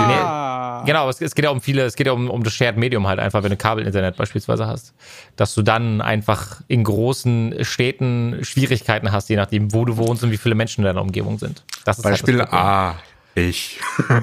Genau, 0.85 1.09
es, 1.09 1.21
es 1.21 1.35
geht 1.35 1.45
ja 1.45 1.51
um 1.51 1.61
viele, 1.61 1.83
es 1.83 1.95
geht 1.95 2.07
ja 2.07 2.13
um, 2.13 2.29
um 2.29 2.43
das 2.43 2.53
Shared 2.53 2.77
Medium 2.77 3.07
halt 3.07 3.19
einfach, 3.19 3.43
wenn 3.43 3.49
du 3.49 3.57
Kabelinternet 3.57 4.15
beispielsweise 4.15 4.67
hast. 4.67 4.93
Dass 5.35 5.53
du 5.53 5.61
dann 5.61 6.01
einfach 6.01 6.61
in 6.67 6.83
großen 6.83 7.63
Städten 7.63 8.39
Schwierigkeiten 8.41 9.11
hast, 9.11 9.29
je 9.29 9.35
nachdem, 9.35 9.73
wo 9.73 9.85
du 9.85 9.97
wohnst 9.97 10.23
und 10.23 10.31
wie 10.31 10.37
viele 10.37 10.55
Menschen 10.55 10.81
in 10.81 10.85
deiner 10.85 11.01
Umgebung 11.01 11.39
sind. 11.39 11.63
Das 11.85 11.97
ist 11.97 12.03
Beispiel 12.03 12.39
halt 12.39 12.53
das. 12.53 12.59
A. 12.59 12.95
Ich. 13.35 13.79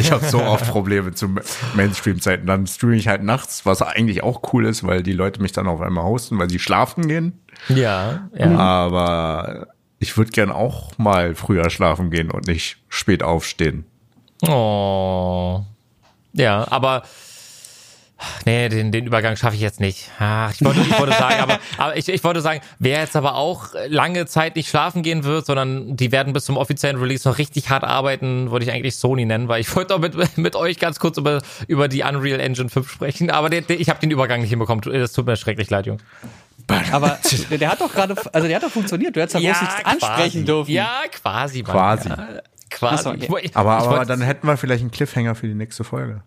ich 0.00 0.10
habe 0.10 0.24
so 0.24 0.42
oft 0.42 0.68
Probleme 0.68 1.12
zu 1.12 1.28
Mainstream-Zeiten. 1.74 2.46
Dann 2.46 2.66
streame 2.66 2.96
ich 2.96 3.06
halt 3.06 3.22
nachts, 3.22 3.64
was 3.64 3.82
eigentlich 3.82 4.24
auch 4.24 4.52
cool 4.52 4.66
ist, 4.66 4.84
weil 4.84 5.04
die 5.04 5.12
Leute 5.12 5.40
mich 5.40 5.52
dann 5.52 5.68
auf 5.68 5.80
einmal 5.80 6.04
hosten, 6.04 6.38
weil 6.38 6.50
sie 6.50 6.58
schlafen 6.58 7.06
gehen. 7.06 7.40
Ja, 7.68 8.28
ja. 8.36 8.56
Aber 8.56 9.68
ich 10.00 10.16
würde 10.16 10.32
gern 10.32 10.50
auch 10.50 10.96
mal 10.98 11.34
früher 11.34 11.70
schlafen 11.70 12.10
gehen 12.10 12.30
und 12.30 12.46
nicht 12.48 12.78
spät 12.88 13.22
aufstehen. 13.22 13.84
Oh. 14.42 15.64
Ja, 16.32 16.66
aber 16.70 17.02
nee, 18.44 18.68
den, 18.68 18.92
den 18.92 19.06
Übergang 19.06 19.36
schaffe 19.36 19.56
ich 19.56 19.62
jetzt 19.62 19.80
nicht. 19.80 20.10
Ach, 20.18 20.52
ich 20.52 20.64
wollte, 20.64 20.80
ich 20.80 20.98
wollte 20.98 21.14
sagen, 21.16 21.40
aber, 21.40 21.58
aber 21.78 21.96
ich, 21.96 22.08
ich 22.08 22.24
wollte 22.24 22.40
sagen, 22.40 22.60
wer 22.78 23.00
jetzt 23.00 23.16
aber 23.16 23.34
auch 23.36 23.68
lange 23.88 24.26
Zeit 24.26 24.56
nicht 24.56 24.68
schlafen 24.68 25.02
gehen 25.02 25.24
wird, 25.24 25.46
sondern 25.46 25.96
die 25.96 26.12
werden 26.12 26.32
bis 26.32 26.44
zum 26.44 26.56
offiziellen 26.56 26.98
Release 26.98 27.28
noch 27.28 27.38
richtig 27.38 27.70
hart 27.70 27.84
arbeiten, 27.84 28.50
wollte 28.50 28.66
ich 28.66 28.72
eigentlich 28.72 28.96
Sony 28.96 29.24
nennen, 29.24 29.48
weil 29.48 29.60
ich 29.60 29.74
wollte 29.74 29.94
auch 29.94 30.00
mit, 30.00 30.14
mit 30.36 30.56
euch 30.56 30.78
ganz 30.78 30.98
kurz 30.98 31.18
über, 31.18 31.42
über 31.66 31.88
die 31.88 32.02
Unreal 32.02 32.40
Engine 32.40 32.68
5 32.68 32.90
sprechen, 32.90 33.30
aber 33.30 33.50
der, 33.50 33.62
der, 33.62 33.80
ich 33.80 33.88
habe 33.88 34.00
den 34.00 34.10
Übergang 34.10 34.40
nicht 34.40 34.50
hinbekommen. 34.50 34.82
Das 34.92 35.12
tut 35.12 35.26
mir 35.26 35.36
schrecklich 35.36 35.70
leid, 35.70 35.86
Junge. 35.86 36.00
Aber 36.92 37.18
der, 37.50 37.58
der 37.58 37.70
hat 37.70 37.80
doch 37.80 37.92
gerade, 37.92 38.14
also 38.32 38.46
der 38.46 38.56
hat 38.56 38.62
doch 38.62 38.70
funktioniert. 38.70 39.16
Du 39.16 39.20
hättest 39.20 39.42
ja 39.42 39.52
bloß 39.52 39.62
nichts 39.62 39.84
ansprechen 39.84 40.44
dürfen. 40.44 40.70
Ja, 40.70 41.02
quasi. 41.10 41.62
Mann. 41.62 41.72
Quasi. 41.72 42.08
Ja, 42.10 42.28
quasi. 42.70 43.04
So, 43.04 43.10
okay. 43.10 43.28
Ich 43.42 43.56
Aber, 43.56 43.78
ich 43.78 43.84
aber 43.84 44.04
dann 44.04 44.20
hätten 44.20 44.46
wir 44.46 44.56
vielleicht 44.56 44.82
einen 44.82 44.90
Cliffhanger 44.90 45.34
für 45.34 45.46
die 45.46 45.54
nächste 45.54 45.84
Folge. 45.84 46.22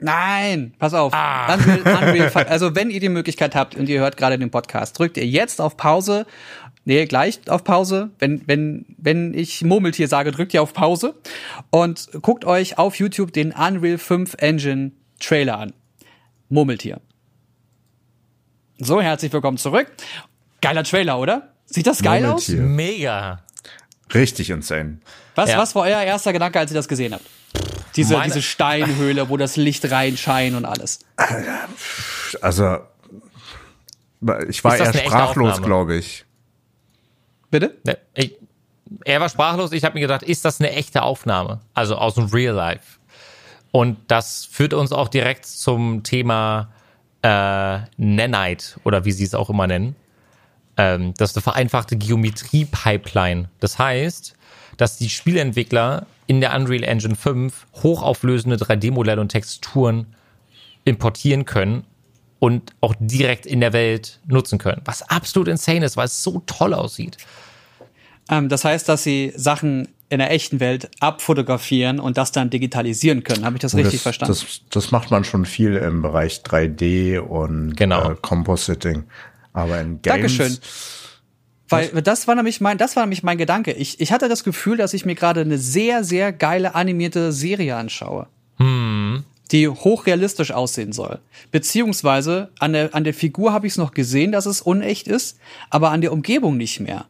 Nein, 0.00 0.72
pass 0.78 0.94
auf. 0.94 1.12
Ah. 1.12 1.54
Unreal, 1.54 1.80
Unreal, 1.80 2.46
also 2.48 2.74
wenn 2.74 2.90
ihr 2.90 3.00
die 3.00 3.10
Möglichkeit 3.10 3.54
habt 3.54 3.76
und 3.76 3.88
ihr 3.88 4.00
hört 4.00 4.16
gerade 4.16 4.38
den 4.38 4.50
Podcast, 4.50 4.98
drückt 4.98 5.18
ihr 5.18 5.26
jetzt 5.26 5.60
auf 5.60 5.76
Pause. 5.76 6.26
Nee, 6.86 7.04
gleich 7.04 7.40
auf 7.48 7.64
Pause. 7.64 8.10
Wenn, 8.18 8.42
wenn, 8.46 8.86
wenn 8.96 9.34
ich 9.34 9.62
Murmeltier 9.62 10.08
sage, 10.08 10.32
drückt 10.32 10.54
ihr 10.54 10.62
auf 10.62 10.72
Pause 10.72 11.14
und 11.68 12.08
guckt 12.22 12.46
euch 12.46 12.78
auf 12.78 12.96
YouTube 12.96 13.32
den 13.32 13.52
Unreal 13.52 13.98
5 13.98 14.36
Engine 14.38 14.92
Trailer 15.20 15.58
an. 15.58 15.72
Murmeltier. 16.48 17.00
So, 18.78 19.02
herzlich 19.02 19.30
willkommen 19.32 19.58
zurück. 19.58 19.92
Geiler 20.62 20.84
Trailer, 20.84 21.18
oder? 21.18 21.52
Sieht 21.66 21.86
das 21.86 22.02
geil 22.02 22.24
aus? 22.24 22.48
Murmeltier. 22.48 22.62
Mega. 22.62 23.44
Richtig 24.14 24.50
insane. 24.50 24.98
Was, 25.34 25.50
Ja. 25.50 25.58
was 25.58 25.74
war 25.74 25.82
euer 25.82 26.02
erster 26.02 26.32
Gedanke, 26.32 26.58
als 26.58 26.70
ihr 26.70 26.74
das 26.76 26.88
gesehen 26.88 27.14
habt? 27.14 27.24
Diese, 27.96 28.14
Meine- 28.14 28.26
diese 28.26 28.42
Steinhöhle, 28.42 29.28
wo 29.28 29.36
das 29.36 29.56
Licht 29.56 29.90
reinscheint 29.90 30.56
und 30.56 30.64
alles. 30.64 31.00
Also, 32.40 32.78
ich 34.48 34.62
war 34.64 34.76
eher 34.76 34.92
sprachlos, 34.92 35.62
glaube 35.62 35.96
ich. 35.96 36.24
Bitte? 37.50 37.76
Ne, 37.84 37.98
Ich, 38.14 38.36
er 39.04 39.20
war 39.20 39.28
sprachlos. 39.28 39.72
Ich 39.72 39.84
habe 39.84 39.94
mir 39.94 40.00
gedacht, 40.00 40.22
ist 40.22 40.44
das 40.44 40.60
eine 40.60 40.70
echte 40.72 41.02
Aufnahme? 41.02 41.60
Also 41.74 41.96
aus 41.96 42.14
dem 42.14 42.26
Real 42.26 42.54
Life. 42.54 42.98
Und 43.72 43.98
das 44.08 44.44
führt 44.44 44.74
uns 44.74 44.92
auch 44.92 45.08
direkt 45.08 45.46
zum 45.46 46.02
Thema 46.02 46.72
äh, 47.22 47.78
Nanite 47.96 48.80
oder 48.84 49.04
wie 49.04 49.12
sie 49.12 49.24
es 49.24 49.34
auch 49.34 49.50
immer 49.50 49.66
nennen. 49.66 49.94
Ähm, 50.80 51.12
das 51.18 51.30
ist 51.30 51.36
eine 51.36 51.42
vereinfachte 51.42 51.96
Geometrie-Pipeline. 51.96 53.50
Das 53.60 53.78
heißt, 53.78 54.34
dass 54.78 54.96
die 54.96 55.10
Spielentwickler 55.10 56.06
in 56.26 56.40
der 56.40 56.56
Unreal 56.56 56.84
Engine 56.84 57.16
5 57.16 57.66
hochauflösende 57.82 58.56
3D-Modelle 58.56 59.20
und 59.20 59.28
Texturen 59.28 60.06
importieren 60.84 61.44
können 61.44 61.84
und 62.38 62.72
auch 62.80 62.94
direkt 62.98 63.44
in 63.44 63.60
der 63.60 63.74
Welt 63.74 64.20
nutzen 64.26 64.58
können. 64.58 64.80
Was 64.86 65.02
absolut 65.02 65.48
insane 65.48 65.84
ist, 65.84 65.98
weil 65.98 66.06
es 66.06 66.22
so 66.22 66.42
toll 66.46 66.72
aussieht. 66.72 67.18
Ähm, 68.30 68.48
das 68.48 68.64
heißt, 68.64 68.88
dass 68.88 69.02
sie 69.02 69.34
Sachen 69.36 69.88
in 70.08 70.18
der 70.18 70.30
echten 70.32 70.60
Welt 70.60 70.90
abfotografieren 70.98 72.00
und 72.00 72.16
das 72.16 72.32
dann 72.32 72.48
digitalisieren 72.48 73.22
können. 73.22 73.44
Habe 73.44 73.56
ich 73.56 73.60
das 73.60 73.74
richtig 73.74 73.94
das, 73.94 74.02
verstanden? 74.02 74.34
Das, 74.34 74.60
das 74.70 74.90
macht 74.90 75.10
man 75.10 75.24
schon 75.24 75.44
viel 75.44 75.76
im 75.76 76.00
Bereich 76.00 76.40
3D 76.42 77.18
und 77.18 77.76
Genau. 77.76 78.12
äh, 78.12 78.16
Compositing. 78.20 79.04
Aber 79.52 79.80
in 79.80 80.00
Games. 80.02 80.36
Dankeschön. 80.36 80.58
Weil 81.70 82.02
das 82.02 82.26
war 82.26 82.34
nämlich 82.34 82.60
mein, 82.60 82.78
das 82.78 82.96
war 82.96 83.04
nämlich 83.04 83.22
mein 83.22 83.38
Gedanke. 83.38 83.72
Ich, 83.72 84.00
ich 84.00 84.12
hatte 84.12 84.28
das 84.28 84.42
Gefühl, 84.42 84.76
dass 84.76 84.92
ich 84.92 85.04
mir 85.04 85.14
gerade 85.14 85.40
eine 85.40 85.58
sehr, 85.58 86.02
sehr 86.02 86.32
geile 86.32 86.74
animierte 86.74 87.32
Serie 87.32 87.76
anschaue. 87.76 88.26
Die 89.52 89.68
hochrealistisch 89.68 90.50
aussehen 90.50 90.92
soll. 90.92 91.20
Beziehungsweise 91.52 92.50
an 92.58 92.72
der, 92.72 92.94
an 92.94 93.04
der 93.04 93.14
Figur 93.14 93.52
habe 93.52 93.66
ich 93.66 93.74
es 93.74 93.78
noch 93.78 93.92
gesehen, 93.92 94.32
dass 94.32 94.46
es 94.46 94.60
unecht 94.60 95.06
ist, 95.08 95.38
aber 95.70 95.90
an 95.90 96.00
der 96.00 96.12
Umgebung 96.12 96.56
nicht 96.56 96.80
mehr. 96.80 97.06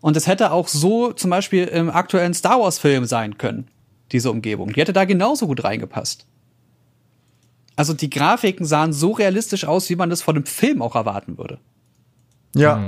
Und 0.00 0.16
es 0.16 0.26
hätte 0.26 0.52
auch 0.52 0.68
so 0.68 1.12
zum 1.12 1.30
Beispiel 1.30 1.64
im 1.64 1.90
aktuellen 1.90 2.34
Star 2.34 2.60
Wars-Film 2.60 3.04
sein 3.04 3.36
können, 3.36 3.68
diese 4.12 4.30
Umgebung. 4.30 4.72
Die 4.72 4.80
hätte 4.80 4.92
da 4.92 5.04
genauso 5.04 5.46
gut 5.46 5.64
reingepasst. 5.64 6.24
Also 7.76 7.94
die 7.94 8.10
Grafiken 8.10 8.64
sahen 8.64 8.92
so 8.92 9.12
realistisch 9.12 9.64
aus, 9.64 9.88
wie 9.90 9.96
man 9.96 10.10
das 10.10 10.22
von 10.22 10.36
einem 10.36 10.46
Film 10.46 10.82
auch 10.82 10.94
erwarten 10.94 11.38
würde. 11.38 11.58
Ja. 12.54 12.82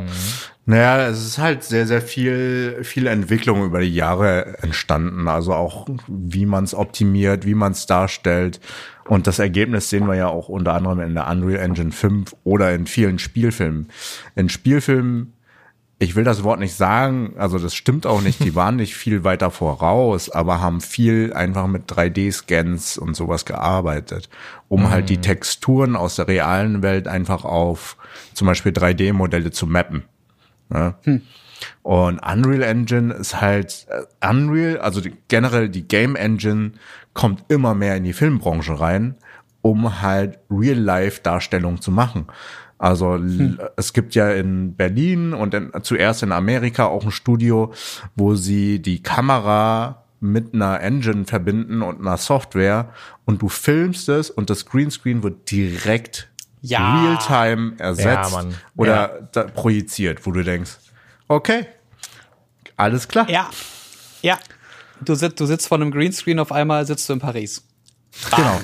Naja, 0.66 1.08
es 1.08 1.26
ist 1.26 1.38
halt 1.38 1.64
sehr, 1.64 1.86
sehr 1.86 2.00
viel, 2.00 2.78
viel 2.82 3.08
Entwicklung 3.08 3.64
über 3.64 3.80
die 3.80 3.94
Jahre 3.94 4.58
entstanden. 4.62 5.26
Also 5.26 5.52
auch, 5.52 5.88
wie 6.06 6.46
man 6.46 6.62
es 6.64 6.74
optimiert, 6.74 7.44
wie 7.44 7.56
man 7.56 7.72
es 7.72 7.86
darstellt. 7.86 8.60
Und 9.08 9.26
das 9.26 9.40
Ergebnis 9.40 9.90
sehen 9.90 10.06
wir 10.06 10.14
ja 10.14 10.28
auch 10.28 10.48
unter 10.48 10.74
anderem 10.74 11.00
in 11.00 11.14
der 11.14 11.28
Unreal 11.28 11.60
Engine 11.60 11.90
5 11.90 12.36
oder 12.44 12.72
in 12.72 12.86
vielen 12.86 13.18
Spielfilmen. 13.18 13.88
In 14.36 14.48
Spielfilmen, 14.48 15.32
ich 15.98 16.14
will 16.14 16.22
das 16.22 16.44
Wort 16.44 16.60
nicht 16.60 16.76
sagen, 16.76 17.34
also 17.36 17.58
das 17.58 17.74
stimmt 17.74 18.06
auch 18.06 18.22
nicht, 18.22 18.44
die 18.44 18.54
waren 18.54 18.76
nicht 18.76 18.94
viel 18.94 19.24
weiter 19.24 19.50
voraus, 19.50 20.30
aber 20.30 20.60
haben 20.60 20.80
viel 20.80 21.32
einfach 21.32 21.66
mit 21.66 21.90
3D-Scans 21.90 22.96
und 22.96 23.16
sowas 23.16 23.44
gearbeitet, 23.44 24.28
um 24.68 24.90
halt 24.90 25.08
die 25.08 25.18
Texturen 25.18 25.96
aus 25.96 26.14
der 26.14 26.28
realen 26.28 26.82
Welt 26.82 27.08
einfach 27.08 27.44
auf 27.44 27.96
zum 28.34 28.46
Beispiel 28.46 28.72
3D-Modelle 28.72 29.50
zu 29.50 29.66
mappen. 29.66 30.04
Ne? 30.68 30.94
Und 31.82 32.18
Unreal 32.20 32.62
Engine 32.62 33.12
ist 33.12 33.40
halt 33.40 33.86
äh, 33.90 34.26
Unreal, 34.26 34.78
also 34.78 35.00
die, 35.00 35.12
generell 35.28 35.68
die 35.68 35.86
Game 35.86 36.16
Engine 36.16 36.72
kommt 37.12 37.44
immer 37.48 37.74
mehr 37.74 37.96
in 37.96 38.04
die 38.04 38.12
Filmbranche 38.14 38.78
rein, 38.80 39.16
um 39.62 40.00
halt 40.00 40.38
Real-Life-Darstellung 40.50 41.80
zu 41.80 41.90
machen. 41.90 42.26
Also 42.78 43.16
l- 43.16 43.58
es 43.76 43.92
gibt 43.92 44.14
ja 44.14 44.30
in 44.30 44.74
Berlin 44.74 45.34
und 45.34 45.52
in, 45.52 45.70
zuerst 45.82 46.22
in 46.22 46.32
Amerika 46.32 46.86
auch 46.86 47.04
ein 47.04 47.10
Studio, 47.10 47.74
wo 48.16 48.34
sie 48.36 48.80
die 48.80 49.02
Kamera 49.02 50.04
mit 50.20 50.54
einer 50.54 50.80
Engine 50.80 51.26
verbinden 51.26 51.82
und 51.82 52.00
einer 52.00 52.16
Software 52.16 52.88
und 53.26 53.42
du 53.42 53.48
filmst 53.48 54.08
es 54.08 54.30
und 54.30 54.48
das 54.48 54.64
Greenscreen 54.66 55.22
wird 55.22 55.50
direkt 55.50 56.29
Ja. 56.62 57.02
real-time 57.02 57.72
ersetzt 57.78 58.32
Mann. 58.32 58.54
oder 58.76 58.94
Ja. 59.20 59.28
da 59.32 59.42
projiziert, 59.44 60.26
wo 60.26 60.30
du 60.32 60.42
denkst, 60.44 60.72
okay, 61.28 61.66
alles 62.76 63.08
klar. 63.08 63.28
Ja. 63.30 63.48
Ja. 64.22 64.38
Du, 65.00 65.14
sitzt, 65.14 65.40
du 65.40 65.46
sitzt 65.46 65.68
vor 65.68 65.78
einem 65.78 65.90
Greenscreen, 65.90 66.38
auf 66.38 66.52
einmal 66.52 66.84
sitzt 66.86 67.08
du 67.08 67.14
in 67.14 67.18
Paris. 67.20 67.64
Genau. 68.36 68.60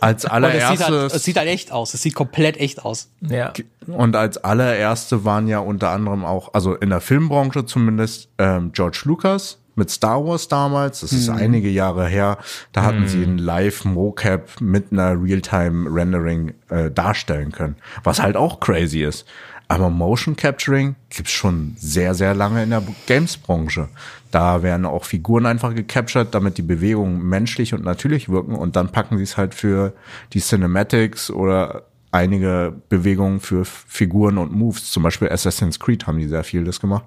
Als 0.00 0.24
Und 0.24 0.30
es 0.30 0.30
sieht, 0.30 0.30
halt, 0.30 0.32
allererstes. 0.44 1.14
es 1.14 1.22
sieht 1.24 1.36
halt 1.36 1.48
echt 1.48 1.72
aus. 1.72 1.94
Es 1.94 2.02
sieht 2.02 2.14
komplett 2.14 2.56
echt 2.58 2.84
aus. 2.84 3.08
Ja. 3.20 3.52
Und 3.86 4.16
als 4.16 4.36
allererste 4.38 5.24
waren 5.24 5.46
ja 5.46 5.60
unter 5.60 5.90
anderem 5.90 6.24
auch, 6.24 6.52
also 6.54 6.74
in 6.74 6.90
der 6.90 7.00
Filmbranche 7.00 7.64
zumindest, 7.64 8.28
ähm, 8.38 8.72
George 8.72 9.02
Lucas 9.04 9.58
mit 9.76 9.90
Star 9.90 10.24
Wars 10.24 10.48
damals. 10.48 11.00
Das 11.00 11.12
ist 11.12 11.28
einige 11.28 11.68
Jahre 11.68 12.06
her. 12.06 12.38
Da 12.72 12.82
hatten 12.82 13.08
sie 13.08 13.22
ein 13.22 13.38
Live-Mocap 13.38 14.60
mit 14.60 14.92
einer 14.92 15.20
Realtime-Rendering 15.20 16.54
äh, 16.68 16.90
darstellen 16.90 17.52
können. 17.52 17.76
Was 18.02 18.22
halt 18.22 18.36
auch 18.36 18.60
crazy 18.60 19.02
ist. 19.02 19.26
Aber 19.66 19.88
Motion 19.88 20.36
Capturing 20.36 20.94
gibt's 21.08 21.32
schon 21.32 21.74
sehr, 21.78 22.14
sehr 22.14 22.34
lange 22.34 22.62
in 22.62 22.70
der 22.70 22.82
Games-Branche. 23.06 23.88
Da 24.30 24.62
werden 24.62 24.84
auch 24.84 25.04
Figuren 25.04 25.46
einfach 25.46 25.74
gecaptured, 25.74 26.34
damit 26.34 26.58
die 26.58 26.62
Bewegungen 26.62 27.26
menschlich 27.26 27.72
und 27.72 27.84
natürlich 27.84 28.28
wirken. 28.28 28.54
Und 28.54 28.76
dann 28.76 28.92
packen 28.92 29.16
sie 29.16 29.22
es 29.22 29.36
halt 29.36 29.54
für 29.54 29.94
die 30.32 30.40
Cinematics 30.40 31.30
oder 31.30 31.84
einige 32.14 32.74
Bewegungen 32.88 33.40
für 33.40 33.64
Figuren 33.64 34.38
und 34.38 34.52
Moves, 34.52 34.90
zum 34.90 35.02
Beispiel 35.02 35.28
Assassin's 35.30 35.80
Creed 35.80 36.06
haben 36.06 36.18
die 36.18 36.28
sehr 36.28 36.44
viel 36.44 36.64
das 36.64 36.80
gemacht, 36.80 37.04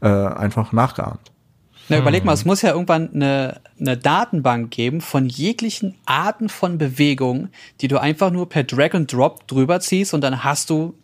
äh, 0.00 0.08
einfach 0.08 0.72
nachgeahmt. 0.72 1.30
Na, 1.88 1.98
überleg 1.98 2.24
mal, 2.24 2.34
es 2.34 2.44
muss 2.44 2.62
ja 2.62 2.72
irgendwann 2.72 3.12
eine, 3.14 3.60
eine 3.80 3.96
Datenbank 3.96 4.70
geben 4.70 5.00
von 5.00 5.26
jeglichen 5.28 5.94
Arten 6.04 6.48
von 6.48 6.76
Bewegungen, 6.78 7.50
die 7.80 7.88
du 7.88 7.98
einfach 7.98 8.30
nur 8.30 8.48
per 8.48 8.64
Drag 8.64 8.94
and 8.94 9.12
Drop 9.12 9.46
drüber 9.46 9.80
ziehst 9.80 10.12
und 10.12 10.20
dann 10.20 10.44
hast 10.44 10.70
du 10.70 10.94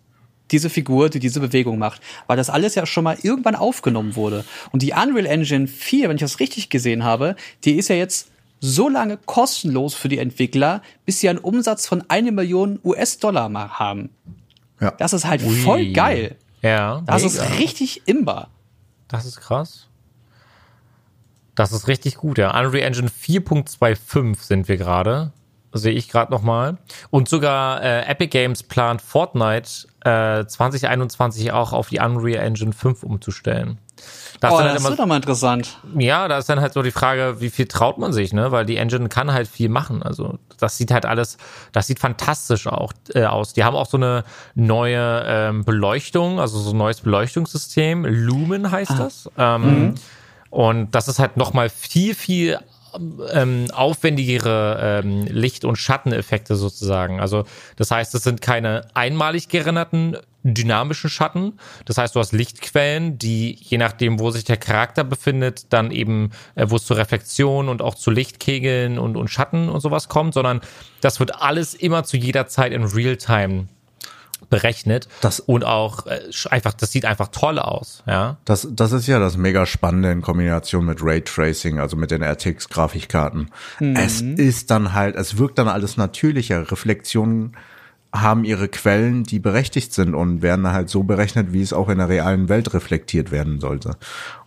diese 0.51 0.69
Figur, 0.69 1.09
die 1.09 1.21
diese 1.21 1.41
Bewegung 1.41 1.79
macht. 1.79 2.03
Weil 2.27 2.37
das 2.37 2.51
alles 2.51 2.75
ja 2.75 2.87
schon 2.87 3.05
mal 3.05 3.17
irgendwann 3.23 3.55
aufgenommen 3.55 4.15
wurde. 4.15 4.45
Und 4.73 4.83
die 4.83 4.93
Unreal 4.93 5.27
Engine 5.27 5.67
4, 5.67 6.09
wenn 6.09 6.17
ich 6.17 6.21
das 6.23 6.39
richtig 6.39 6.69
gesehen 6.69 7.03
habe, 7.03 7.35
die 7.65 7.73
ist 7.73 7.89
ja 7.89 7.97
jetzt 7.97 8.29
so 8.61 8.89
lange 8.89 9.17
kostenlos 9.17 9.95
für 9.95 10.09
die 10.09 10.19
Entwickler, 10.19 10.83
bis 11.05 11.21
sie 11.21 11.29
einen 11.29 11.39
Umsatz 11.39 11.87
von 11.87 12.05
eine 12.09 12.33
Million 12.33 12.79
US-Dollar 12.85 13.49
mal 13.49 13.79
haben. 13.79 14.11
Ja. 14.81 14.93
Das 14.93 15.13
ist 15.13 15.27
halt 15.27 15.43
voll 15.43 15.93
geil. 15.93 16.37
Ja. 16.63 17.03
Das 17.07 17.23
mega. 17.23 17.45
ist 17.45 17.59
richtig 17.59 18.03
imbar. 18.07 18.49
Das 19.09 19.27
ist 19.27 19.41
krass. 19.41 19.89
Das 21.55 21.73
ist 21.73 21.87
richtig 21.89 22.17
gut, 22.17 22.39
ja. 22.39 22.59
Unreal 22.59 22.85
Engine 22.87 23.09
4.25 23.09 24.37
sind 24.43 24.69
wir 24.69 24.77
gerade. 24.77 25.33
Sehe 25.77 25.93
ich 25.93 26.09
gerade 26.09 26.31
nochmal. 26.33 26.77
Und 27.11 27.29
sogar 27.29 27.83
äh, 27.83 28.03
Epic 28.07 28.29
Games 28.29 28.63
plant 28.63 29.03
Fortnite 29.03 29.69
äh, 30.05 30.45
2021 30.47 31.51
auch 31.53 31.73
auf 31.73 31.89
die 31.89 31.99
Unreal 31.99 32.45
Engine 32.45 32.73
5 32.73 33.03
umzustellen. 33.03 33.79
Das 34.41 34.53
Oh, 34.53 34.59
ist 34.59 34.61
dann 34.61 34.67
das 34.67 34.73
halt 34.75 34.81
immer, 34.81 34.89
wird 34.91 34.99
doch 35.01 35.07
mal 35.07 35.17
interessant. 35.17 35.79
ja, 35.99 36.29
da 36.29 36.39
ist 36.39 36.49
dann 36.49 36.61
halt 36.61 36.73
so 36.75 36.83
die 36.83 36.91
Frage, 36.93 37.41
wie 37.41 37.51
viel 37.51 37.67
traut 37.67 37.99
man 37.99 38.13
sich, 38.13 38.33
ne? 38.33 38.53
Weil 38.53 38.67
die 38.67 38.77
Engine 38.77 39.09
kann 39.09 39.33
halt 39.33 39.49
viel 39.49 39.69
machen. 39.69 40.03
Also 40.03 40.39
das 40.59 40.77
sieht 40.77 40.91
halt 40.93 41.07
alles, 41.07 41.39
das 41.73 41.87
sieht 41.89 41.99
fantastisch 41.99 42.67
auch 42.69 42.93
äh, 43.15 43.25
aus. 43.25 43.53
Die 43.53 43.65
haben 43.65 43.75
auch 43.77 43.87
so 43.87 43.97
eine 43.97 44.23
neue 44.55 45.25
ähm, 45.27 45.65
Beleuchtung, 45.65 46.39
also 46.41 46.59
so 46.61 46.71
ein 46.71 46.77
neues 46.77 47.01
Beleuchtungssystem. 47.01 48.05
Lumen 48.05 48.71
heißt 48.71 48.99
das. 48.99 49.29
Ähm, 49.39 49.95
Und 50.55 50.95
das 50.95 51.09
ist 51.09 51.19
halt 51.19 51.37
nochmal 51.37 51.69
viel, 51.69 52.15
viel 52.15 52.61
ähm, 53.33 53.67
aufwendigere 53.73 55.03
ähm, 55.03 55.27
Licht- 55.27 55.65
und 55.65 55.75
Schatteneffekte 55.75 56.55
sozusagen. 56.55 57.19
Also 57.19 57.43
das 57.75 57.91
heißt, 57.91 58.15
es 58.15 58.23
sind 58.23 58.41
keine 58.41 58.87
einmalig 58.95 59.49
gerenderten 59.49 60.17
dynamischen 60.45 61.11
Schatten. 61.11 61.59
Das 61.87 61.99
heißt, 61.99 62.15
du 62.15 62.21
hast 62.21 62.31
Lichtquellen, 62.31 63.19
die 63.19 63.59
je 63.59 63.79
nachdem, 63.79 64.21
wo 64.21 64.31
sich 64.31 64.45
der 64.45 64.59
Charakter 64.59 65.03
befindet, 65.03 65.73
dann 65.73 65.91
eben, 65.91 66.31
äh, 66.55 66.67
wo 66.69 66.77
es 66.77 66.85
zu 66.85 66.95
Reflexion 66.95 67.69
und 67.69 67.83
auch 67.83 67.97
zu 67.97 68.13
Lichtkegeln 68.13 69.01
und, 69.01 69.17
und 69.17 69.27
Schatten 69.27 69.69
und 69.69 69.81
sowas 69.81 70.09
kommt, 70.09 70.35
sondern 70.35 70.61
das 71.01 71.19
wird 71.19 71.43
alles 71.43 71.75
immer 71.75 72.05
zu 72.05 72.17
jeder 72.17 72.47
Zeit 72.47 72.73
in 72.73 72.85
Realtime 72.85 73.67
berechnet 74.49 75.09
Das- 75.21 75.41
und 75.41 75.65
auch 75.65 76.07
äh, 76.07 76.21
einfach, 76.51 76.73
das 76.73 76.93
sieht 76.93 77.05
einfach 77.05 77.29
toll 77.29 77.59
aus, 77.59 78.03
ja. 78.07 78.37
Das, 78.45 78.69
das 78.71 78.93
ist 78.93 79.07
ja 79.07 79.19
das 79.19 79.37
mega 79.37 79.67
Spannende 79.67 80.11
in 80.13 80.23
Kombination 80.23 80.85
mit 80.85 81.03
Raytracing, 81.03 81.79
also 81.79 81.97
mit 81.97 82.11
den 82.11 82.23
RTX-Grafikkarten. 82.23 83.51
Es 83.95 84.21
ist 84.21 84.71
dann 84.71 84.93
halt, 84.93 85.17
es 85.17 85.39
wirkt 85.39 85.59
dann 85.59 85.69
alles 85.69 85.97
natürlicher. 85.97 86.71
Reflexionen 86.71 87.57
haben 88.15 88.45
ihre 88.45 88.69
Quellen, 88.69 89.25
die 89.25 89.41
berechtigt 89.41 89.93
sind 89.93 90.15
und 90.15 90.41
werden 90.41 90.71
halt 90.71 90.89
so 90.89 91.03
berechnet, 91.03 91.53
wie 91.53 91.63
es 91.63 91.73
auch 91.73 91.89
in 91.89 91.99
der 91.99 92.09
realen 92.09 92.49
Welt 92.49 92.73
reflektiert 92.73 93.33
werden 93.33 93.61
sollte. 93.61 93.97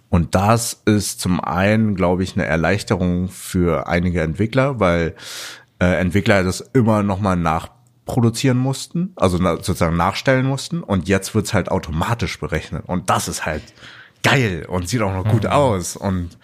Und 0.10 0.36
das 0.36 0.82
ist 0.86 1.20
zum 1.20 1.42
einen, 1.42 1.96
glaube 1.96 2.24
ich, 2.24 2.36
eine 2.36 2.46
Erleichterung 2.46 3.28
für 3.28 3.88
einige 3.88 4.22
Entwickler, 4.22 4.80
weil 4.80 5.16
äh, 5.80 6.00
Entwickler 6.00 6.44
das 6.44 6.62
immer 6.62 7.04
nochmal 7.04 7.36
nachproduzieren 8.08 8.58
mussten, 8.58 9.14
also 9.16 9.38
sozusagen 9.38 9.98
nachstellen 9.98 10.46
mussten. 10.46 10.82
Und 10.82 11.08
jetzt 11.08 11.36
wird's 11.36 11.54
halt 11.54 11.70
automatisch 11.70 12.40
berechnet. 12.40 12.84
Und 12.88 13.10
das 13.10 13.28
ist 13.28 13.46
halt 13.46 13.64
geil 14.24 14.66
und 14.68 14.90
sieht 14.90 15.02
auch 15.02 15.14
noch 15.14 15.30
gut 15.30 15.46
aus. 15.46 15.96
Und 15.96 16.38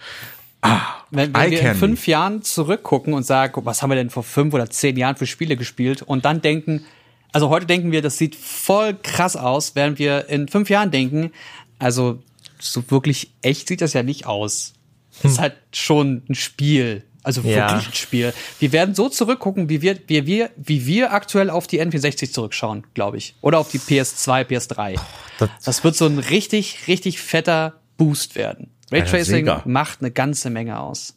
ah, 0.62 0.80
Wenn, 1.10 1.34
wenn 1.34 1.50
wir 1.50 1.60
in 1.60 1.76
fünf 1.76 2.06
Jahren 2.06 2.42
zurückgucken 2.42 3.14
und 3.14 3.24
sagen, 3.24 3.64
was 3.64 3.82
haben 3.82 3.90
wir 3.90 3.96
denn 3.96 4.10
vor 4.10 4.22
fünf 4.22 4.54
oder 4.54 4.70
zehn 4.70 4.96
Jahren 4.96 5.16
für 5.16 5.26
Spiele 5.26 5.56
gespielt 5.56 6.02
und 6.02 6.24
dann 6.24 6.42
denken, 6.42 6.84
also 7.32 7.48
heute 7.48 7.66
denken 7.66 7.90
wir, 7.90 8.02
das 8.02 8.16
sieht 8.16 8.36
voll 8.36 8.94
krass 8.94 9.36
aus, 9.36 9.74
während 9.74 9.98
wir 9.98 10.28
in 10.28 10.48
fünf 10.48 10.70
Jahren 10.70 10.90
denken, 10.90 11.32
also 11.78 12.22
so 12.60 12.88
wirklich 12.90 13.32
echt 13.42 13.68
sieht 13.68 13.80
das 13.80 13.92
ja 13.92 14.02
nicht 14.02 14.26
aus. 14.26 14.74
Das 15.22 15.32
ist 15.32 15.40
halt 15.40 15.54
schon 15.72 16.22
ein 16.28 16.34
Spiel. 16.34 17.04
Also 17.24 17.40
Ja. 17.40 17.70
wirklich 17.72 17.88
ein 17.88 17.94
Spiel. 17.94 18.32
Wir 18.60 18.70
werden 18.72 18.94
so 18.94 19.08
zurückgucken, 19.08 19.68
wie 19.68 19.82
wir, 19.82 19.98
wie 20.06 20.26
wir, 20.26 20.50
wie 20.56 20.86
wir 20.86 21.12
aktuell 21.12 21.50
auf 21.50 21.66
die 21.66 21.80
N64 21.82 22.30
zurückschauen, 22.32 22.86
glaube 22.94 23.16
ich. 23.16 23.34
Oder 23.40 23.58
auf 23.58 23.70
die 23.70 23.78
PS2, 23.78 24.44
PS3. 24.44 24.94
Das- 25.38 25.50
Das 25.64 25.82
wird 25.84 25.96
so 25.96 26.06
ein 26.06 26.18
richtig, 26.18 26.86
richtig 26.86 27.20
fetter 27.20 27.80
Boost 27.96 28.36
werden. 28.36 28.70
Raytracing 28.92 29.46
macht 29.64 30.00
eine 30.00 30.10
ganze 30.12 30.50
Menge 30.50 30.78
aus. 30.78 31.16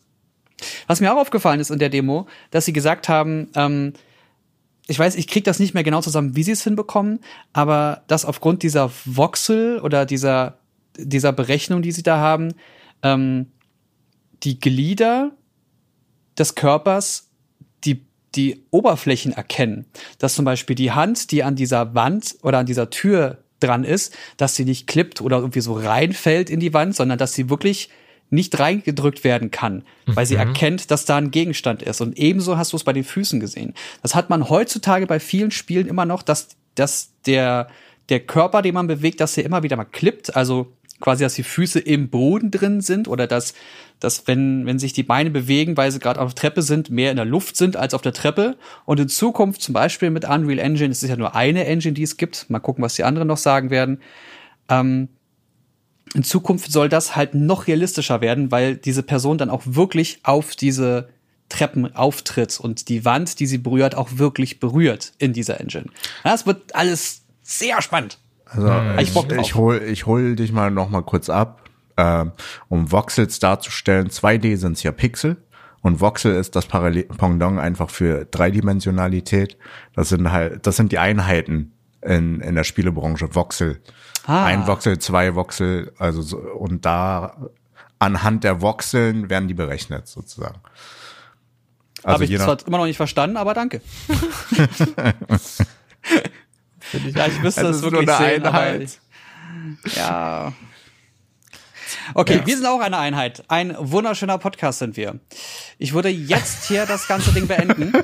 Was 0.88 1.02
mir 1.02 1.14
auch 1.14 1.18
aufgefallen 1.20 1.60
ist 1.60 1.70
in 1.70 1.78
der 1.80 1.90
Demo, 1.90 2.28
dass 2.50 2.66
sie 2.66 2.74
gesagt 2.74 3.10
haben, 3.10 3.50
ähm, 3.56 3.94
ich 4.88 4.98
weiß, 4.98 5.16
ich 5.16 5.28
krieg 5.28 5.44
das 5.44 5.60
nicht 5.60 5.74
mehr 5.74 5.84
genau 5.84 6.02
zusammen, 6.02 6.36
wie 6.36 6.44
sie 6.44 6.52
es 6.54 6.64
hinbekommen, 6.64 7.20
aber 7.54 8.04
dass 8.08 8.24
aufgrund 8.26 8.64
dieser 8.64 8.90
Voxel 9.06 9.80
oder 9.82 10.06
dieser, 10.06 10.58
dieser 10.98 11.34
Berechnung, 11.34 11.82
die 11.82 11.92
sie 11.92 12.04
da 12.04 12.18
haben, 12.18 12.54
ähm, 13.04 13.48
die 14.44 14.60
Glieder 14.60 15.32
des 16.38 16.56
Körpers 16.56 17.30
die, 17.84 18.06
die 18.36 18.64
Oberflächen 18.72 19.32
erkennen. 19.32 19.86
Dass 20.20 20.36
zum 20.36 20.46
Beispiel 20.46 20.76
die 20.76 20.92
Hand, 20.92 21.32
die 21.32 21.44
an 21.44 21.56
dieser 21.56 21.96
Wand 21.96 22.36
oder 22.42 22.60
an 22.60 22.66
dieser 22.66 22.90
Tür 22.90 23.44
dran 23.60 23.84
ist, 23.84 24.16
dass 24.38 24.56
sie 24.56 24.66
nicht 24.66 24.88
klippt 24.88 25.22
oder 25.22 25.38
irgendwie 25.38 25.62
so 25.62 25.74
reinfällt 25.74 26.50
in 26.50 26.60
die 26.60 26.74
Wand, 26.74 26.96
sondern 26.96 27.18
dass 27.18 27.34
sie 27.34 27.50
wirklich 27.50 27.90
nicht 28.30 28.60
reingedrückt 28.60 29.24
werden 29.24 29.52
kann, 29.52 29.84
weil 30.06 30.26
sie 30.26 30.36
erkennt, 30.36 30.92
dass 30.92 31.06
da 31.06 31.16
ein 31.16 31.32
Gegenstand 31.32 31.82
ist. 31.82 32.02
Und 32.02 32.18
ebenso 32.18 32.58
hast 32.58 32.74
du 32.74 32.78
es 32.78 32.84
bei 32.84 32.92
den 32.92 33.06
Füßen 33.06 33.40
gesehen. 33.40 33.74
Das 34.02 34.16
hat 34.16 34.30
man 34.30 34.50
heutzutage 34.50 35.08
bei 35.08 35.20
vielen 35.20 35.52
Spielen 35.52 35.88
immer 35.88 36.06
noch, 36.06 36.24
dass, 36.24 36.50
dass 36.76 37.14
der, 37.26 37.70
der 38.10 38.20
Körper, 38.20 38.62
den 38.62 38.74
man 38.74 38.88
bewegt, 38.88 39.22
dass 39.22 39.38
er 39.38 39.46
immer 39.46 39.64
wieder 39.64 39.78
mal 39.78 39.86
klippt. 39.86 40.36
Also 40.36 40.74
quasi, 41.00 41.24
dass 41.24 41.36
die 41.36 41.44
Füße 41.44 41.80
im 41.80 42.10
Boden 42.10 42.52
drin 42.52 42.82
sind 42.82 43.08
oder 43.08 43.28
dass, 43.28 43.54
dass 44.00 44.28
wenn, 44.28 44.66
wenn 44.66 44.80
sich 44.80 44.94
die 44.94 45.04
Beine 45.04 45.30
bewegen, 45.30 45.78
weil 45.78 45.92
sie 45.92 46.00
gerade 46.00 46.20
auf 46.20 46.34
der 46.34 46.42
Treppe 46.42 46.62
sind, 46.62 46.90
mehr 46.90 47.12
in 47.12 47.18
der 47.18 47.26
Luft 47.26 47.56
sind 47.58 47.76
als 47.76 47.94
auf 47.94 48.02
der 48.02 48.14
Treppe. 48.14 48.58
Und 48.86 49.00
in 49.00 49.10
Zukunft 49.10 49.62
zum 49.62 49.74
Beispiel 49.74 50.10
mit 50.10 50.26
Unreal 50.26 50.60
Engine, 50.60 50.92
es 50.92 51.04
ist 51.04 51.10
ja 51.10 51.16
nur 51.16 51.36
eine 51.36 51.66
Engine, 51.66 51.94
die 51.94 52.04
es 52.04 52.18
gibt, 52.18 52.50
mal 52.50 52.60
gucken, 52.60 52.84
was 52.84 52.96
die 52.96 53.04
anderen 53.04 53.28
noch 53.28 53.38
sagen 53.38 53.70
werden, 53.70 54.02
ähm, 54.70 55.10
in 56.14 56.24
Zukunft 56.24 56.72
soll 56.72 56.90
das 56.90 57.16
halt 57.16 57.34
noch 57.34 57.68
realistischer 57.68 58.22
werden, 58.22 58.50
weil 58.50 58.78
diese 58.78 59.04
Person 59.04 59.38
dann 59.38 59.50
auch 59.50 59.64
wirklich 59.66 60.20
auf 60.24 60.56
diese 60.56 61.10
Treppen 61.50 61.96
auftritt 61.96 62.60
und 62.60 62.90
die 62.90 63.06
Wand, 63.06 63.40
die 63.40 63.46
sie 63.46 63.58
berührt, 63.58 63.96
auch 63.96 64.10
wirklich 64.14 64.60
berührt 64.60 65.14
in 65.18 65.34
dieser 65.34 65.60
Engine. 65.60 65.86
Das 66.24 66.46
wird 66.46 66.76
alles 66.76 67.24
sehr 67.42 67.82
spannend. 67.82 68.20
Also 68.50 68.72
ich 68.98 69.10
ich, 69.10 69.14
drauf. 69.14 69.32
ich 69.40 69.56
hol, 69.56 69.82
ich 69.82 70.06
hol 70.06 70.36
dich 70.36 70.52
mal 70.52 70.72
noch 70.72 70.90
mal 70.90 71.02
kurz 71.02 71.30
ab, 71.30 71.62
ähm, 71.98 72.32
um 72.70 72.92
Voxels 72.92 73.40
darzustellen. 73.40 74.10
2D 74.10 74.58
sind's 74.58 74.84
ja 74.84 74.92
Pixel 74.92 75.38
und 75.82 76.02
Voxel 76.02 76.36
ist 76.36 76.56
das 76.56 76.66
Parallel 76.66 77.04
Pendant 77.04 77.60
einfach 77.60 77.90
für 77.90 78.26
Dreidimensionalität. 78.26 79.58
Das 79.94 80.10
sind 80.10 80.32
halt, 80.32 80.66
das 80.66 80.76
sind 80.76 80.92
die 80.92 81.00
Einheiten 81.00 81.74
in, 82.02 82.42
in 82.42 82.56
der 82.56 82.64
Spielebranche. 82.64 83.34
Voxel. 83.36 83.82
Ah. 84.26 84.46
Ein 84.46 84.68
Voxel, 84.68 85.00
zwei 85.00 85.36
Voxel, 85.36 85.94
also 85.98 86.22
so, 86.22 86.38
und 86.38 86.86
da 86.86 87.38
anhand 88.00 88.44
der 88.44 88.62
Voxeln 88.62 89.30
werden 89.30 89.48
die 89.48 89.54
berechnet 89.54 90.08
sozusagen. 90.08 90.60
Also 92.04 92.14
Habe 92.14 92.26
ich 92.26 92.38
zwar 92.38 92.58
immer 92.68 92.78
noch 92.78 92.86
nicht 92.86 92.98
verstanden, 92.98 93.38
aber 93.38 93.54
danke. 93.54 93.82
ja, 96.94 97.28
ich 97.28 97.40
müsste 97.42 97.62
Es 97.62 97.68
das 97.68 97.76
ist 97.78 97.82
nur 97.84 97.92
wirklich 97.92 98.10
eine 98.10 98.30
sehen, 98.30 98.46
Einheit. 98.46 99.00
ich, 99.86 99.96
ja. 99.96 100.54
Okay, 102.14 102.42
wir 102.46 102.56
sind 102.56 102.66
auch 102.66 102.80
eine 102.82 102.98
Einheit. 102.98 103.44
Ein 103.48 103.76
wunderschöner 103.80 104.38
Podcast 104.38 104.80
sind 104.80 104.98
wir. 104.98 105.20
Ich 105.78 105.94
würde 105.94 106.10
jetzt 106.10 106.66
hier 106.66 106.86
das 106.86 107.08
ganze 107.08 107.32
Ding 107.34 107.48
beenden. 107.48 107.94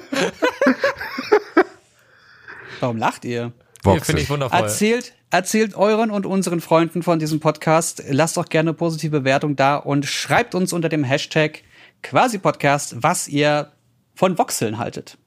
Warum 2.80 2.98
lacht 2.98 3.26
ihr? 3.26 3.52
Ja, 3.86 4.00
Finde 4.00 4.22
ich 4.22 4.30
wundervoll. 4.30 4.58
Erzählt, 4.60 5.14
erzählt 5.30 5.76
euren 5.76 6.12
und 6.12 6.26
unseren 6.26 6.62
Freunden 6.62 7.04
von 7.04 7.20
diesem 7.20 7.40
Podcast. 7.40 8.04
Lasst 8.10 8.38
doch 8.38 8.46
gerne 8.46 8.74
positive 8.74 9.20
Bewertung 9.20 9.56
da 9.56 9.76
und 9.76 10.06
schreibt 10.06 10.56
uns 10.56 10.72
unter 10.74 10.90
dem 10.90 11.04
Hashtag 11.04 11.64
quasi 12.02 12.38
Podcast, 12.38 12.96
was 13.04 13.28
ihr 13.28 13.72
von 14.16 14.38
Voxeln 14.38 14.78
haltet. 14.78 15.18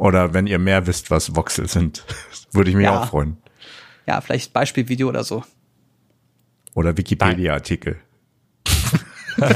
Oder 0.00 0.32
wenn 0.32 0.46
ihr 0.46 0.58
mehr 0.58 0.86
wisst, 0.86 1.10
was 1.10 1.36
Voxel 1.36 1.68
sind, 1.68 2.04
würde 2.52 2.70
ich 2.70 2.76
mich 2.76 2.84
Ja. 2.84 3.02
auch 3.02 3.08
freuen. 3.08 3.36
Ja, 4.06 4.22
vielleicht 4.22 4.54
Beispielvideo 4.54 5.08
oder 5.10 5.24
so. 5.24 5.44
Oder 6.74 6.96
Wikipedia-Artikel. 6.96 7.96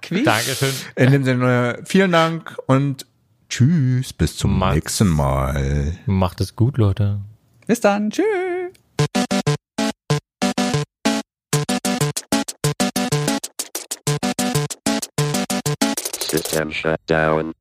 Quiz? 0.00 0.24
Dankeschön. 0.24 0.72
In 0.96 1.12
dem 1.12 1.24
Sinne, 1.24 1.82
vielen 1.84 2.10
Dank 2.12 2.56
und 2.66 3.04
tschüss, 3.50 4.14
bis 4.14 4.38
zum 4.38 4.58
Macht's. 4.58 4.74
nächsten 4.76 5.08
Mal. 5.08 5.98
Macht 6.06 6.40
es 6.40 6.56
gut, 6.56 6.78
Leute. 6.78 7.20
Bis 7.66 7.80
dann. 7.80 8.08
Tschüss. 8.10 8.24
System 16.30 16.70
shut 16.72 17.00
down. 17.06 17.52